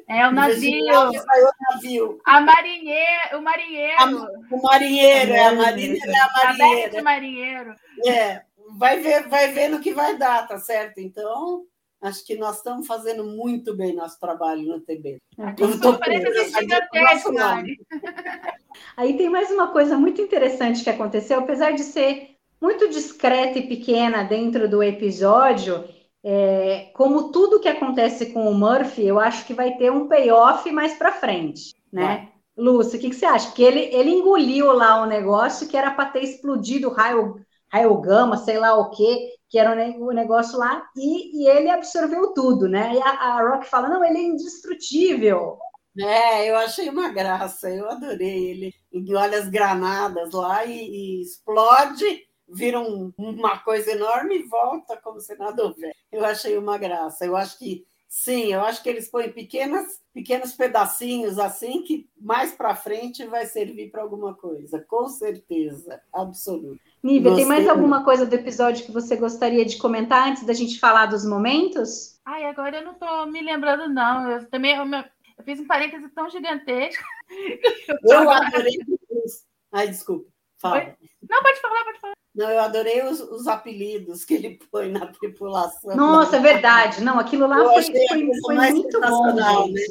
É 0.08 0.26
o 0.26 0.32
navio. 0.32 0.84
o 0.84 1.72
navio. 1.72 2.20
A 2.24 2.40
marinheiro, 2.40 3.38
o 3.38 3.42
marinheiro. 3.42 3.98
A, 3.98 4.54
o 4.54 4.62
marinheiro, 4.62 5.32
é 5.32 5.44
a 5.44 5.52
marinheira, 5.54 6.12
é 6.12 6.20
a 6.20 6.28
marinheira. 6.28 6.98
A 6.98 7.02
marinheiro. 7.02 7.74
É, 8.06 8.42
vai 8.76 8.98
ver, 8.98 9.28
vai 9.28 9.52
ver 9.52 9.68
no 9.68 9.80
que 9.80 9.92
vai 9.92 10.16
dar, 10.16 10.46
tá 10.46 10.58
certo? 10.58 10.98
Então, 10.98 11.64
acho 12.01 12.24
que 12.24 12.36
nós 12.36 12.59
estamos 12.59 12.86
fazendo 12.86 13.24
muito 13.24 13.76
bem 13.76 13.94
nosso 13.94 14.18
trabalho 14.18 14.62
no 14.62 14.80
TB. 14.80 15.18
Eu 15.59 15.70
estou 15.70 15.98
Aí 18.96 19.16
tem 19.16 19.28
mais 19.28 19.51
uma 19.51 19.68
coisa 19.68 19.96
muito 19.96 20.20
interessante 20.20 20.82
que 20.82 20.90
aconteceu, 20.90 21.38
apesar 21.38 21.72
de 21.72 21.82
ser 21.82 22.36
muito 22.61 22.88
discreta 22.88 23.59
e 23.59 23.66
pequena 23.66 24.22
dentro 24.22 24.68
do 24.68 24.82
episódio, 24.82 25.84
é, 26.22 26.90
como 26.94 27.30
tudo 27.30 27.61
que 27.61 27.68
acontece 27.68 28.32
com 28.32 28.51
o 28.51 28.55
Murphy, 28.55 29.07
eu 29.07 29.18
acho 29.18 29.46
que 29.46 29.55
vai 29.55 29.76
ter 29.76 29.90
um 29.90 30.07
payoff 30.07 30.70
mais 30.70 30.94
para 30.94 31.12
frente, 31.12 31.74
né? 31.90 32.28
É. 32.28 32.40
Lúcia, 32.61 32.98
o 32.98 33.01
que, 33.01 33.09
que, 33.09 33.16
você 33.16 33.24
acha? 33.24 33.53
Que 33.53 33.62
ele, 33.62 33.80
ele 33.80 34.11
engoliu 34.11 34.72
lá 34.72 35.01
o 35.01 35.05
um 35.05 35.09
negócio 35.09 35.66
que 35.66 35.76
era 35.76 35.90
para 35.90 36.11
ter 36.11 36.22
explodido 36.22 36.90
raio, 36.90 37.40
raio 37.72 38.01
gama, 38.01 38.36
sei 38.36 38.59
lá 38.59 38.74
o 38.74 38.90
quê, 38.90 39.30
que 39.51 39.59
era 39.59 39.74
o 39.98 40.09
um 40.09 40.12
negócio 40.12 40.57
lá, 40.57 40.88
e, 40.96 41.42
e, 41.42 41.48
ele 41.48 41.68
absorveu 41.68 42.32
tudo, 42.32 42.68
né? 42.68 42.94
E 42.94 43.03
a, 43.03 43.11
a 43.11 43.51
Rock 43.51 43.66
fala: 43.66 43.88
não, 43.88 44.05
ele 44.05 44.18
é 44.18 44.22
indestrutível. 44.22 45.59
É, 45.98 46.48
eu 46.48 46.57
achei 46.57 46.88
uma 46.88 47.09
graça, 47.09 47.68
eu 47.68 47.90
adorei 47.90 48.51
ele. 48.51 48.74
Engole 48.92 49.34
as 49.34 49.48
granadas 49.48 50.32
lá 50.32 50.64
e, 50.64 50.72
e 50.72 51.22
explode 51.22 52.30
vira 52.53 52.80
um, 52.80 53.12
uma 53.16 53.59
coisa 53.59 53.92
enorme 53.92 54.38
e 54.38 54.42
volta 54.42 54.96
como 54.96 55.20
se 55.20 55.36
nada 55.36 55.64
houver. 55.64 55.94
Eu 56.11 56.24
achei 56.24 56.57
uma 56.59 56.76
graça. 56.76 57.24
Eu 57.24 57.36
acho 57.36 57.59
que 57.59 57.86
sim, 58.09 58.53
eu 58.53 58.61
acho 58.62 58.82
que 58.82 58.88
eles 58.88 59.09
põem 59.09 59.30
pequenas, 59.30 60.01
pequenos 60.12 60.53
pedacinhos 60.53 61.38
assim 61.38 61.82
que 61.84 62.09
mais 62.20 62.53
para 62.53 62.74
frente 62.74 63.24
vai 63.26 63.46
servir 63.46 63.90
para 63.90 64.03
alguma 64.03 64.34
coisa, 64.34 64.80
com 64.80 65.09
certeza, 65.09 66.03
absoluta. 66.12 66.82
Nívia, 67.03 67.34
tem 67.34 67.46
mais 67.46 67.66
alguma 67.68 68.05
coisa 68.05 68.26
do 68.26 68.34
episódio 68.34 68.84
que 68.84 68.92
você 68.92 69.16
gostaria 69.16 69.64
de 69.64 69.78
comentar 69.78 70.28
antes 70.28 70.44
da 70.44 70.53
gente 70.53 70.78
falar 70.78 71.07
dos 71.07 71.24
momentos? 71.24 72.20
Ai, 72.26 72.44
agora 72.44 72.78
eu 72.78 72.84
não 72.84 72.92
estou 72.92 73.26
me 73.26 73.40
lembrando, 73.40 73.88
não. 73.88 74.30
Eu 74.30 74.51
também 74.51 74.76
eu, 74.76 74.84
eu 74.84 75.44
fiz 75.44 75.59
um 75.59 75.66
parêntese 75.66 76.09
tão 76.11 76.28
gigantesco. 76.28 77.03
Eu 78.05 78.28
adorei 78.28 78.76
isso. 79.24 79.44
Ai, 79.72 79.86
desculpa. 79.86 80.28
Fala. 80.59 80.94
Não, 81.28 81.42
pode 81.42 81.61
falar, 81.61 81.84
pode 81.84 82.01
falar. 82.01 82.14
Não, 82.34 82.48
eu 82.51 82.61
adorei 82.61 83.03
os, 83.05 83.20
os, 83.20 83.46
apelidos 83.46 84.24
que 84.24 84.34
ele 84.34 84.59
põe 84.70 84.90
na 84.90 85.07
tripulação. 85.07 85.96
Nossa, 85.96 86.36
é 86.36 86.40
verdade. 86.40 87.03
Não, 87.03 87.18
aquilo 87.18 87.46
lá 87.46 87.59
eu 87.59 87.72
foi, 87.72 87.82
foi, 87.82 88.30
foi 88.40 88.70
muito 88.70 89.01
bom. 89.01 89.34
Né? 89.34 89.82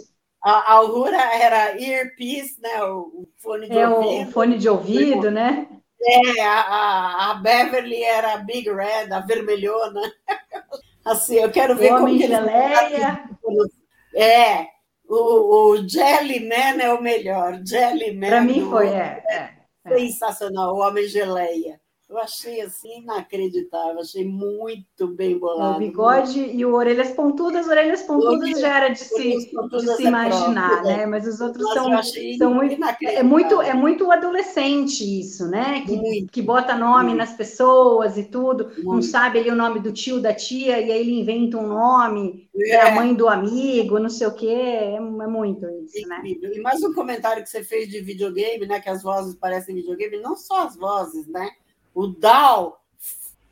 A, 0.43 0.51
a 0.51 0.74
Aurora 0.74 1.18
era 1.18 1.82
earpiece, 1.82 2.62
né? 2.62 2.84
O, 2.84 3.28
fone 3.38 3.68
de 3.68 3.78
é, 3.78 3.89
ouvido. 3.89 4.30
O 4.30 4.32
fone 4.32 4.57
de 4.57 4.70
ouvido, 4.70 5.32
né? 5.32 5.68
É, 6.02 6.41
a, 6.41 7.32
a, 7.32 7.34
Beverly 7.36 8.04
era 8.04 8.34
a 8.34 8.38
Big 8.38 8.70
Red, 8.70 9.12
a 9.12 9.20
vermelhona. 9.20 10.02
Assim, 11.04 11.36
eu 11.36 11.52
quero 11.52 11.76
ver 11.76 11.93
o 11.93 11.97
como 12.00 12.18
que 12.18 12.28
geleia. 12.28 13.24
É, 14.16 14.66
o, 15.08 15.72
o 15.72 15.88
Jelly 15.88 16.47
Man 16.47 16.82
é 16.82 16.91
o 16.91 17.02
melhor. 17.02 17.62
Jelly 17.64 18.12
Man. 18.12 18.28
Para 18.28 18.41
mim 18.41 18.68
foi, 18.68 18.88
é, 18.88 19.24
é, 19.30 19.52
é. 19.86 19.97
Sensacional, 19.97 20.76
o 20.76 20.80
Homem 20.80 21.08
Geleia. 21.08 21.78
Eu 22.10 22.18
achei 22.18 22.60
assim 22.62 23.01
inacreditável, 23.01 23.99
achei 23.99 24.26
muito 24.26 25.07
bem 25.10 25.38
bolado. 25.38 25.76
O 25.76 25.80
bigode 25.80 26.39
e 26.39 26.66
o 26.66 26.74
orelhas 26.74 27.12
pontudas, 27.12 27.68
orelhas 27.68 28.01
pontudas 28.01 28.60
já 28.60 28.78
era 28.78 28.89
de 28.89 28.97
se, 28.97 29.38
de 29.38 29.95
se 29.95 30.05
é 30.05 30.07
imaginar, 30.07 30.70
próprio, 30.70 30.97
né? 30.97 31.05
Mas 31.05 31.28
os 31.28 31.39
outros 31.39 31.72
são, 31.72 32.01
são 32.36 32.53
muito, 32.55 32.84
é 33.03 33.22
muito 33.22 33.62
é 33.62 33.76
muito 33.76 34.12
adolescente 34.12 35.20
isso, 35.20 35.47
né? 35.47 35.82
Que, 35.86 36.26
que 36.32 36.41
bota 36.41 36.76
nome 36.76 37.10
muito. 37.10 37.18
nas 37.18 37.34
pessoas 37.34 38.18
e 38.18 38.24
tudo, 38.24 38.70
muito. 38.70 38.86
não 38.86 39.01
sabe 39.03 39.38
ali 39.38 39.51
o 39.51 39.55
nome 39.55 39.80
do 39.80 39.93
tio, 39.93 40.20
da 40.20 40.34
tia, 40.34 40.80
e 40.80 40.91
aí 40.91 41.01
ele 41.01 41.20
inventa 41.20 41.57
um 41.57 41.68
nome, 41.68 42.49
é, 42.55 42.70
é 42.72 42.82
a 42.89 42.95
mãe 42.95 43.14
do 43.14 43.28
amigo, 43.28 43.99
não 43.99 44.10
sei 44.10 44.26
o 44.26 44.34
quê, 44.34 44.47
é, 44.47 44.95
é 44.95 44.99
muito 44.99 45.64
isso, 45.86 46.07
né? 46.07 46.24
E 46.26 46.60
mais 46.60 46.82
um 46.82 46.91
comentário 46.91 47.43
que 47.43 47.49
você 47.49 47.64
fez 47.64 47.88
de 47.88 48.01
videogame, 48.01 48.66
né? 48.66 48.80
Que 48.80 48.89
as 48.89 49.03
vozes 49.03 49.36
parecem 49.36 49.76
videogame, 49.76 50.20
não 50.20 50.36
só 50.36 50.66
as 50.66 50.76
vozes, 50.76 51.28
né? 51.28 51.51
O 52.00 52.08
Dal 52.08 52.82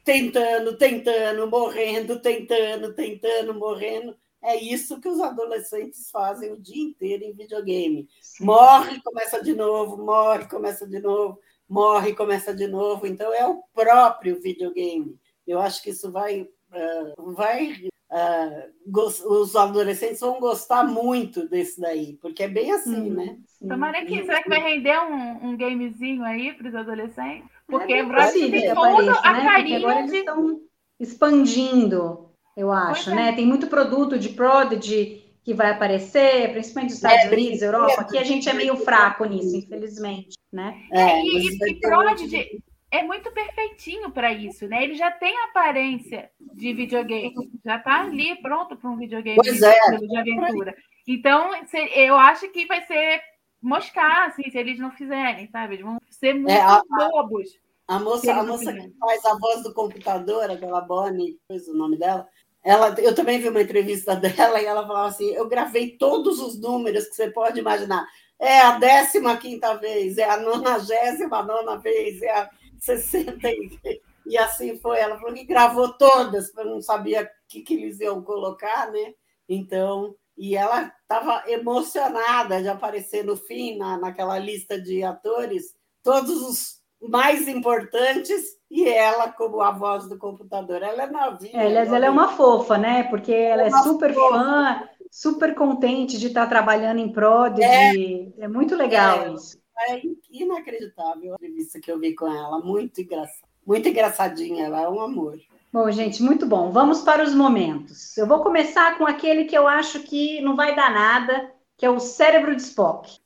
tentando, 0.06 0.78
tentando, 0.78 1.50
morrendo, 1.50 2.22
tentando, 2.22 2.94
tentando, 2.94 3.54
morrendo. 3.54 4.16
É 4.42 4.56
isso 4.56 5.02
que 5.02 5.10
os 5.10 5.20
adolescentes 5.20 6.10
fazem 6.10 6.54
o 6.54 6.62
dia 6.62 6.82
inteiro 6.82 7.26
em 7.26 7.34
videogame. 7.34 8.08
Morre, 8.40 9.02
começa 9.02 9.44
de 9.44 9.54
novo, 9.54 9.98
morre, 9.98 10.46
começa 10.46 10.88
de 10.88 11.00
novo, 11.00 11.42
morre, 11.68 12.16
começa 12.16 12.54
de 12.54 12.68
novo. 12.68 13.06
Então 13.06 13.34
é 13.34 13.46
o 13.46 13.62
próprio 13.74 14.40
videogame. 14.40 15.20
Eu 15.46 15.60
acho 15.60 15.84
que 15.84 15.90
isso 15.90 16.10
vai, 16.10 16.44
uh, 16.44 17.34
vai 17.34 17.90
uh, 18.10 19.42
os 19.42 19.58
adolescentes 19.58 20.22
vão 20.22 20.40
gostar 20.40 20.86
muito 20.86 21.50
desse 21.50 21.82
daí, 21.82 22.18
porque 22.22 22.44
é 22.44 22.48
bem 22.48 22.72
assim, 22.72 23.12
hum, 23.12 23.14
né? 23.14 23.38
Tomara 23.68 24.06
que 24.06 24.24
será 24.24 24.42
que 24.42 24.50
vai 24.50 24.62
render 24.62 24.98
um, 25.02 25.50
um 25.50 25.58
gamezinho 25.58 26.24
aí 26.24 26.54
para 26.54 26.70
os 26.70 26.76
adolescentes? 26.76 27.57
Porque 27.68 27.94
é 27.94 28.04
Brad 28.04 28.32
tem 28.32 28.74
toda 28.74 29.20
a 29.20 29.34
né? 29.34 29.44
carinha 29.44 29.78
agora 29.78 30.04
de... 30.04 30.10
eles 30.10 30.14
estão 30.14 30.62
expandindo, 31.00 32.32
eu 32.56 32.72
acho, 32.72 33.10
né? 33.10 33.22
é. 33.22 33.26
né? 33.26 33.36
Tem 33.36 33.46
muito 33.46 33.68
produto 33.68 34.18
de 34.18 34.30
Prodigy 34.30 35.24
que 35.44 35.54
vai 35.54 35.72
aparecer, 35.72 36.52
principalmente 36.52 36.92
nos 36.92 36.98
Estados 36.98 37.26
é, 37.26 37.34
Unidos, 37.34 37.62
Europa. 37.62 38.02
Aqui 38.02 38.18
a 38.18 38.24
gente 38.24 38.50
é 38.50 38.54
meio 38.54 38.76
fraco 38.78 39.24
nisso, 39.26 39.56
infelizmente, 39.56 40.38
né? 40.52 40.76
É, 40.92 41.22
e, 41.22 41.48
e 41.48 41.80
Prodigy 41.80 42.62
é 42.92 43.04
muito 43.04 43.32
perfeitinho 43.32 44.12
para 44.12 44.32
isso, 44.32 44.68
né? 44.68 44.84
Ele 44.84 44.96
já 44.96 45.12
tem 45.12 45.38
aparência 45.44 46.30
de 46.40 46.74
videogame, 46.74 47.34
já 47.64 47.78
está 47.78 48.02
ali 48.02 48.36
pronto 48.42 48.76
para 48.76 48.90
um 48.90 48.98
videogame 48.98 49.38
pois 49.38 49.62
é. 49.62 49.74
de 49.98 50.18
aventura. 50.18 50.76
Então, 51.08 51.52
eu 51.96 52.16
acho 52.16 52.50
que 52.50 52.66
vai 52.66 52.82
ser 52.86 53.22
moscar, 53.62 54.28
assim, 54.28 54.50
se 54.50 54.58
eles 54.58 54.80
não 54.80 54.92
fizerem, 54.92 55.50
sabe? 55.50 55.76
Eles 55.76 55.86
vão 55.86 55.98
ser 56.10 56.34
muito 56.34 56.52
é, 56.52 56.62
a, 56.62 56.82
bobos. 56.90 57.50
A 57.88 58.00
moça, 58.00 58.34
a 58.34 58.44
moça 58.44 58.74
que 58.74 58.94
faz 59.00 59.26
a 59.26 59.38
voz 59.38 59.64
do 59.64 59.74
computador, 59.74 60.50
aquela 60.50 60.82
Bonnie, 60.82 61.40
coisa 61.48 61.72
o 61.72 61.76
nome 61.76 61.98
dela, 61.98 62.28
ela, 62.64 62.94
eu 63.00 63.16
também 63.16 63.40
vi 63.40 63.48
uma 63.48 63.62
entrevista 63.62 64.14
dela 64.20 64.62
e 64.62 64.66
ela 64.66 64.86
falava 64.86 65.08
assim: 65.08 65.30
eu 65.34 65.48
gravei 65.48 65.98
todos 65.98 66.42
os 66.42 66.60
números 66.60 67.08
que 67.08 67.16
você 67.16 67.32
pode 67.32 67.60
imaginar. 67.60 68.06
É 68.40 68.60
a 68.60 68.78
15 68.78 69.38
quinta 69.40 69.76
vez, 69.76 70.18
é 70.18 70.30
a 70.30 70.38
99 70.38 71.82
vez, 71.82 72.22
é 72.22 72.30
a 72.30 72.50
60 72.78 73.50
e, 73.50 73.80
e 74.28 74.38
assim 74.38 74.78
foi. 74.78 75.00
Ela 75.00 75.18
falou 75.18 75.34
que 75.34 75.46
gravou 75.46 75.94
todas, 75.94 76.52
porque 76.52 76.70
não 76.70 76.82
sabia 76.82 77.24
o 77.24 77.28
que, 77.48 77.62
que 77.62 77.74
eles 77.74 78.00
iam 78.02 78.22
colocar, 78.22 78.92
né? 78.92 79.14
Então, 79.48 80.14
e 80.38 80.56
ela 80.56 80.94
estava 81.02 81.44
emocionada 81.50 82.62
de 82.62 82.68
aparecer 82.68 83.26
no 83.26 83.36
fim, 83.36 83.78
na, 83.78 83.98
naquela 83.98 84.38
lista 84.38 84.80
de 84.80 85.04
atores, 85.04 85.76
todos 86.04 86.42
os 86.42 86.78
mais 87.02 87.48
importantes 87.48 88.58
e 88.70 88.88
ela 88.88 89.32
como 89.32 89.62
a 89.62 89.72
voz 89.72 90.08
do 90.08 90.18
computador. 90.18 90.84
Ela 90.84 91.04
é 91.04 91.12
novinha. 91.12 91.52
É, 91.54 91.66
aliás, 91.66 91.92
ela 91.92 92.06
é 92.06 92.10
uma 92.10 92.30
fofa, 92.30 92.78
né? 92.78 93.04
Porque 93.04 93.34
ela 93.34 93.64
é, 93.64 93.68
é 93.68 93.72
super 93.84 94.14
fofa. 94.14 94.30
fã, 94.30 94.90
super 95.12 95.56
contente 95.56 96.18
de 96.18 96.28
estar 96.28 96.48
trabalhando 96.48 97.00
em 97.00 97.12
Prodigy. 97.12 98.34
É, 98.38 98.44
é 98.44 98.48
muito 98.48 98.76
legal 98.76 99.22
é, 99.22 99.34
isso. 99.34 99.58
É 99.90 100.02
inacreditável 100.32 101.34
a 101.34 101.36
entrevista 101.36 101.80
que 101.80 101.92
eu 101.92 102.00
vi 102.00 102.16
com 102.16 102.28
ela, 102.28 102.60
muito 102.60 103.02
engraçada. 103.02 103.48
Muito 103.66 103.90
engraçadinha, 103.90 104.66
ela 104.66 104.82
é 104.82 104.90
um 104.90 105.02
amor. 105.02 105.38
Bom, 105.80 105.92
gente, 105.92 106.24
muito 106.24 106.48
bom. 106.48 106.72
Vamos 106.72 107.02
para 107.02 107.24
os 107.24 107.36
momentos. 107.36 108.18
Eu 108.18 108.26
vou 108.26 108.42
começar 108.42 108.98
com 108.98 109.06
aquele 109.06 109.46
que 109.46 109.56
eu 109.56 109.68
acho 109.68 110.00
que 110.00 110.42
não 110.42 110.56
vai 110.56 110.76
dar 110.76 110.92
nada, 110.92 111.54
que 111.78 111.86
é 111.86 111.90
o 111.90 112.00
cérebro 112.00 112.56
de 112.56 112.64
Spock. 112.64 113.20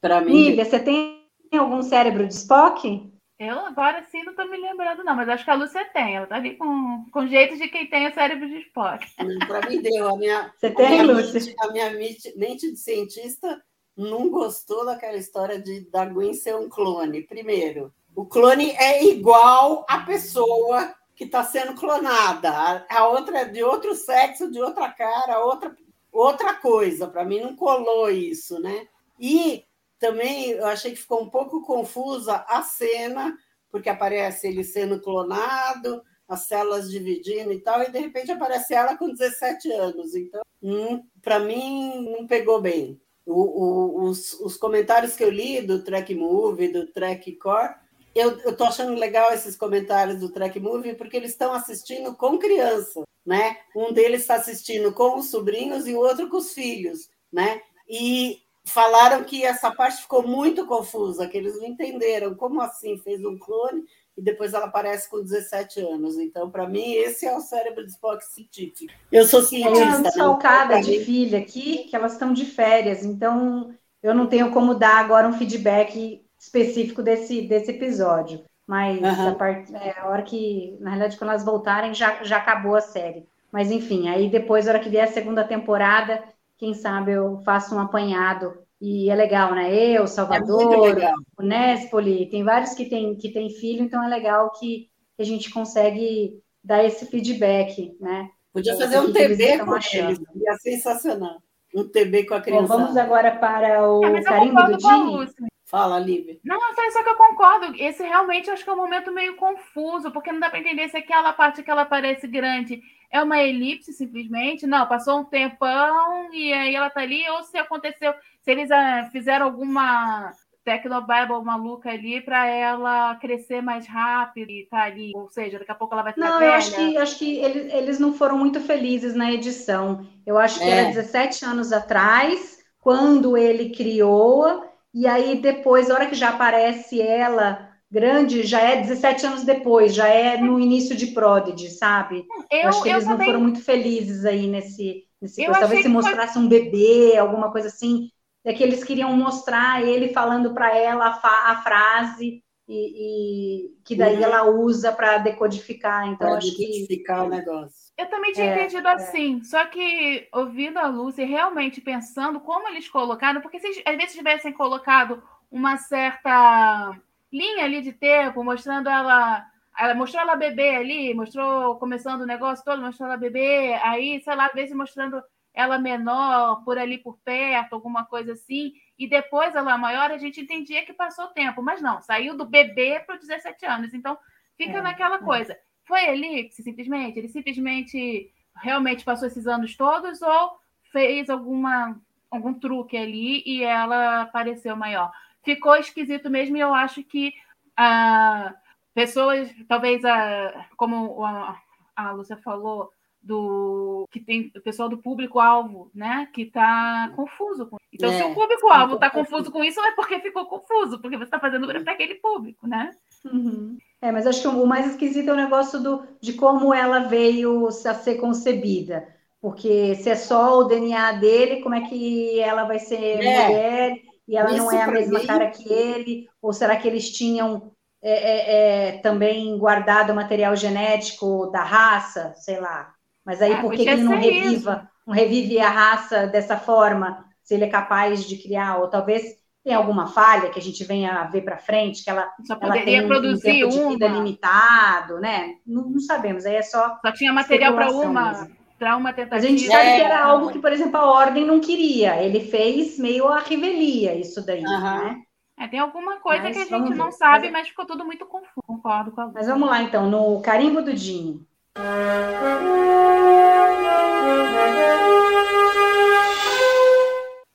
Para 0.00 0.22
mim. 0.22 0.32
Lívia, 0.32 0.64
você 0.64 0.80
tem 0.80 1.22
algum 1.52 1.82
cérebro 1.82 2.26
de 2.26 2.32
Spock? 2.32 3.12
Eu 3.38 3.58
agora 3.66 4.02
sim 4.04 4.22
não 4.22 4.30
estou 4.30 4.48
me 4.48 4.56
lembrando, 4.56 5.04
não, 5.04 5.14
mas 5.14 5.28
acho 5.28 5.44
que 5.44 5.50
a 5.50 5.54
Lúcia 5.54 5.84
tem. 5.92 6.16
Ela 6.16 6.24
está 6.24 6.36
ali 6.36 6.56
com, 6.56 7.04
com 7.12 7.26
jeito 7.26 7.58
de 7.58 7.68
quem 7.68 7.90
tem 7.90 8.08
o 8.08 8.14
cérebro 8.14 8.48
de 8.48 8.60
Spock. 8.60 9.06
Para 9.46 9.68
mim 9.68 9.82
deu. 9.82 10.08
A 10.08 10.16
minha, 10.16 10.50
Você 10.56 10.70
tem, 10.70 11.02
Lúcia? 11.02 11.40
Mente, 11.40 11.54
a 11.60 11.72
minha 11.72 11.90
mente, 11.90 12.38
mente 12.38 12.70
de 12.70 12.78
cientista 12.78 13.62
não 13.98 14.30
gostou 14.30 14.86
daquela 14.86 15.16
história 15.16 15.60
de 15.60 15.80
da 15.90 16.04
Gwen 16.04 16.32
ser 16.32 16.54
um 16.54 16.68
clone. 16.68 17.24
Primeiro, 17.24 17.92
o 18.14 18.24
clone 18.24 18.70
é 18.70 19.04
igual 19.04 19.84
à 19.88 19.98
pessoa 20.00 20.94
que 21.16 21.24
está 21.24 21.42
sendo 21.42 21.74
clonada. 21.74 22.86
A, 22.88 23.08
outra 23.08 23.40
é 23.40 23.44
de 23.44 23.64
outro 23.64 23.96
sexo, 23.96 24.50
de 24.52 24.62
outra 24.62 24.88
cara, 24.92 25.44
outra, 25.44 25.76
outra 26.12 26.54
coisa. 26.54 27.08
Para 27.08 27.24
mim 27.24 27.40
não 27.40 27.56
colou 27.56 28.08
isso, 28.08 28.60
né? 28.60 28.86
E 29.18 29.64
também 29.98 30.50
eu 30.50 30.66
achei 30.66 30.92
que 30.92 31.00
ficou 31.00 31.20
um 31.20 31.28
pouco 31.28 31.66
confusa 31.66 32.44
a 32.48 32.62
cena, 32.62 33.36
porque 33.68 33.88
aparece 33.88 34.46
ele 34.46 34.62
sendo 34.62 35.00
clonado, 35.00 36.00
as 36.28 36.42
células 36.42 36.88
dividindo 36.88 37.52
e 37.52 37.60
tal, 37.60 37.82
e 37.82 37.90
de 37.90 37.98
repente 37.98 38.30
aparece 38.30 38.74
ela 38.74 38.96
com 38.96 39.12
17 39.12 39.72
anos. 39.72 40.14
Então, 40.14 40.42
hum, 40.62 41.02
para 41.20 41.40
mim, 41.40 42.08
não 42.12 42.28
pegou 42.28 42.60
bem. 42.60 43.00
O, 43.30 43.42
o, 43.42 44.04
os, 44.04 44.32
os, 44.40 44.56
comentários 44.56 45.14
que 45.14 45.22
eu 45.22 45.28
li 45.28 45.60
do 45.60 45.84
Track 45.84 46.14
Movie, 46.14 46.72
do 46.72 46.86
Track 46.86 47.32
Core, 47.36 47.74
eu, 48.14 48.38
estou 48.38 48.66
achando 48.66 48.94
legal 48.94 49.32
esses 49.34 49.54
comentários 49.54 50.18
do 50.18 50.30
Track 50.30 50.58
Movie, 50.58 50.94
porque 50.94 51.18
eles 51.18 51.32
estão 51.32 51.52
assistindo 51.52 52.14
com 52.16 52.38
criança, 52.38 53.02
né? 53.26 53.58
Um 53.76 53.92
deles 53.92 54.22
está 54.22 54.36
assistindo 54.36 54.92
com 54.92 55.18
os 55.18 55.30
sobrinhos 55.30 55.86
e 55.86 55.94
o 55.94 55.98
outro 55.98 56.30
com 56.30 56.38
os 56.38 56.54
filhos, 56.54 57.10
né? 57.30 57.60
E 57.86 58.38
falaram 58.64 59.22
que 59.24 59.44
essa 59.44 59.70
parte 59.70 60.02
ficou 60.02 60.26
muito 60.26 60.66
confusa, 60.66 61.28
que 61.28 61.36
eles 61.36 61.58
não 61.58 61.66
entenderam 61.66 62.34
como 62.34 62.62
assim 62.62 62.96
fez 62.96 63.22
um 63.24 63.38
clone 63.38 63.84
e 64.18 64.22
depois 64.22 64.52
ela 64.52 64.66
aparece 64.66 65.08
com 65.08 65.22
17 65.22 65.80
anos. 65.80 66.18
Então, 66.18 66.50
para 66.50 66.68
mim, 66.68 66.92
esse 66.94 67.24
é 67.24 67.36
o 67.36 67.40
cérebro 67.40 67.86
de 67.86 67.92
Spock 67.92 68.24
científico. 68.24 68.92
Eu 69.12 69.24
sou 69.24 69.42
cientista. 69.42 70.02
Desfalcada 70.02 70.74
né? 70.74 70.80
de 70.80 71.04
filha 71.04 71.38
aqui, 71.38 71.84
que 71.84 71.94
elas 71.94 72.14
estão 72.14 72.32
de 72.32 72.44
férias, 72.44 73.04
então 73.04 73.72
eu 74.02 74.12
não 74.12 74.26
tenho 74.26 74.50
como 74.50 74.74
dar 74.74 74.98
agora 74.98 75.28
um 75.28 75.32
feedback 75.32 76.24
específico 76.36 77.00
desse, 77.00 77.42
desse 77.42 77.70
episódio. 77.70 78.44
Mas 78.66 79.00
uhum. 79.00 79.28
a, 79.28 79.34
part... 79.36 79.74
é, 79.74 79.98
a 80.00 80.08
hora 80.08 80.22
que, 80.22 80.76
na 80.80 80.90
realidade, 80.90 81.16
quando 81.16 81.30
elas 81.30 81.44
voltarem, 81.44 81.94
já, 81.94 82.22
já 82.24 82.38
acabou 82.38 82.74
a 82.74 82.80
série. 82.80 83.24
Mas 83.52 83.70
enfim, 83.70 84.08
aí 84.08 84.28
depois, 84.28 84.66
na 84.66 84.72
hora 84.72 84.80
que 84.80 84.90
vier 84.90 85.04
a 85.04 85.12
segunda 85.12 85.44
temporada, 85.44 86.22
quem 86.58 86.74
sabe 86.74 87.12
eu 87.12 87.40
faço 87.44 87.74
um 87.74 87.80
apanhado. 87.80 88.58
E 88.80 89.10
é 89.10 89.14
legal, 89.14 89.54
né? 89.54 89.74
Eu, 89.74 90.06
Salvador, 90.06 91.00
é 91.00 91.12
o 91.36 91.42
Nespoli, 91.42 92.30
tem 92.30 92.44
vários 92.44 92.74
que 92.74 92.86
têm 92.88 93.16
que 93.16 93.32
tem 93.32 93.50
filho, 93.50 93.82
então 93.82 94.02
é 94.02 94.08
legal 94.08 94.52
que, 94.52 94.88
a 95.18 95.24
gente 95.24 95.50
consegue 95.50 96.40
dar 96.62 96.84
esse 96.84 97.06
feedback, 97.06 97.96
né? 98.00 98.30
Podia 98.52 98.76
fazer 98.76 99.00
um 99.00 99.12
TB 99.12 99.58
com 99.64 99.74
eles, 99.74 100.20
ia 100.36 100.54
sensacional. 100.60 101.42
Um 101.74 101.88
TB 101.88 102.24
com 102.26 102.34
a 102.34 102.40
criança. 102.40 102.68
Bom, 102.68 102.78
vamos 102.78 102.96
agora 102.96 103.32
para 103.36 103.90
o 103.90 104.04
é, 104.04 104.22
carimbo 104.22 104.62
do 104.62 104.76
Dini. 104.76 105.48
Fala, 105.66 105.98
Lívia. 105.98 106.38
Não, 106.42 106.58
só 106.92 107.02
que 107.02 107.10
eu 107.10 107.16
concordo. 107.16 107.74
Esse 107.76 108.02
realmente 108.02 108.48
acho 108.48 108.64
que 108.64 108.70
é 108.70 108.72
um 108.72 108.76
momento 108.76 109.12
meio 109.12 109.36
confuso, 109.36 110.10
porque 110.10 110.32
não 110.32 110.40
dá 110.40 110.48
para 110.48 110.60
entender 110.60 110.88
se 110.88 110.96
aquela 110.96 111.30
parte 111.34 111.62
que 111.62 111.70
ela 111.70 111.84
parece 111.84 112.26
grande 112.26 112.80
é 113.10 113.22
uma 113.22 113.42
elipse 113.42 113.92
simplesmente. 113.92 114.66
Não, 114.66 114.88
passou 114.88 115.20
um 115.20 115.24
tempão 115.24 116.32
e 116.32 116.52
aí 116.54 116.74
ela 116.74 116.88
tá 116.88 117.02
ali, 117.02 117.28
ou 117.28 117.42
se 117.42 117.58
aconteceu, 117.58 118.14
se 118.48 118.52
eles 118.52 118.70
uh, 118.70 119.10
fizeram 119.12 119.44
alguma 119.44 120.32
Tecnobabble 120.64 121.44
maluca 121.44 121.90
ali 121.90 122.22
para 122.22 122.46
ela 122.46 123.14
crescer 123.16 123.60
mais 123.60 123.86
rápido 123.86 124.50
e 124.50 124.66
tá 124.70 124.84
ali, 124.84 125.12
ou 125.14 125.28
seja, 125.28 125.58
daqui 125.58 125.70
a 125.70 125.74
pouco 125.74 125.92
ela 125.92 126.02
vai 126.02 126.14
ficar 126.14 126.30
não, 126.30 126.38
velha. 126.38 126.48
eu 126.48 126.54
acho 126.54 126.74
que, 126.74 126.96
acho 126.96 127.18
que 127.18 127.36
eles, 127.36 127.74
eles 127.74 127.98
não 127.98 128.14
foram 128.14 128.38
muito 128.38 128.58
felizes 128.58 129.14
na 129.14 129.30
edição. 129.30 130.06
Eu 130.26 130.38
acho 130.38 130.58
que 130.60 130.64
é. 130.64 130.70
era 130.70 130.88
17 130.88 131.44
anos 131.44 131.74
atrás, 131.74 132.58
quando 132.80 133.36
ele 133.36 133.68
criou, 133.68 134.64
e 134.94 135.06
aí 135.06 135.42
depois, 135.42 135.90
a 135.90 135.94
hora 135.94 136.06
que 136.06 136.14
já 136.14 136.30
aparece 136.30 137.02
ela 137.02 137.68
grande 137.90 138.44
já 138.44 138.60
é 138.60 138.80
17 138.80 139.26
anos 139.26 139.44
depois, 139.44 139.94
já 139.94 140.08
é 140.08 140.38
no 140.38 140.58
início 140.58 140.96
de 140.96 141.08
Prodigy, 141.08 141.68
sabe? 141.68 142.24
Eu, 142.50 142.60
eu 142.60 142.68
acho 142.70 142.82
que 142.82 142.88
eles 142.88 143.06
não 143.06 143.18
foram 143.18 143.40
muito 143.42 143.60
felizes 143.62 144.24
aí 144.24 144.46
nesse, 144.46 145.04
nesse. 145.20 145.44
Talvez 145.44 145.82
se 145.82 145.88
mostrasse 145.88 146.34
foi... 146.34 146.42
um 146.42 146.48
bebê, 146.48 147.18
alguma 147.18 147.52
coisa 147.52 147.68
assim, 147.68 148.10
é 148.44 148.52
que 148.52 148.62
eles 148.62 148.84
queriam 148.84 149.12
mostrar 149.16 149.82
ele 149.82 150.12
falando 150.12 150.54
para 150.54 150.76
ela 150.76 151.20
a, 151.22 151.52
a 151.52 151.62
frase 151.62 152.42
e, 152.68 153.70
e, 153.70 153.82
que 153.82 153.96
daí 153.96 154.16
uhum. 154.16 154.22
ela 154.22 154.44
usa 154.44 154.92
para 154.92 155.18
decodificar. 155.18 156.06
Então, 156.06 156.28
pra 156.28 156.36
acho 156.36 156.50
decodificar 156.50 157.20
que... 157.20 157.26
o 157.26 157.30
negócio. 157.30 157.92
Eu 157.96 158.06
também 158.10 158.32
tinha 158.32 158.46
é, 158.46 158.54
entendido 158.54 158.86
é. 158.86 158.92
assim, 158.92 159.42
só 159.42 159.64
que 159.64 160.28
ouvindo 160.32 160.78
a 160.78 160.86
Lúcia, 160.86 161.26
realmente 161.26 161.80
pensando 161.80 162.38
como 162.40 162.68
eles 162.68 162.88
colocaram, 162.88 163.40
porque 163.40 163.58
se 163.58 163.82
às 163.84 163.96
vezes 163.96 164.14
tivessem 164.14 164.52
colocado 164.52 165.22
uma 165.50 165.78
certa 165.78 166.94
linha 167.32 167.64
ali 167.64 167.80
de 167.80 167.92
tempo, 167.92 168.44
mostrando 168.44 168.88
ela. 168.88 169.46
Ela 169.78 169.94
mostrou 169.94 170.20
ela 170.20 170.34
bebê 170.34 170.74
ali, 170.74 171.14
mostrou 171.14 171.76
começando 171.76 172.22
o 172.22 172.26
negócio 172.26 172.64
todo, 172.64 172.82
mostrou 172.82 173.08
ela 173.08 173.16
bebê, 173.16 173.74
aí, 173.74 174.20
sei 174.20 174.34
lá, 174.34 174.46
às 174.46 174.52
vezes 174.52 174.74
mostrando 174.74 175.22
ela 175.54 175.78
menor, 175.78 176.62
por 176.64 176.78
ali 176.78 176.98
por 176.98 177.18
perto, 177.24 177.74
alguma 177.74 178.04
coisa 178.04 178.32
assim, 178.32 178.72
e 178.98 179.08
depois 179.08 179.54
ela 179.54 179.76
maior, 179.76 180.10
a 180.10 180.18
gente 180.18 180.40
entendia 180.40 180.84
que 180.84 180.92
passou 180.92 181.26
o 181.26 181.32
tempo, 181.32 181.62
mas 181.62 181.82
não, 181.82 182.00
saiu 182.00 182.36
do 182.36 182.44
bebê 182.44 183.00
para 183.00 183.16
os 183.16 183.20
17 183.20 183.66
anos, 183.66 183.94
então 183.94 184.16
fica 184.56 184.78
é, 184.78 184.82
naquela 184.82 185.16
é. 185.16 185.22
coisa. 185.22 185.58
Foi 185.84 186.04
elipse, 186.04 186.62
simplesmente? 186.62 187.18
Ele 187.18 187.28
simplesmente 187.28 188.30
realmente 188.54 189.04
passou 189.04 189.26
esses 189.26 189.46
anos 189.46 189.76
todos 189.76 190.20
ou 190.22 190.58
fez 190.92 191.30
alguma, 191.30 192.00
algum 192.30 192.54
truque 192.54 192.96
ali 192.96 193.42
e 193.46 193.62
ela 193.62 194.26
pareceu 194.26 194.76
maior? 194.76 195.10
ficou 195.42 195.76
esquisito 195.76 196.28
mesmo, 196.28 196.56
e 196.56 196.60
eu 196.60 196.74
acho 196.74 197.02
que 197.02 197.32
ah, 197.76 198.54
pessoas, 198.94 199.50
talvez, 199.66 200.04
a, 200.04 200.66
como 200.76 201.24
a, 201.24 201.58
a 201.96 202.12
Lúcia 202.12 202.36
falou, 202.36 202.92
do 203.28 204.08
que 204.10 204.18
tem 204.18 204.50
o 204.56 204.60
pessoal 204.62 204.88
do 204.88 204.96
público-alvo, 204.96 205.90
né? 205.94 206.26
Que 206.32 206.42
está 206.42 207.12
confuso 207.14 207.66
com 207.66 207.76
Então, 207.92 208.10
é, 208.10 208.16
se 208.16 208.22
o 208.24 208.34
público-alvo 208.34 208.94
está 208.94 209.10
confuso 209.10 209.52
com 209.52 209.62
isso, 209.62 209.78
é 209.80 209.92
porque 209.92 210.18
ficou 210.20 210.46
confuso, 210.46 210.98
porque 210.98 211.18
você 211.18 211.24
está 211.24 211.38
fazendo 211.38 211.66
para 211.66 211.92
aquele 211.92 212.14
público, 212.14 212.66
né? 212.66 212.90
Uhum. 213.26 213.76
É, 214.00 214.10
mas 214.10 214.26
acho 214.26 214.40
que 214.40 214.48
o 214.48 214.66
mais 214.66 214.86
esquisito 214.86 215.28
é 215.28 215.32
o 215.32 215.36
negócio 215.36 215.78
do, 215.82 216.06
de 216.20 216.32
como 216.32 216.72
ela 216.72 217.00
veio 217.00 217.66
a 217.66 217.94
ser 217.94 218.14
concebida. 218.14 219.06
Porque 219.40 219.94
se 219.96 220.08
é 220.08 220.16
só 220.16 220.58
o 220.58 220.64
DNA 220.64 221.12
dele, 221.12 221.60
como 221.60 221.74
é 221.74 221.82
que 221.82 222.40
ela 222.40 222.64
vai 222.64 222.78
ser 222.78 223.22
é. 223.22 223.46
mulher 223.46 223.96
e 224.26 224.36
ela 224.36 224.50
Isso 224.50 224.58
não 224.58 224.72
é 224.72 224.82
a 224.82 224.90
mesma 224.90 225.18
mim... 225.18 225.26
cara 225.26 225.50
que 225.50 225.70
ele? 225.70 226.28
Ou 226.40 226.52
será 226.52 226.76
que 226.76 226.88
eles 226.88 227.10
tinham 227.10 227.72
é, 228.02 228.12
é, 228.12 228.88
é, 228.88 228.98
também 228.98 229.56
guardado 229.58 230.14
material 230.14 230.56
genético 230.56 231.50
da 231.50 231.62
raça? 231.62 232.32
Sei 232.36 232.58
lá. 232.58 232.94
Mas 233.28 233.42
aí, 233.42 233.52
ah, 233.52 233.60
por 233.60 233.72
que, 233.72 233.84
que 233.84 233.90
ele 233.90 234.04
não 234.04 234.18
reviva, 234.18 234.90
não 235.06 235.14
revive 235.14 235.60
a 235.60 235.68
raça 235.68 236.26
dessa 236.26 236.56
forma, 236.56 237.26
se 237.42 237.52
ele 237.52 237.64
é 237.64 237.68
capaz 237.68 238.26
de 238.26 238.38
criar? 238.38 238.78
Ou 238.78 238.88
talvez 238.88 239.22
tem 239.62 239.74
alguma 239.74 240.06
falha 240.06 240.48
que 240.48 240.58
a 240.58 240.62
gente 240.62 240.82
venha 240.82 241.12
a 241.12 241.24
ver 241.24 241.42
para 241.42 241.58
frente, 241.58 242.02
que 242.02 242.08
ela, 242.08 242.26
só 242.46 242.56
poderia 242.56 243.00
ela 243.00 243.00
tem 243.00 243.06
produzir 243.06 243.66
um 243.66 243.68
tempo 243.68 243.82
de 243.82 243.88
vida 243.92 244.08
limitado, 244.08 245.20
né? 245.20 245.56
Não, 245.66 245.90
não, 245.90 246.00
sabemos, 246.00 246.46
aí 246.46 246.56
é 246.56 246.62
só. 246.62 246.96
Só 247.04 247.12
tinha 247.12 247.30
material 247.34 247.74
para 247.74 247.90
uma. 247.90 248.48
Para 248.78 248.96
uma 248.96 249.12
tentativa. 249.12 249.36
Mas 249.36 249.44
a 249.44 249.48
gente 249.48 249.66
sabe 249.66 249.88
é... 249.88 249.96
que 249.96 250.02
era 250.02 250.24
algo 250.24 250.50
que, 250.50 250.58
por 250.58 250.72
exemplo, 250.72 250.96
a 250.96 251.04
ordem 251.04 251.44
não 251.44 251.60
queria. 251.60 252.22
Ele 252.22 252.40
fez 252.40 252.98
meio 252.98 253.28
a 253.28 253.40
revelia 253.40 254.14
isso 254.14 254.40
daí, 254.46 254.64
uhum. 254.64 254.80
né? 254.80 255.16
É, 255.58 255.68
tem 255.68 255.80
alguma 255.80 256.18
coisa 256.18 256.44
mas 256.44 256.56
que 256.56 256.62
a 256.62 256.78
gente 256.78 256.94
não 256.94 257.12
sabe, 257.12 257.50
mas 257.50 257.68
ficou 257.68 257.84
tudo 257.84 258.06
muito 258.06 258.24
confuso. 258.24 258.62
Concordo 258.66 259.12
com 259.12 259.20
a 259.20 259.26
Mas 259.26 259.48
vamos 259.48 259.68
lá, 259.68 259.82
então, 259.82 260.08
no 260.08 260.40
carimbo 260.40 260.80
do 260.80 260.96
Jim. 260.96 261.46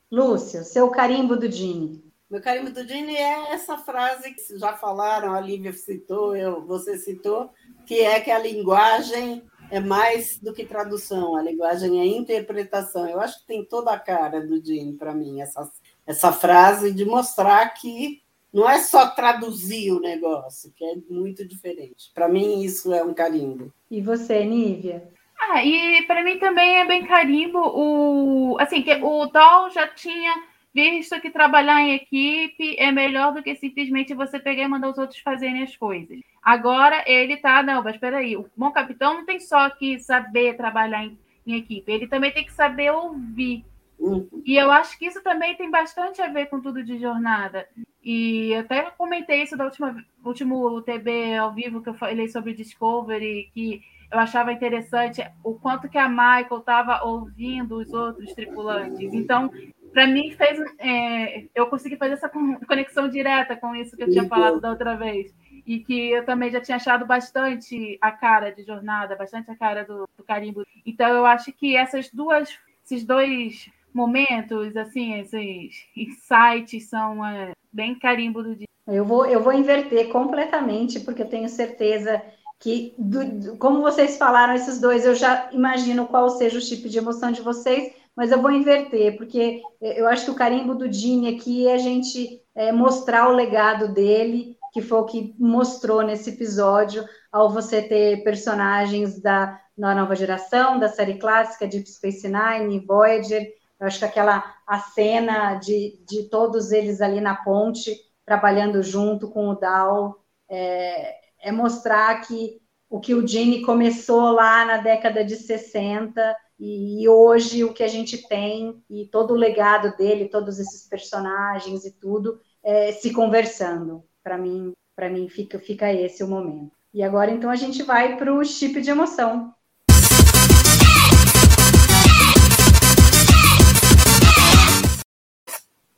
Lúcia, 0.10 0.64
seu 0.64 0.90
carimbo 0.90 1.36
do 1.36 1.50
Dini. 1.50 2.02
Meu 2.30 2.42
carimbo 2.42 2.72
do 2.72 2.86
Dini 2.86 3.16
é 3.16 3.52
essa 3.52 3.78
frase 3.78 4.34
que 4.34 4.58
já 4.58 4.74
falaram, 4.74 5.34
a 5.34 5.42
Lívia 5.42 5.74
citou, 5.74 6.36
eu, 6.36 6.66
você 6.66 6.98
citou, 6.98 7.50
que 7.86 8.00
é 8.00 8.22
que 8.22 8.32
a 8.32 8.40
linguagem 8.40 9.44
é 9.70 9.82
mais 9.82 10.40
do 10.40 10.54
que 10.54 10.66
tradução, 10.66 11.36
a 11.36 11.42
linguagem 11.42 12.00
é 12.00 12.06
interpretação. 12.06 13.10
Eu 13.10 13.20
acho 13.20 13.42
que 13.42 13.48
tem 13.48 13.66
toda 13.66 13.92
a 13.92 14.00
cara 14.00 14.40
do 14.40 14.62
Dini 14.62 14.94
para 14.94 15.14
mim, 15.14 15.42
essa, 15.42 15.70
essa 16.08 16.32
frase 16.32 16.94
de 16.94 17.04
mostrar 17.04 17.68
que 17.74 18.23
não 18.54 18.70
é 18.70 18.80
só 18.80 19.08
traduzir 19.08 19.92
o 19.92 20.00
negócio, 20.00 20.72
que 20.76 20.86
é 20.86 20.96
muito 21.10 21.46
diferente. 21.46 22.12
Para 22.14 22.30
mim, 22.30 22.62
isso 22.62 22.94
é 22.94 23.04
um 23.04 23.14
carimbo. 23.14 23.74
E 23.90 24.02
você, 24.02 24.46
Nívia? 24.46 25.10
Ah, 25.40 25.66
e 25.66 26.04
para 26.04 26.24
mim 26.24 26.38
também 26.38 26.78
é 26.78 26.86
bem 26.86 27.06
carimbo 27.06 27.60
o 27.60 28.58
assim 28.60 28.82
que 28.82 28.94
o 28.94 29.26
Doll 29.26 29.72
já 29.72 29.88
tinha 29.88 30.34
visto 30.74 31.20
que 31.20 31.30
trabalhar 31.30 31.82
em 31.82 31.94
equipe 31.94 32.76
é 32.80 32.92
melhor 32.92 33.34
do 33.34 33.44
que 33.44 33.56
simplesmente 33.56 34.14
você 34.14 34.40
pegar 34.40 34.64
e 34.64 34.68
mandar 34.68 34.90
os 34.90 34.98
outros 34.98 35.20
fazerem 35.20 35.62
as 35.62 35.76
coisas. 35.76 36.20
Agora 36.42 37.04
ele 37.06 37.38
tá, 37.38 37.62
não, 37.62 37.84
mas 37.84 37.96
espera 37.96 38.18
aí, 38.18 38.36
o 38.36 38.50
bom 38.56 38.72
capitão 38.72 39.16
não 39.16 39.26
tem 39.26 39.40
só 39.40 39.70
que 39.70 40.00
saber 40.00 40.56
trabalhar 40.56 41.04
em, 41.04 41.18
em 41.46 41.56
equipe, 41.56 41.92
ele 41.92 42.08
também 42.08 42.32
tem 42.32 42.46
que 42.46 42.54
saber 42.54 42.92
ouvir. 42.92 43.66
Uhum. 44.00 44.28
E 44.46 44.56
eu 44.56 44.72
acho 44.72 44.98
que 44.98 45.06
isso 45.06 45.22
também 45.22 45.56
tem 45.56 45.70
bastante 45.70 46.22
a 46.22 46.28
ver 46.28 46.48
com 46.48 46.60
tudo 46.60 46.84
de 46.84 46.98
jornada. 47.00 47.68
E 48.04 48.54
até 48.56 48.92
comentei 48.92 49.44
isso 49.44 49.56
da 49.56 49.64
última 49.66 49.96
último 50.26 50.82
TB 50.82 51.36
ao 51.36 51.54
vivo 51.54 51.82
que 51.82 51.90
eu 51.90 51.94
falei 51.94 52.28
sobre 52.28 52.54
Discovery, 52.54 53.50
que 53.54 53.82
eu 54.12 54.20
achava 54.20 54.52
interessante 54.52 55.26
o 55.44 55.56
quanto 55.56 55.90
que 55.90 55.98
a 55.98 56.08
Michael 56.08 56.60
estava 56.60 57.04
ouvindo 57.04 57.78
os 57.78 57.92
outros 57.94 58.34
tripulantes. 58.34 59.14
Então, 59.14 59.50
para 59.92 60.06
mim, 60.06 60.32
fez, 60.32 60.60
é, 60.80 61.46
eu 61.56 61.68
consegui 61.68 61.96
fazer 61.96 62.14
essa 62.14 62.30
conexão 62.30 63.08
direta 63.08 63.56
com 63.56 63.76
isso 63.76 63.96
que 63.96 64.04
eu 64.04 64.10
tinha 64.10 64.28
falado 64.28 64.60
da 64.60 64.70
outra 64.70 64.96
vez. 64.96 65.34
E 65.66 65.80
que 65.80 66.12
eu 66.12 66.26
também 66.26 66.52
já 66.52 66.60
tinha 66.60 66.76
achado 66.76 67.06
bastante 67.06 67.98
a 68.02 68.12
cara 68.12 68.52
de 68.52 68.64
jornada, 68.64 69.16
bastante 69.16 69.50
a 69.50 69.56
cara 69.56 69.86
do, 69.86 70.08
do 70.18 70.24
carimbo. 70.24 70.64
Então, 70.86 71.08
eu 71.10 71.26
acho 71.26 71.54
que 71.54 71.76
essas 71.76 72.10
duas, 72.12 72.56
esses 72.84 73.06
dois 73.06 73.70
momentos, 73.94 74.76
assim, 74.76 75.20
esses 75.20 75.88
insights 75.96 76.90
são 76.90 77.26
é, 77.26 77.54
bem 77.74 77.98
carimbo 77.98 78.44
do 78.44 78.56
dia. 78.56 78.68
Eu 78.88 79.06
vou, 79.06 79.26
eu 79.26 79.42
vou 79.42 79.54
inverter 79.54 80.10
completamente, 80.10 81.00
porque 81.00 81.22
eu 81.22 81.30
tenho 81.30 81.50
certeza 81.50 82.22
que, 82.60 82.94
do, 82.98 83.58
como 83.58 83.82
vocês 83.82 84.18
falaram, 84.18 84.54
esses 84.54 84.80
dois, 84.80 85.06
eu 85.06 85.16
já 85.16 85.50
imagino 85.52 86.06
qual 86.06 86.30
seja 86.30 86.58
o 86.58 86.62
tipo 86.62 86.88
de 86.88 86.98
emoção 86.98 87.32
de 87.32 87.42
vocês, 87.42 87.94
mas 88.16 88.32
eu 88.32 88.42
vou 88.42 88.52
inverter, 88.52 89.18
porque 89.18 89.62
eu 89.82 90.08
acho 90.08 90.26
que 90.26 90.32
o 90.32 90.36
carimbo 90.36 90.76
do 90.76 90.88
Dini 90.88 91.36
aqui 91.36 91.68
é 91.68 91.74
a 91.74 91.78
gente 91.78 92.42
é, 92.56 92.72
mostrar 92.72 93.28
o 93.30 93.36
legado 93.36 93.92
dele, 93.92 94.56
que 94.72 94.82
foi 94.82 95.00
o 95.00 95.06
que 95.06 95.36
mostrou 95.40 96.02
nesse 96.02 96.30
episódio, 96.30 97.04
ao 97.32 97.50
você 97.50 97.82
ter 97.82 98.24
personagens 98.24 99.20
da, 99.20 99.60
da 99.78 99.96
nova 99.96 100.16
geração, 100.16 100.78
da 100.78 100.88
série 100.88 101.16
clássica, 101.16 101.68
Deep 101.68 101.90
Space 101.90 102.28
Nine, 102.28 102.86
Voyager, 102.86 103.52
eu 103.84 103.88
acho 103.88 104.00
que 104.00 104.06
aquela 104.06 104.56
a 104.66 104.80
cena 104.80 105.56
de, 105.56 106.02
de 106.08 106.30
todos 106.30 106.72
eles 106.72 107.02
ali 107.02 107.20
na 107.20 107.36
ponte, 107.36 107.94
trabalhando 108.26 108.82
junto 108.82 109.30
com 109.30 109.50
o 109.50 109.56
Dal, 109.56 110.24
é, 110.50 111.16
é 111.42 111.52
mostrar 111.52 112.22
que 112.22 112.62
o 112.90 113.02
que 113.02 113.14
o 113.14 113.28
Gene 113.28 113.62
começou 113.62 114.32
lá 114.32 114.64
na 114.64 114.78
década 114.78 115.26
de 115.26 115.36
60 115.36 116.34
e 116.58 117.06
hoje 117.10 117.66
o 117.66 117.74
que 117.74 117.84
a 117.84 117.88
gente 117.90 118.26
tem 118.30 118.82
e 118.90 119.06
todo 119.08 119.32
o 119.32 119.38
legado 119.38 119.98
dele, 119.98 120.30
todos 120.30 120.60
esses 120.60 120.88
personagens 120.88 121.84
e 121.84 121.92
tudo 121.92 122.40
é, 122.64 122.94
se 122.94 123.12
conversando. 123.12 124.02
Para 124.24 124.38
mim, 124.38 124.72
para 124.96 125.10
mim 125.10 125.28
fica 125.28 125.60
fica 125.60 125.92
esse 125.92 126.24
o 126.24 126.28
momento. 126.30 126.72
E 126.94 127.04
agora 127.04 127.32
então 127.32 127.50
a 127.50 127.58
gente 127.58 127.84
vai 127.84 128.16
para 128.16 128.34
o 128.34 128.46
chip 128.46 128.80
de 128.80 128.92
emoção. 128.92 129.54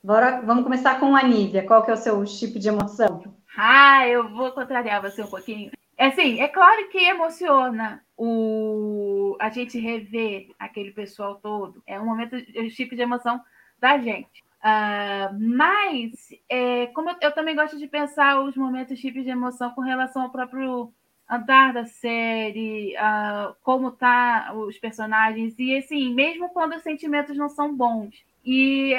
Bora, 0.06 0.40
vamos 0.40 0.62
começar 0.62 1.00
com 1.00 1.16
a 1.16 1.22
Nívia. 1.24 1.66
Qual 1.66 1.82
que 1.82 1.90
é 1.90 1.94
o 1.94 1.96
seu 1.96 2.24
chip 2.24 2.60
de 2.60 2.68
emoção? 2.68 3.24
Ah, 3.58 4.06
eu 4.06 4.28
vou 4.28 4.52
contrariar 4.52 5.02
você 5.02 5.20
um 5.20 5.26
pouquinho. 5.26 5.72
É 5.98 6.06
assim, 6.06 6.40
é 6.40 6.46
claro 6.46 6.88
que 6.90 6.98
emociona 6.98 8.00
o 8.16 9.36
a 9.40 9.50
gente 9.50 9.80
rever 9.80 10.50
aquele 10.60 10.92
pessoal 10.92 11.40
todo. 11.42 11.82
É 11.84 11.98
um 11.98 12.04
momento, 12.04 12.36
é 12.36 12.62
um 12.62 12.68
tipo 12.68 12.94
de 12.94 13.02
emoção 13.02 13.40
da 13.80 13.98
gente. 13.98 14.44
Uh, 14.60 15.34
mas, 15.40 16.12
é, 16.48 16.86
como 16.94 17.10
eu, 17.10 17.16
eu, 17.22 17.32
também 17.32 17.56
gosto 17.56 17.76
de 17.76 17.88
pensar 17.88 18.40
os 18.40 18.56
momentos 18.56 19.00
tipos 19.00 19.24
de 19.24 19.30
emoção 19.30 19.72
com 19.72 19.80
relação 19.80 20.22
ao 20.22 20.30
próprio 20.30 20.92
andar 21.28 21.72
da 21.72 21.84
série, 21.84 22.94
uh, 22.94 23.56
como 23.60 23.90
tá 23.90 24.52
os 24.54 24.78
personagens, 24.78 25.58
e 25.58 25.76
assim, 25.76 26.14
mesmo 26.14 26.48
quando 26.50 26.76
os 26.76 26.82
sentimentos 26.84 27.36
não 27.36 27.48
são 27.48 27.74
bons. 27.74 28.24
E 28.46 28.94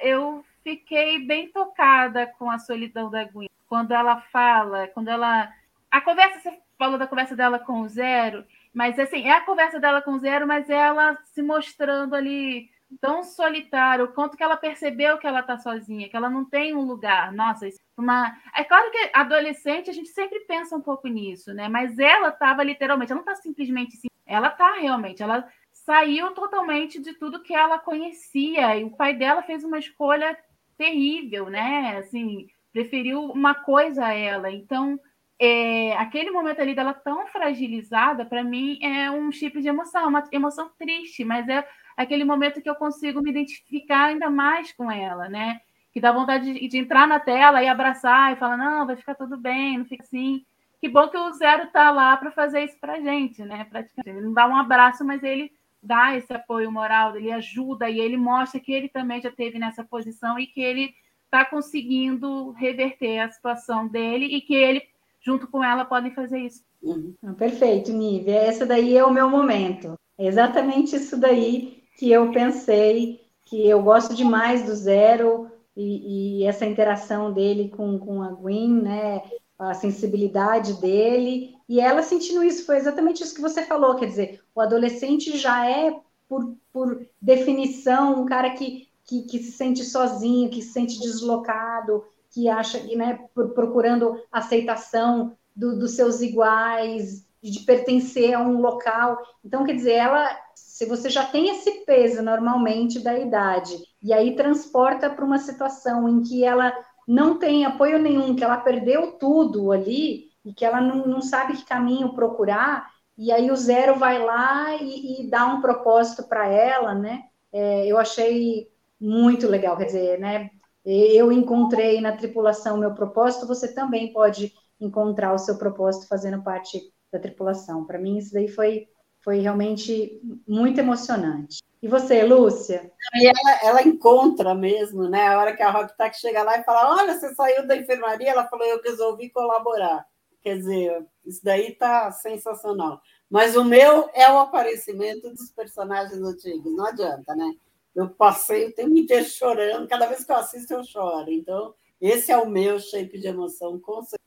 eu 0.00 0.44
fiquei 0.62 1.18
bem 1.18 1.50
tocada 1.50 2.26
com 2.38 2.48
a 2.48 2.58
solidão 2.58 3.10
da 3.10 3.24
Gwen. 3.24 3.50
Quando 3.68 3.92
ela 3.92 4.20
fala, 4.20 4.86
quando 4.88 5.08
ela. 5.08 5.52
A 5.90 6.00
conversa, 6.00 6.38
você 6.38 6.58
falou 6.78 6.96
da 6.96 7.06
conversa 7.06 7.34
dela 7.34 7.58
com 7.58 7.80
o 7.80 7.88
Zero, 7.88 8.44
mas 8.72 8.98
assim, 8.98 9.26
é 9.26 9.32
a 9.32 9.40
conversa 9.40 9.80
dela 9.80 10.00
com 10.00 10.12
o 10.12 10.18
Zero, 10.18 10.46
mas 10.46 10.70
ela 10.70 11.18
se 11.24 11.42
mostrando 11.42 12.14
ali 12.14 12.70
tão 13.00 13.24
solitário, 13.24 14.04
o 14.04 14.12
quanto 14.12 14.36
que 14.36 14.42
ela 14.42 14.56
percebeu 14.56 15.18
que 15.18 15.26
ela 15.26 15.40
está 15.40 15.58
sozinha, 15.58 16.08
que 16.08 16.16
ela 16.16 16.30
não 16.30 16.44
tem 16.44 16.76
um 16.76 16.82
lugar. 16.82 17.32
Nossa, 17.32 17.68
uma. 17.96 18.36
É 18.54 18.62
claro 18.62 18.88
que 18.92 19.10
adolescente 19.12 19.90
a 19.90 19.92
gente 19.92 20.10
sempre 20.10 20.40
pensa 20.40 20.76
um 20.76 20.80
pouco 20.80 21.08
nisso, 21.08 21.52
né? 21.52 21.68
Mas 21.68 21.98
ela 21.98 22.28
estava 22.28 22.62
literalmente, 22.62 23.10
ela 23.10 23.20
não 23.20 23.32
está 23.32 23.42
simplesmente 23.42 23.96
assim, 23.96 24.08
ela 24.24 24.48
está 24.48 24.74
realmente, 24.74 25.22
ela 25.22 25.48
saiu 25.84 26.32
totalmente 26.32 27.00
de 27.00 27.14
tudo 27.14 27.42
que 27.42 27.54
ela 27.54 27.78
conhecia 27.78 28.76
e 28.76 28.84
o 28.84 28.90
pai 28.90 29.14
dela 29.14 29.42
fez 29.42 29.62
uma 29.64 29.78
escolha 29.78 30.36
terrível, 30.76 31.48
né? 31.50 31.98
Assim, 31.98 32.48
preferiu 32.72 33.24
uma 33.26 33.54
coisa 33.54 34.06
a 34.06 34.12
ela. 34.12 34.50
Então, 34.50 34.98
é, 35.38 35.94
aquele 35.96 36.30
momento 36.30 36.60
ali 36.60 36.74
dela 36.74 36.94
tão 36.94 37.26
fragilizada, 37.26 38.24
para 38.24 38.42
mim, 38.42 38.78
é 38.82 39.10
um 39.10 39.30
tipo 39.30 39.60
de 39.60 39.68
emoção, 39.68 40.08
uma 40.08 40.24
emoção 40.32 40.70
triste, 40.78 41.24
mas 41.24 41.48
é 41.48 41.66
aquele 41.96 42.24
momento 42.24 42.62
que 42.62 42.68
eu 42.68 42.74
consigo 42.74 43.22
me 43.22 43.30
identificar 43.30 44.06
ainda 44.06 44.30
mais 44.30 44.72
com 44.72 44.90
ela, 44.90 45.28
né? 45.28 45.60
Que 45.92 46.00
dá 46.00 46.10
vontade 46.12 46.52
de, 46.52 46.66
de 46.66 46.78
entrar 46.78 47.06
na 47.06 47.20
tela 47.20 47.62
e 47.62 47.68
abraçar 47.68 48.32
e 48.32 48.36
falar: 48.36 48.56
não, 48.56 48.86
vai 48.86 48.96
ficar 48.96 49.14
tudo 49.14 49.36
bem, 49.36 49.78
não 49.78 49.84
fica 49.84 50.02
assim. 50.02 50.44
Que 50.80 50.88
bom 50.88 51.08
que 51.08 51.16
o 51.16 51.32
Zero 51.32 51.68
tá 51.68 51.90
lá 51.90 52.16
para 52.16 52.30
fazer 52.30 52.64
isso 52.64 52.78
pra 52.80 53.00
gente, 53.00 53.42
né? 53.42 53.64
Praticamente. 53.64 54.10
Ele 54.10 54.26
não 54.26 54.34
dá 54.34 54.46
um 54.46 54.56
abraço, 54.56 55.04
mas 55.04 55.22
ele 55.22 55.50
dá 55.84 56.16
esse 56.16 56.32
apoio 56.32 56.72
moral, 56.72 57.16
ele 57.16 57.30
ajuda 57.30 57.88
e 57.88 58.00
ele 58.00 58.16
mostra 58.16 58.58
que 58.58 58.72
ele 58.72 58.88
também 58.88 59.20
já 59.20 59.30
teve 59.30 59.58
nessa 59.58 59.84
posição 59.84 60.38
e 60.38 60.46
que 60.46 60.60
ele 60.60 60.94
está 61.24 61.44
conseguindo 61.44 62.50
reverter 62.52 63.18
a 63.18 63.30
situação 63.30 63.86
dele 63.86 64.26
e 64.26 64.40
que 64.40 64.54
ele 64.54 64.82
junto 65.24 65.46
com 65.46 65.64
ela, 65.64 65.84
podem 65.84 66.12
fazer 66.12 66.38
isso. 66.40 66.62
Uhum. 66.82 67.14
Perfeito, 67.38 67.90
Nívia. 67.92 68.46
Esse 68.46 68.66
daí 68.66 68.96
é 68.96 69.04
o 69.04 69.12
meu 69.12 69.28
momento. 69.30 69.98
É 70.18 70.26
exatamente 70.26 70.94
isso 70.94 71.16
daí 71.16 71.82
que 71.96 72.12
eu 72.12 72.30
pensei, 72.30 73.22
que 73.46 73.66
eu 73.66 73.82
gosto 73.82 74.14
demais 74.14 74.64
do 74.66 74.74
Zero 74.74 75.50
e, 75.74 76.42
e 76.42 76.44
essa 76.44 76.66
interação 76.66 77.32
dele 77.32 77.70
com, 77.70 77.98
com 77.98 78.22
a 78.22 78.28
Gwen, 78.28 78.82
né? 78.82 79.22
A 79.58 79.72
sensibilidade 79.74 80.74
dele 80.80 81.54
e 81.68 81.80
ela 81.80 82.02
sentindo 82.02 82.42
isso, 82.42 82.66
foi 82.66 82.76
exatamente 82.76 83.22
isso 83.22 83.34
que 83.34 83.40
você 83.40 83.62
falou, 83.64 83.96
quer 83.96 84.06
dizer, 84.06 84.42
o 84.54 84.60
adolescente 84.60 85.36
já 85.36 85.68
é, 85.68 85.98
por, 86.28 86.54
por 86.72 87.06
definição, 87.20 88.20
um 88.20 88.26
cara 88.26 88.50
que, 88.50 88.88
que, 89.04 89.22
que 89.22 89.38
se 89.38 89.52
sente 89.52 89.84
sozinho, 89.84 90.50
que 90.50 90.62
se 90.62 90.72
sente 90.72 91.00
deslocado, 91.00 92.04
que 92.30 92.48
acha, 92.48 92.78
né, 92.96 93.18
procurando 93.54 94.20
aceitação 94.30 95.36
do, 95.54 95.78
dos 95.78 95.92
seus 95.92 96.20
iguais, 96.20 97.24
de 97.42 97.60
pertencer 97.60 98.34
a 98.34 98.40
um 98.40 98.60
local. 98.60 99.18
Então, 99.44 99.64
quer 99.64 99.74
dizer, 99.74 99.92
ela, 99.92 100.28
se 100.54 100.84
você 100.86 101.08
já 101.08 101.24
tem 101.24 101.50
esse 101.50 101.84
peso 101.84 102.22
normalmente 102.22 102.98
da 102.98 103.18
idade, 103.18 103.76
e 104.02 104.12
aí 104.12 104.34
transporta 104.34 105.08
para 105.08 105.24
uma 105.24 105.38
situação 105.38 106.08
em 106.08 106.22
que 106.22 106.44
ela 106.44 106.72
não 107.06 107.38
tem 107.38 107.64
apoio 107.64 107.98
nenhum, 107.98 108.34
que 108.34 108.44
ela 108.44 108.56
perdeu 108.56 109.12
tudo 109.12 109.72
ali, 109.72 110.30
e 110.44 110.52
que 110.52 110.64
ela 110.64 110.80
não, 110.80 111.06
não 111.06 111.22
sabe 111.22 111.56
que 111.56 111.64
caminho 111.64 112.14
procurar, 112.14 112.90
e 113.16 113.32
aí 113.32 113.50
o 113.50 113.56
zero 113.56 113.98
vai 113.98 114.22
lá 114.22 114.74
e, 114.76 115.22
e 115.22 115.30
dá 115.30 115.46
um 115.46 115.60
propósito 115.60 116.24
para 116.24 116.46
ela, 116.48 116.94
né? 116.94 117.24
É, 117.52 117.86
eu 117.86 117.98
achei 117.98 118.68
muito 119.00 119.46
legal, 119.46 119.76
quer 119.76 119.86
dizer, 119.86 120.18
né? 120.18 120.50
Eu 120.84 121.32
encontrei 121.32 122.00
na 122.00 122.16
tripulação 122.16 122.76
meu 122.76 122.92
propósito, 122.92 123.46
você 123.46 123.72
também 123.72 124.12
pode 124.12 124.52
encontrar 124.80 125.32
o 125.32 125.38
seu 125.38 125.56
propósito 125.56 126.08
fazendo 126.08 126.42
parte 126.42 126.80
da 127.10 127.18
tripulação. 127.18 127.86
Para 127.86 127.98
mim, 127.98 128.18
isso 128.18 128.34
daí 128.34 128.48
foi, 128.48 128.88
foi 129.22 129.38
realmente 129.38 130.20
muito 130.46 130.78
emocionante. 130.78 131.62
E 131.84 131.86
você, 131.86 132.24
Lúcia? 132.24 132.90
E 133.14 133.26
ela, 133.26 133.58
ela 133.62 133.82
encontra 133.82 134.54
mesmo, 134.54 135.06
né? 135.06 135.28
A 135.28 135.38
hora 135.38 135.54
que 135.54 135.62
a 135.62 135.70
Rock 135.70 135.94
Tack 135.98 136.18
chega 136.18 136.42
lá 136.42 136.58
e 136.58 136.64
fala: 136.64 136.96
Olha, 136.96 137.12
você 137.12 137.34
saiu 137.34 137.66
da 137.66 137.76
enfermaria, 137.76 138.30
ela 138.30 138.48
falou: 138.48 138.64
Eu 138.64 138.80
resolvi 138.80 139.28
colaborar. 139.28 140.06
Quer 140.40 140.56
dizer, 140.56 141.06
isso 141.26 141.44
daí 141.44 141.72
está 141.72 142.10
sensacional. 142.10 143.02
Mas 143.28 143.54
o 143.54 143.62
meu 143.62 144.08
é 144.14 144.32
o 144.32 144.38
aparecimento 144.38 145.28
dos 145.28 145.50
personagens 145.50 146.22
antigos, 146.22 146.74
não 146.74 146.86
adianta, 146.86 147.36
né? 147.36 147.52
Eu 147.94 148.08
passei 148.08 148.68
o 148.68 148.74
tempo 148.74 148.96
inteiro 148.96 149.26
chorando, 149.26 149.86
cada 149.86 150.06
vez 150.06 150.24
que 150.24 150.32
eu 150.32 150.36
assisto 150.36 150.72
eu 150.72 150.84
choro. 150.84 151.30
Então, 151.30 151.74
esse 152.00 152.32
é 152.32 152.38
o 152.38 152.48
meu 152.48 152.80
shape 152.80 153.18
de 153.18 153.26
emoção, 153.26 153.78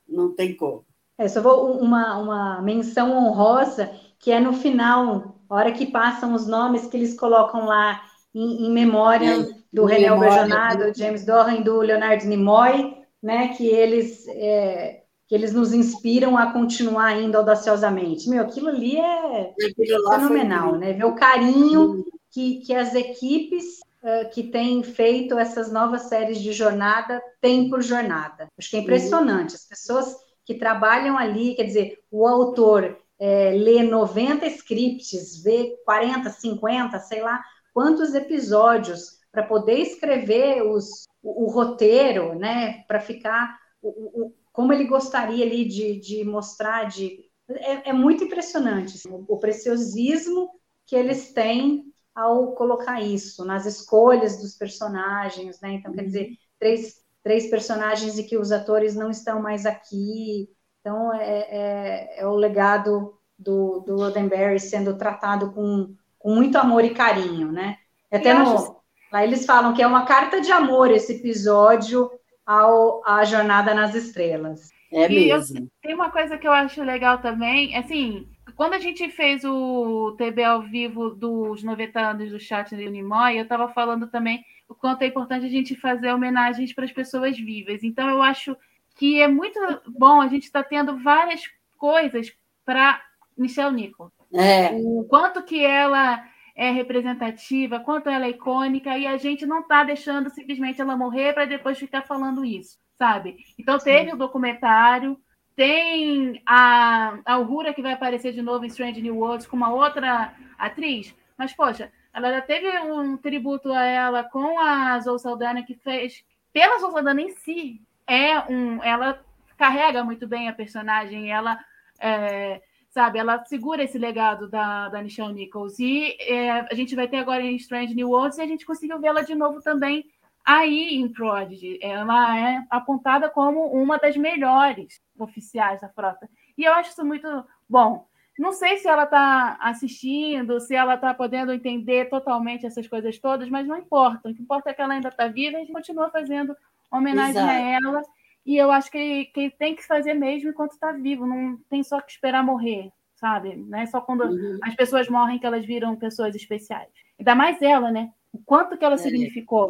não 0.07 0.35
tem 0.35 0.55
como. 0.55 0.85
É, 1.17 1.27
só 1.27 1.41
vou 1.41 1.71
uma, 1.79 2.19
uma 2.19 2.61
menção 2.61 3.17
honrosa, 3.17 3.91
que 4.19 4.31
é 4.31 4.39
no 4.39 4.53
final, 4.53 5.36
a 5.49 5.55
hora 5.55 5.71
que 5.71 5.85
passam 5.85 6.33
os 6.33 6.47
nomes 6.47 6.87
que 6.87 6.97
eles 6.97 7.13
colocam 7.13 7.65
lá 7.65 8.01
em, 8.33 8.67
em 8.67 8.71
memória 8.71 9.47
do 9.71 9.85
René 9.85 10.07
Alberjonado, 10.07 10.91
do 10.91 10.97
James 10.97 11.25
Doran 11.25 11.61
do 11.61 11.79
Leonardo 11.79 12.25
Nimoy, 12.25 12.95
né, 13.21 13.49
que 13.49 13.67
eles 13.67 14.27
é, 14.29 15.01
que 15.27 15.35
eles 15.35 15.53
nos 15.53 15.73
inspiram 15.73 16.37
a 16.37 16.53
continuar 16.53 17.19
indo 17.19 17.37
audaciosamente. 17.37 18.29
Meu, 18.29 18.43
aquilo 18.43 18.69
ali 18.69 18.97
é 18.97 19.53
fenomenal, 19.85 20.77
né? 20.77 20.93
Ver 20.93 21.03
o 21.03 21.15
carinho 21.15 22.05
que, 22.31 22.61
que 22.61 22.73
as 22.73 22.95
equipes 22.95 23.79
uh, 24.01 24.29
que 24.31 24.43
têm 24.43 24.81
feito 24.83 25.37
essas 25.37 25.71
novas 25.71 26.03
séries 26.03 26.39
de 26.39 26.53
jornada 26.53 27.21
têm 27.41 27.69
por 27.69 27.81
jornada. 27.81 28.47
Acho 28.57 28.69
que 28.69 28.77
é 28.77 28.79
impressionante. 28.79 29.55
As 29.55 29.67
pessoas 29.67 30.15
que 30.45 30.55
trabalham 30.55 31.17
ali, 31.17 31.55
quer 31.55 31.63
dizer, 31.63 31.99
o 32.09 32.25
autor 32.25 32.97
é, 33.19 33.51
lê 33.51 33.83
90 33.83 34.45
scripts, 34.47 35.41
vê 35.41 35.75
40, 35.85 36.29
50, 36.29 36.99
sei 36.99 37.21
lá, 37.21 37.43
quantos 37.73 38.13
episódios 38.13 39.17
para 39.31 39.43
poder 39.43 39.79
escrever 39.79 40.63
os, 40.63 41.05
o, 41.21 41.45
o 41.45 41.49
roteiro, 41.49 42.37
né? 42.37 42.83
Para 42.87 42.99
ficar 42.99 43.57
o, 43.81 43.89
o 44.25 44.33
como 44.51 44.73
ele 44.73 44.85
gostaria 44.85 45.45
ali 45.45 45.65
de, 45.65 45.99
de 45.99 46.23
mostrar, 46.23 46.85
de 46.85 47.29
é, 47.47 47.89
é 47.89 47.93
muito 47.93 48.23
impressionante 48.23 48.95
assim, 48.95 49.09
o, 49.11 49.23
o 49.27 49.37
preciosismo 49.37 50.49
que 50.87 50.95
eles 50.95 51.31
têm 51.31 51.85
ao 52.15 52.53
colocar 52.55 52.99
isso 52.99 53.45
nas 53.45 53.67
escolhas 53.67 54.41
dos 54.41 54.55
personagens, 54.55 55.61
né? 55.61 55.73
Então, 55.73 55.93
quer 55.93 56.03
dizer, 56.03 56.31
três, 56.59 56.95
três 57.21 57.47
personagens 57.47 58.17
e 58.17 58.23
que 58.23 58.35
os 58.39 58.51
atores 58.51 58.95
não 58.95 59.11
estão 59.11 59.39
mais 59.39 59.67
aqui. 59.67 60.49
Então, 60.87 61.13
é, 61.13 61.47
é, 61.49 62.19
é 62.19 62.25
o 62.25 62.33
legado 62.33 63.13
do, 63.37 63.83
do 63.85 63.97
Roddenberry 63.97 64.57
sendo 64.57 64.97
tratado 64.97 65.51
com, 65.51 65.93
com 66.17 66.33
muito 66.33 66.57
amor 66.57 66.85
e 66.85 66.91
carinho, 66.91 67.51
né? 67.51 67.75
Até 68.09 68.33
no, 68.33 68.53
acho... 68.53 68.77
lá 69.11 69.21
eles 69.21 69.45
falam 69.45 69.73
que 69.73 69.81
é 69.81 69.87
uma 69.87 70.05
carta 70.05 70.39
de 70.39 70.49
amor 70.49 70.89
esse 70.89 71.15
episódio 71.15 72.09
ao, 72.45 73.01
à 73.05 73.25
Jornada 73.25 73.73
nas 73.73 73.95
Estrelas. 73.95 74.69
É 74.89 75.09
mesmo. 75.09 75.59
Eu, 75.59 75.67
tem 75.81 75.93
uma 75.93 76.09
coisa 76.09 76.37
que 76.37 76.47
eu 76.47 76.53
acho 76.53 76.81
legal 76.81 77.17
também, 77.17 77.75
assim, 77.75 78.25
quando 78.55 78.75
a 78.75 78.79
gente 78.79 79.09
fez 79.09 79.43
o 79.43 80.15
TB 80.17 80.41
ao 80.41 80.61
vivo 80.61 81.09
dos 81.09 81.63
90 81.63 81.99
anos 81.99 82.31
do 82.31 82.39
chat 82.39 82.73
do 82.73 82.89
Nimoy, 82.89 83.35
eu 83.35 83.43
estava 83.43 83.67
falando 83.67 84.07
também 84.07 84.41
o 84.69 84.73
quanto 84.73 85.01
é 85.01 85.07
importante 85.07 85.47
a 85.47 85.49
gente 85.49 85.75
fazer 85.75 86.13
homenagens 86.13 86.71
para 86.71 86.85
as 86.85 86.93
pessoas 86.93 87.37
vivas. 87.37 87.83
Então, 87.83 88.07
eu 88.07 88.21
acho 88.21 88.55
que 88.97 89.21
é 89.21 89.27
muito 89.27 89.59
bom 89.87 90.19
a 90.19 90.27
gente 90.27 90.43
estar 90.43 90.63
tá 90.63 90.69
tendo 90.69 90.97
várias 90.97 91.41
coisas 91.77 92.31
para 92.65 93.01
Michelle 93.37 93.73
Nichol. 93.73 94.11
É. 94.33 94.71
O 94.73 95.05
quanto 95.07 95.43
que 95.43 95.63
ela 95.63 96.23
é 96.55 96.71
representativa, 96.71 97.79
quanto 97.79 98.09
ela 98.09 98.25
é 98.25 98.31
icônica, 98.31 98.97
e 98.97 99.05
a 99.05 99.15
gente 99.15 99.45
não 99.45 99.59
está 99.59 99.83
deixando 99.83 100.29
simplesmente 100.31 100.81
ela 100.81 100.97
morrer 100.97 101.33
para 101.33 101.45
depois 101.45 101.77
ficar 101.77 102.01
falando 102.01 102.43
isso, 102.43 102.79
sabe? 102.97 103.37
Então 103.57 103.77
teve 103.77 104.11
o 104.11 104.17
documentário, 104.17 105.17
tem 105.55 106.41
a, 106.45 107.19
a 107.25 107.37
Uhura 107.37 107.73
que 107.73 107.81
vai 107.81 107.93
aparecer 107.93 108.33
de 108.33 108.41
novo 108.41 108.65
em 108.65 108.69
Strange 108.69 109.01
New 109.01 109.17
Worlds 109.17 109.45
com 109.45 109.55
uma 109.55 109.71
outra 109.71 110.33
atriz, 110.57 111.15
mas 111.37 111.53
poxa, 111.53 111.91
ela 112.11 112.31
já 112.31 112.41
teve 112.41 112.67
um 112.79 113.15
tributo 113.15 113.71
a 113.71 113.83
ela 113.83 114.23
com 114.23 114.59
a 114.59 114.99
Zoe 114.99 115.19
Saldana 115.19 115.61
que 115.61 115.75
fez 115.75 116.23
pela 116.51 116.79
Zoe 116.79 116.91
Saldana 116.91 117.21
em 117.21 117.29
si 117.29 117.86
é 118.07 118.39
um, 118.51 118.81
ela 118.83 119.21
carrega 119.57 120.03
muito 120.03 120.27
bem 120.27 120.47
a 120.47 120.53
personagem, 120.53 121.31
ela 121.31 121.59
é, 121.99 122.61
sabe? 122.89 123.19
Ela 123.19 123.43
segura 123.45 123.83
esse 123.83 123.97
legado 123.97 124.49
da, 124.49 124.89
da 124.89 125.01
Nichelle 125.01 125.33
Nichols. 125.33 125.79
E 125.79 126.15
é, 126.21 126.51
a 126.51 126.73
gente 126.73 126.95
vai 126.95 127.07
ter 127.07 127.17
agora 127.17 127.43
em 127.43 127.55
Strange 127.55 127.93
New 127.93 128.09
Worlds 128.09 128.37
e 128.37 128.41
a 128.41 128.47
gente 128.47 128.65
conseguiu 128.65 128.99
vê-la 128.99 129.21
de 129.21 129.35
novo 129.35 129.61
também 129.61 130.05
aí 130.45 130.95
em 130.95 131.11
Prodigy. 131.11 131.77
Ela 131.81 132.39
é 132.39 132.63
apontada 132.69 133.29
como 133.29 133.65
uma 133.67 133.97
das 133.97 134.15
melhores 134.15 135.01
oficiais 135.19 135.81
da 135.81 135.89
frota. 135.89 136.29
E 136.57 136.63
eu 136.63 136.73
acho 136.73 136.91
isso 136.91 137.05
muito 137.05 137.27
bom. 137.67 138.07
Não 138.39 138.53
sei 138.53 138.77
se 138.77 138.87
ela 138.87 139.03
está 139.03 139.57
assistindo, 139.59 140.59
se 140.59 140.75
ela 140.75 140.93
está 140.93 141.13
podendo 141.13 141.51
entender 141.51 142.07
totalmente 142.07 142.65
essas 142.65 142.87
coisas 142.87 143.17
todas, 143.17 143.49
mas 143.49 143.67
não 143.67 143.77
importa. 143.77 144.29
O 144.29 144.33
que 144.33 144.41
importa 144.41 144.69
é 144.69 144.73
que 144.73 144.81
ela 144.81 144.93
ainda 144.93 145.09
está 145.09 145.27
viva 145.27 145.53
e 145.53 145.55
a 145.55 145.59
gente 145.59 145.73
continua 145.73 146.09
fazendo 146.11 146.55
homenagem 146.91 147.41
Exato. 147.41 147.49
a 147.49 147.59
ela 147.59 148.01
e 148.47 148.55
eu 148.55 148.71
acho 148.71 148.89
que, 148.89 149.25
que 149.25 149.49
tem 149.49 149.75
que 149.75 149.85
fazer 149.85 150.13
mesmo 150.13 150.49
enquanto 150.49 150.71
está 150.71 150.93
vivo, 150.93 151.27
não 151.27 151.57
tem 151.69 151.83
só 151.83 151.99
que 151.99 152.11
esperar 152.11 152.41
morrer, 152.41 152.89
sabe? 153.15 153.57
Não 153.57 153.77
é 153.77 153.85
só 153.85 153.99
quando 153.99 154.21
uhum. 154.21 154.57
as 154.63 154.73
pessoas 154.73 155.09
morrem 155.09 155.37
que 155.37 155.45
elas 155.45 155.65
viram 155.65 155.97
pessoas 155.97 156.33
especiais. 156.33 156.87
Ainda 157.19 157.35
mais 157.35 157.61
ela, 157.61 157.91
né? 157.91 158.09
O 158.31 158.39
quanto 158.39 158.77
que 158.77 158.85
ela 158.85 158.95
é, 158.95 158.97
significou 158.97 159.67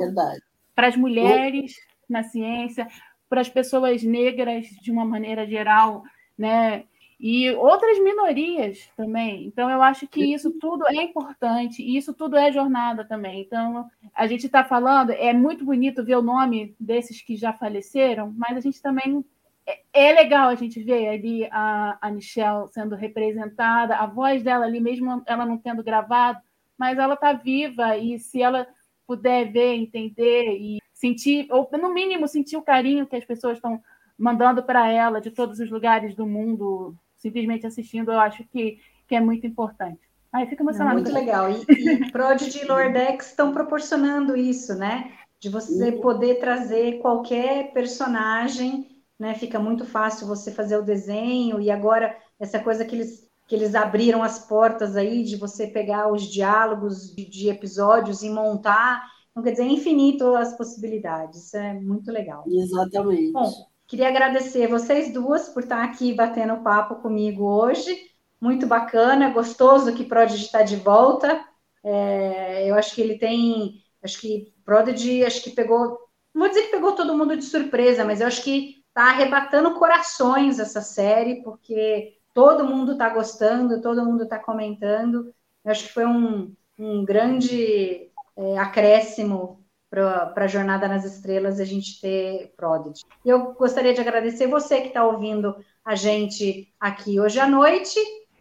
para 0.76 0.88
as 0.88 0.95
mulheres 0.95 1.76
na 2.07 2.22
ciência, 2.22 2.88
para 3.28 3.41
as 3.41 3.49
pessoas 3.49 4.03
negras 4.03 4.68
de 4.68 4.91
uma 4.91 5.03
maneira 5.03 5.47
geral, 5.47 6.03
né? 6.38 6.84
E 7.20 7.49
outras 7.51 7.97
minorias 7.99 8.89
também. 8.95 9.45
Então, 9.45 9.70
eu 9.70 9.82
acho 9.82 10.07
que 10.07 10.34
isso 10.34 10.51
tudo 10.59 10.88
é 10.88 10.95
importante 10.95 11.82
e 11.82 11.97
isso 11.97 12.13
tudo 12.13 12.38
é 12.38 12.51
jornada 12.51 13.03
também. 13.03 13.41
Então, 13.41 13.89
a 14.13 14.28
gente 14.28 14.45
está 14.45 14.63
falando, 14.63 15.11
é 15.11 15.34
muito 15.34 15.65
bonito 15.65 16.03
ver 16.03 16.18
o 16.18 16.22
nome 16.22 16.76
desses 16.80 17.22
que 17.22 17.36
já 17.36 17.51
faleceram, 17.51 18.34
mas 18.38 18.57
a 18.57 18.61
gente 18.61 18.82
também. 18.82 19.26
É, 19.65 20.09
é 20.09 20.13
legal 20.13 20.49
a 20.49 20.55
gente 20.55 20.82
ver 20.82 21.09
ali 21.09 21.45
a, 21.51 21.97
a 21.99 22.11
Michelle 22.11 22.68
sendo 22.70 22.95
representada, 22.95 23.95
a 23.97 24.05
voz 24.05 24.43
dela 24.43 24.65
ali, 24.65 24.80
mesmo 24.80 25.24
ela 25.26 25.45
não 25.45 25.57
tendo 25.57 25.84
gravado, 25.84 26.39
mas 26.78 26.97
ela 26.99 27.15
está 27.15 27.34
viva 27.34 27.97
e 27.97 28.20
se 28.20 28.41
ela 28.41 28.68
puder 29.07 29.51
ver, 29.51 29.74
entender 29.74 30.57
e 30.57 30.78
sentir, 30.93 31.47
ou 31.49 31.68
no 31.74 31.93
mínimo 31.93 32.28
sentir 32.28 32.57
o 32.57 32.61
carinho 32.61 33.07
que 33.07 33.15
as 33.15 33.26
pessoas 33.26 33.57
estão 33.57 33.82
mandando 34.18 34.63
para 34.63 34.89
ela 34.89 35.20
de 35.20 35.32
todos 35.32 35.59
os 35.59 35.70
lugares 35.70 36.15
do 36.15 36.26
mundo 36.26 36.95
simplesmente 37.18 37.65
assistindo, 37.65 38.11
eu 38.11 38.20
acho 38.20 38.43
que, 38.45 38.80
que 39.07 39.15
é 39.15 39.20
muito 39.20 39.45
importante. 39.45 39.99
Aí 40.32 40.45
fica 40.47 40.63
emocionado. 40.63 40.95
Muito 40.95 41.13
legal. 41.13 41.49
E, 41.51 41.65
e 41.70 42.11
Prodigy 42.11 42.63
e 42.63 42.65
Lordex 42.65 43.28
estão 43.28 43.53
proporcionando 43.53 44.36
isso, 44.36 44.76
né? 44.76 45.11
De 45.39 45.49
você 45.49 45.91
poder 45.91 46.39
trazer 46.39 46.99
qualquer 46.99 47.72
personagem 47.74 48.97
né? 49.20 49.34
Fica 49.34 49.59
muito 49.59 49.86
fácil 49.86 50.28
você 50.28 50.51
fazer 50.51 50.78
o 50.78 50.84
desenho 50.84 51.59
e 51.59 51.72
agora 51.72 52.15
essa 52.39 52.59
coisa 52.59 52.86
que 52.86 52.95
eles 52.95 53.28
que 53.47 53.55
eles 53.55 53.76
abriram 53.76 54.22
as 54.22 54.39
portas 54.39 54.97
aí 54.97 55.24
de 55.24 55.38
você 55.38 55.68
pegar 55.68 56.11
os 56.11 56.24
diálogos 56.24 57.15
de, 57.15 57.24
de 57.24 57.47
episódios 57.47 58.22
e 58.22 58.30
montar. 58.30 59.09
Então, 59.32 59.41
quer 59.41 59.51
dizer, 59.51 59.63
é 59.63 59.68
infinito 59.68 60.36
as 60.36 60.57
possibilidades. 60.57 61.45
Isso 61.45 61.55
é 61.55 61.74
muito 61.74 62.11
legal. 62.11 62.43
Exatamente. 62.45 63.32
Bom, 63.32 63.49
queria 63.88 64.09
agradecer 64.09 64.67
vocês 64.67 65.13
duas 65.13 65.49
por 65.49 65.63
estar 65.63 65.83
aqui 65.83 66.13
batendo 66.13 66.61
papo 66.61 66.95
comigo 66.95 67.45
hoje. 67.45 68.11
Muito 68.39 68.67
bacana, 68.67 69.29
gostoso 69.29 69.95
que 69.95 70.03
Prodigy 70.03 70.45
está 70.45 70.61
de 70.61 70.75
volta. 70.75 71.43
É, 71.83 72.69
eu 72.69 72.75
acho 72.75 72.93
que 72.93 73.01
ele 73.01 73.17
tem, 73.17 73.81
acho 74.03 74.19
que 74.19 74.53
Prodigy, 74.65 75.23
acho 75.23 75.41
que 75.41 75.51
pegou, 75.51 75.97
não 76.33 76.41
vou 76.41 76.49
dizer 76.49 76.63
que 76.63 76.71
pegou 76.71 76.91
todo 76.93 77.17
mundo 77.17 77.35
de 77.35 77.45
surpresa, 77.45 78.03
mas 78.03 78.21
eu 78.21 78.27
acho 78.27 78.43
que 78.43 78.83
está 78.89 79.09
arrebatando 79.09 79.75
corações 79.75 80.59
essa 80.59 80.81
série, 80.81 81.41
porque 81.43 82.17
todo 82.33 82.65
mundo 82.65 82.91
está 82.91 83.09
gostando, 83.09 83.81
todo 83.81 84.05
mundo 84.05 84.23
está 84.23 84.38
comentando. 84.38 85.33
Eu 85.63 85.71
acho 85.71 85.85
que 85.85 85.93
foi 85.93 86.05
um, 86.05 86.53
um 86.77 87.05
grande 87.05 88.11
é, 88.35 88.57
acréscimo 88.57 89.65
para 89.89 90.33
a 90.35 90.47
Jornada 90.47 90.88
nas 90.88 91.05
Estrelas 91.05 91.59
a 91.59 91.65
gente 91.65 91.99
ter 92.01 92.53
Prodigy. 92.57 93.01
Eu 93.25 93.53
gostaria 93.53 93.93
de 93.93 94.01
agradecer 94.01 94.47
você 94.47 94.81
que 94.81 94.88
está 94.89 95.05
ouvindo 95.05 95.55
a 95.83 95.95
gente 95.95 96.73
aqui 96.79 97.19
hoje 97.19 97.39
à 97.39 97.47
noite 97.47 97.99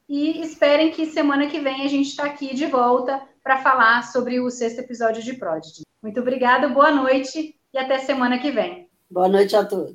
e 0.08 0.40
esperem 0.40 0.90
que 0.90 1.06
semana 1.06 1.46
que 1.46 1.60
vem 1.60 1.84
a 1.84 1.88
gente 1.88 2.08
está 2.08 2.24
aqui 2.24 2.54
de 2.54 2.66
volta 2.66 3.20
para 3.42 3.58
falar 3.58 4.02
sobre 4.02 4.40
o 4.40 4.50
sexto 4.50 4.80
episódio 4.80 5.22
de 5.22 5.34
Prodigy. 5.34 5.82
Muito 6.02 6.20
obrigada, 6.20 6.68
boa 6.68 6.90
noite 6.90 7.54
e 7.72 7.78
até 7.78 7.98
semana 7.98 8.38
que 8.38 8.50
vem. 8.50 8.88
Boa 9.10 9.28
noite 9.28 9.54
a 9.54 9.64
todos. 9.64 9.94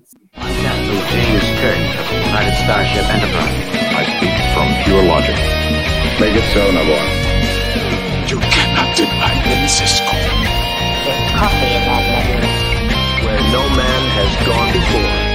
coffee 11.41 11.73
in 11.73 11.83
that. 11.89 13.23
Where 13.25 13.41
no 13.51 13.63
man 13.75 14.03
has 14.13 14.45
gone 14.45 14.73
before. 14.73 15.30